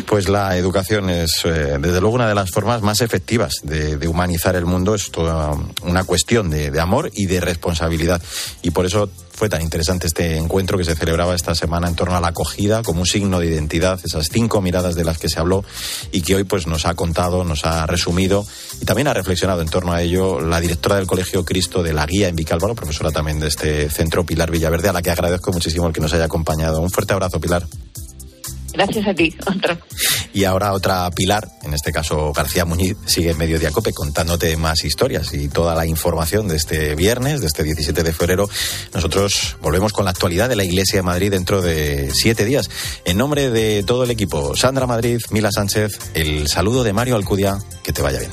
Pues 0.07 0.27
la 0.27 0.57
educación 0.57 1.09
es, 1.09 1.41
eh, 1.45 1.77
desde 1.79 2.01
luego, 2.01 2.15
una 2.15 2.27
de 2.27 2.33
las 2.33 2.49
formas 2.49 2.81
más 2.81 3.01
efectivas 3.01 3.55
de, 3.63 4.07
humanizar 4.07 4.55
el 4.55 4.65
mundo. 4.65 4.95
Es 4.95 5.11
toda 5.11 5.55
una 5.83 6.03
cuestión 6.03 6.49
de, 6.49 6.79
amor 6.79 7.11
y 7.13 7.27
de 7.27 7.39
responsabilidad. 7.39 8.21
Y 8.61 8.71
por 8.71 8.85
eso 8.85 9.09
fue 9.31 9.49
tan 9.49 9.61
interesante 9.61 10.07
este 10.07 10.37
encuentro 10.37 10.77
que 10.77 10.83
se 10.83 10.95
celebraba 10.95 11.35
esta 11.35 11.55
semana 11.55 11.87
en 11.87 11.95
torno 11.95 12.15
a 12.15 12.21
la 12.21 12.29
acogida 12.29 12.81
como 12.83 13.01
un 13.01 13.05
signo 13.05 13.39
de 13.39 13.47
identidad, 13.47 13.99
esas 14.03 14.29
cinco 14.31 14.61
miradas 14.61 14.95
de 14.95 15.03
las 15.03 15.17
que 15.17 15.29
se 15.29 15.39
habló 15.39 15.63
y 16.11 16.21
que 16.21 16.35
hoy 16.35 16.43
pues 16.43 16.67
nos 16.67 16.85
ha 16.85 16.93
contado, 16.93 17.43
nos 17.43 17.65
ha 17.65 17.85
resumido 17.87 18.45
y 18.81 18.85
también 18.85 19.07
ha 19.07 19.13
reflexionado 19.13 19.61
en 19.61 19.69
torno 19.69 19.91
a 19.91 20.01
ello 20.01 20.39
la 20.39 20.59
directora 20.59 20.97
del 20.97 21.07
Colegio 21.07 21.45
Cristo 21.45 21.81
de 21.81 21.93
la 21.93 22.05
Guía 22.05 22.27
en 22.27 22.35
Vicálvaro, 22.35 22.75
profesora 22.75 23.11
también 23.11 23.39
de 23.39 23.47
este 23.47 23.89
centro, 23.89 24.25
Pilar 24.25 24.51
Villaverde, 24.51 24.89
a 24.89 24.93
la 24.93 25.01
que 25.01 25.11
agradezco 25.11 25.51
muchísimo 25.51 25.87
el 25.87 25.93
que 25.93 26.01
nos 26.01 26.13
haya 26.13 26.25
acompañado. 26.25 26.81
Un 26.81 26.91
fuerte 26.91 27.13
abrazo, 27.13 27.39
Pilar. 27.39 27.65
Gracias 28.73 29.07
a 29.07 29.13
ti, 29.13 29.35
otro. 29.45 29.77
Y 30.33 30.45
ahora 30.45 30.73
otra 30.73 31.09
Pilar, 31.11 31.47
en 31.61 31.73
este 31.73 31.91
caso 31.91 32.33
García 32.33 32.65
Muñiz, 32.65 32.97
sigue 33.05 33.31
en 33.31 33.37
Medio 33.37 33.59
Cope 33.71 33.93
contándote 33.93 34.57
más 34.57 34.83
historias 34.83 35.33
y 35.33 35.47
toda 35.47 35.75
la 35.75 35.85
información 35.85 36.47
de 36.47 36.55
este 36.55 36.95
viernes, 36.95 37.41
de 37.41 37.47
este 37.47 37.63
17 37.63 38.03
de 38.03 38.13
febrero. 38.13 38.49
Nosotros 38.93 39.57
volvemos 39.61 39.93
con 39.93 40.05
la 40.05 40.11
actualidad 40.11 40.49
de 40.49 40.55
la 40.55 40.63
Iglesia 40.63 40.97
de 40.97 41.03
Madrid 41.03 41.31
dentro 41.31 41.61
de 41.61 42.11
siete 42.13 42.45
días. 42.45 42.69
En 43.05 43.17
nombre 43.17 43.51
de 43.51 43.83
todo 43.83 44.03
el 44.03 44.11
equipo, 44.11 44.55
Sandra 44.55 44.87
Madrid, 44.87 45.21
Mila 45.29 45.51
Sánchez, 45.51 45.99
el 46.15 46.47
saludo 46.47 46.83
de 46.83 46.93
Mario 46.93 47.15
Alcudia, 47.15 47.59
que 47.83 47.93
te 47.93 48.01
vaya 48.01 48.19
bien. 48.19 48.31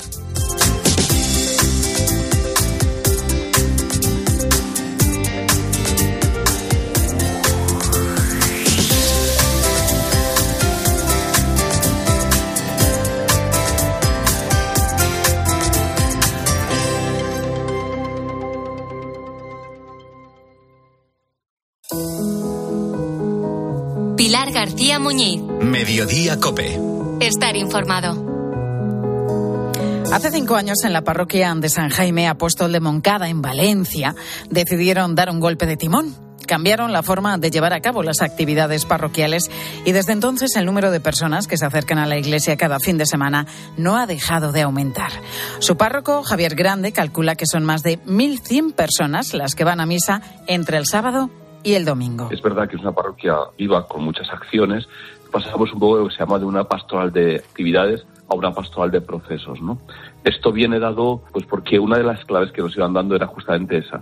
García 24.81 24.97
Muñiz. 24.97 25.39
Mediodía 25.61 26.39
Cope. 26.39 26.79
Estar 27.19 27.55
informado. 27.55 28.17
Hace 30.11 30.31
cinco 30.31 30.55
años 30.55 30.83
en 30.83 30.91
la 30.91 31.03
parroquia 31.03 31.53
de 31.53 31.69
San 31.69 31.89
Jaime 31.89 32.27
Apóstol 32.27 32.71
de 32.71 32.79
Moncada, 32.79 33.29
en 33.29 33.43
Valencia, 33.43 34.15
decidieron 34.49 35.13
dar 35.13 35.29
un 35.29 35.39
golpe 35.39 35.67
de 35.67 35.77
timón. 35.77 36.15
Cambiaron 36.47 36.93
la 36.93 37.03
forma 37.03 37.37
de 37.37 37.51
llevar 37.51 37.73
a 37.73 37.81
cabo 37.81 38.01
las 38.01 38.23
actividades 38.23 38.85
parroquiales 38.85 39.51
y 39.85 39.91
desde 39.91 40.13
entonces 40.13 40.55
el 40.55 40.65
número 40.65 40.89
de 40.89 40.99
personas 40.99 41.45
que 41.45 41.57
se 41.57 41.65
acercan 41.67 41.99
a 41.99 42.07
la 42.07 42.17
iglesia 42.17 42.57
cada 42.57 42.79
fin 42.79 42.97
de 42.97 43.05
semana 43.05 43.45
no 43.77 43.97
ha 43.97 44.07
dejado 44.07 44.51
de 44.51 44.63
aumentar. 44.63 45.11
Su 45.59 45.77
párroco, 45.77 46.23
Javier 46.23 46.55
Grande, 46.55 46.91
calcula 46.91 47.35
que 47.35 47.45
son 47.45 47.65
más 47.65 47.83
de 47.83 48.01
1.100 48.05 48.73
personas 48.73 49.35
las 49.35 49.53
que 49.53 49.63
van 49.63 49.79
a 49.79 49.85
misa 49.85 50.23
entre 50.47 50.77
el 50.77 50.87
sábado 50.87 51.29
y 51.63 51.73
el 51.73 51.85
domingo. 51.85 52.29
Es 52.31 52.41
verdad 52.41 52.67
que 52.69 52.75
es 52.75 52.81
una 52.81 52.91
parroquia 52.91 53.35
viva 53.57 53.87
con 53.87 54.03
muchas 54.03 54.29
acciones. 54.29 54.87
Pasamos 55.31 55.71
un 55.73 55.79
poco 55.79 55.97
lo 55.97 56.07
que 56.07 56.13
se 56.13 56.19
llama 56.19 56.39
de 56.39 56.45
una 56.45 56.63
pastoral 56.63 57.11
de 57.11 57.37
actividades 57.37 58.05
a 58.29 58.35
una 58.35 58.51
pastoral 58.51 58.91
de 58.91 59.01
procesos, 59.01 59.61
¿no? 59.61 59.77
Esto 60.23 60.51
viene 60.51 60.79
dado 60.79 61.21
pues 61.31 61.45
porque 61.45 61.79
una 61.79 61.97
de 61.97 62.03
las 62.03 62.23
claves 62.25 62.51
que 62.51 62.61
nos 62.61 62.75
iban 62.75 62.93
dando 62.93 63.15
era 63.15 63.27
justamente 63.27 63.77
esa, 63.77 64.01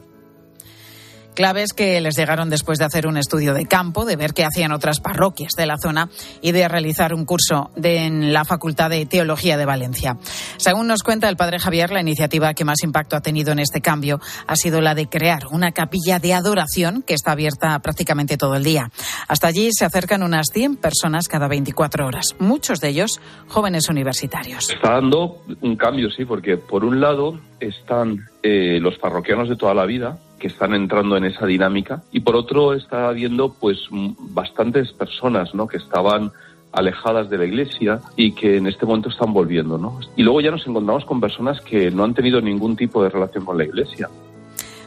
Claves 1.39 1.71
que 1.71 2.01
les 2.01 2.17
llegaron 2.17 2.49
después 2.49 2.79
de 2.79 2.83
hacer 2.83 3.07
un 3.07 3.15
estudio 3.15 3.53
de 3.53 3.65
campo, 3.65 4.03
de 4.03 4.17
ver 4.17 4.33
qué 4.33 4.43
hacían 4.43 4.73
otras 4.73 4.99
parroquias 4.99 5.53
de 5.55 5.65
la 5.65 5.77
zona 5.77 6.09
y 6.41 6.51
de 6.51 6.67
realizar 6.67 7.13
un 7.13 7.23
curso 7.23 7.71
de, 7.77 8.07
en 8.07 8.33
la 8.33 8.43
Facultad 8.43 8.89
de 8.89 9.05
Teología 9.05 9.55
de 9.55 9.65
Valencia. 9.65 10.17
Según 10.57 10.87
nos 10.87 11.01
cuenta 11.01 11.29
el 11.29 11.37
padre 11.37 11.57
Javier, 11.57 11.91
la 11.91 12.01
iniciativa 12.01 12.53
que 12.53 12.65
más 12.65 12.83
impacto 12.83 13.15
ha 13.15 13.21
tenido 13.21 13.53
en 13.53 13.59
este 13.59 13.79
cambio 13.79 14.19
ha 14.47 14.57
sido 14.57 14.81
la 14.81 14.95
de 14.95 15.07
crear 15.07 15.47
una 15.49 15.71
capilla 15.71 16.19
de 16.19 16.33
adoración 16.33 17.03
que 17.03 17.13
está 17.13 17.31
abierta 17.31 17.79
prácticamente 17.79 18.35
todo 18.35 18.55
el 18.55 18.65
día. 18.65 18.91
Hasta 19.29 19.47
allí 19.47 19.69
se 19.71 19.85
acercan 19.85 20.23
unas 20.23 20.47
100 20.51 20.75
personas 20.75 21.29
cada 21.29 21.47
24 21.47 22.05
horas, 22.05 22.35
muchos 22.39 22.81
de 22.81 22.89
ellos 22.89 23.21
jóvenes 23.47 23.87
universitarios. 23.87 24.69
Está 24.69 24.95
dando 24.95 25.41
un 25.61 25.77
cambio, 25.77 26.11
sí, 26.11 26.25
porque 26.25 26.57
por 26.57 26.83
un 26.83 26.99
lado 26.99 27.39
están 27.61 28.25
eh, 28.43 28.79
los 28.81 28.97
parroquianos 28.97 29.47
de 29.47 29.55
toda 29.55 29.73
la 29.73 29.85
vida, 29.85 30.17
que 30.39 30.47
están 30.47 30.73
entrando 30.73 31.17
en 31.17 31.25
esa 31.25 31.45
dinámica 31.45 32.01
y 32.11 32.21
por 32.21 32.35
otro 32.35 32.73
está 32.73 33.09
habiendo 33.09 33.53
pues 33.53 33.77
bastantes 33.91 34.91
personas 34.93 35.53
¿no? 35.53 35.67
que 35.67 35.77
estaban 35.77 36.31
alejadas 36.71 37.29
de 37.29 37.37
la 37.37 37.45
iglesia 37.45 37.99
y 38.15 38.31
que 38.33 38.57
en 38.57 38.67
este 38.67 38.85
momento 38.85 39.09
están 39.09 39.33
volviendo, 39.33 39.77
¿no? 39.77 39.99
Y 40.15 40.23
luego 40.23 40.41
ya 40.41 40.51
nos 40.51 40.65
encontramos 40.67 41.05
con 41.05 41.19
personas 41.19 41.61
que 41.61 41.89
no 41.91 42.03
han 42.03 42.13
tenido 42.13 42.41
ningún 42.41 42.75
tipo 42.75 43.03
de 43.03 43.09
relación 43.09 43.43
con 43.43 43.57
la 43.57 43.63
iglesia. 43.63 44.09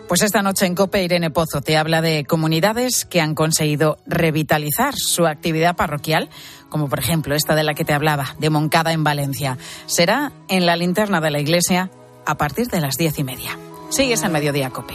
Pues 0.09 0.23
esta 0.23 0.43
noche 0.43 0.67
en 0.67 0.75
COPE 0.75 1.05
Irene 1.05 1.31
Pozo 1.31 1.63
te 1.63 1.77
habla 1.77 2.03
de 2.03 2.25
comunidades 2.25 3.07
que 3.07 3.21
han 3.21 3.35
conseguido 3.35 3.99
revitalizar 4.07 4.95
su 4.95 5.27
actividad 5.27 5.75
parroquial, 5.75 6.29
como 6.69 6.89
por 6.89 6.99
ejemplo 6.99 7.35
esta 7.35 7.55
de 7.55 7.65
la 7.65 7.75
que 7.75 7.85
te 7.85 7.95
hablaba, 7.95 8.37
de 8.39 8.51
Moncada 8.51 8.93
en 8.93 9.05
Valencia. 9.05 9.57
Será 9.87 10.33
en 10.49 10.67
la 10.67 10.77
linterna 10.77 11.21
de 11.21 11.31
la 11.31 11.41
iglesia 11.41 11.91
a 12.27 12.37
partir 12.37 12.67
de 12.67 12.81
las 12.81 12.97
diez 12.97 13.19
y 13.19 13.25
media. 13.25 13.57
Sigues 13.93 14.23
en 14.23 14.33
Mediodía 14.33 14.71
COPE. 14.71 14.95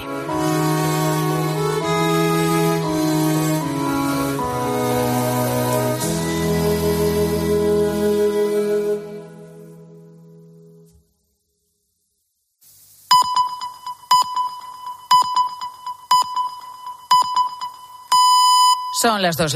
Son 18.99 19.21
las 19.21 19.37
dos. 19.37 19.45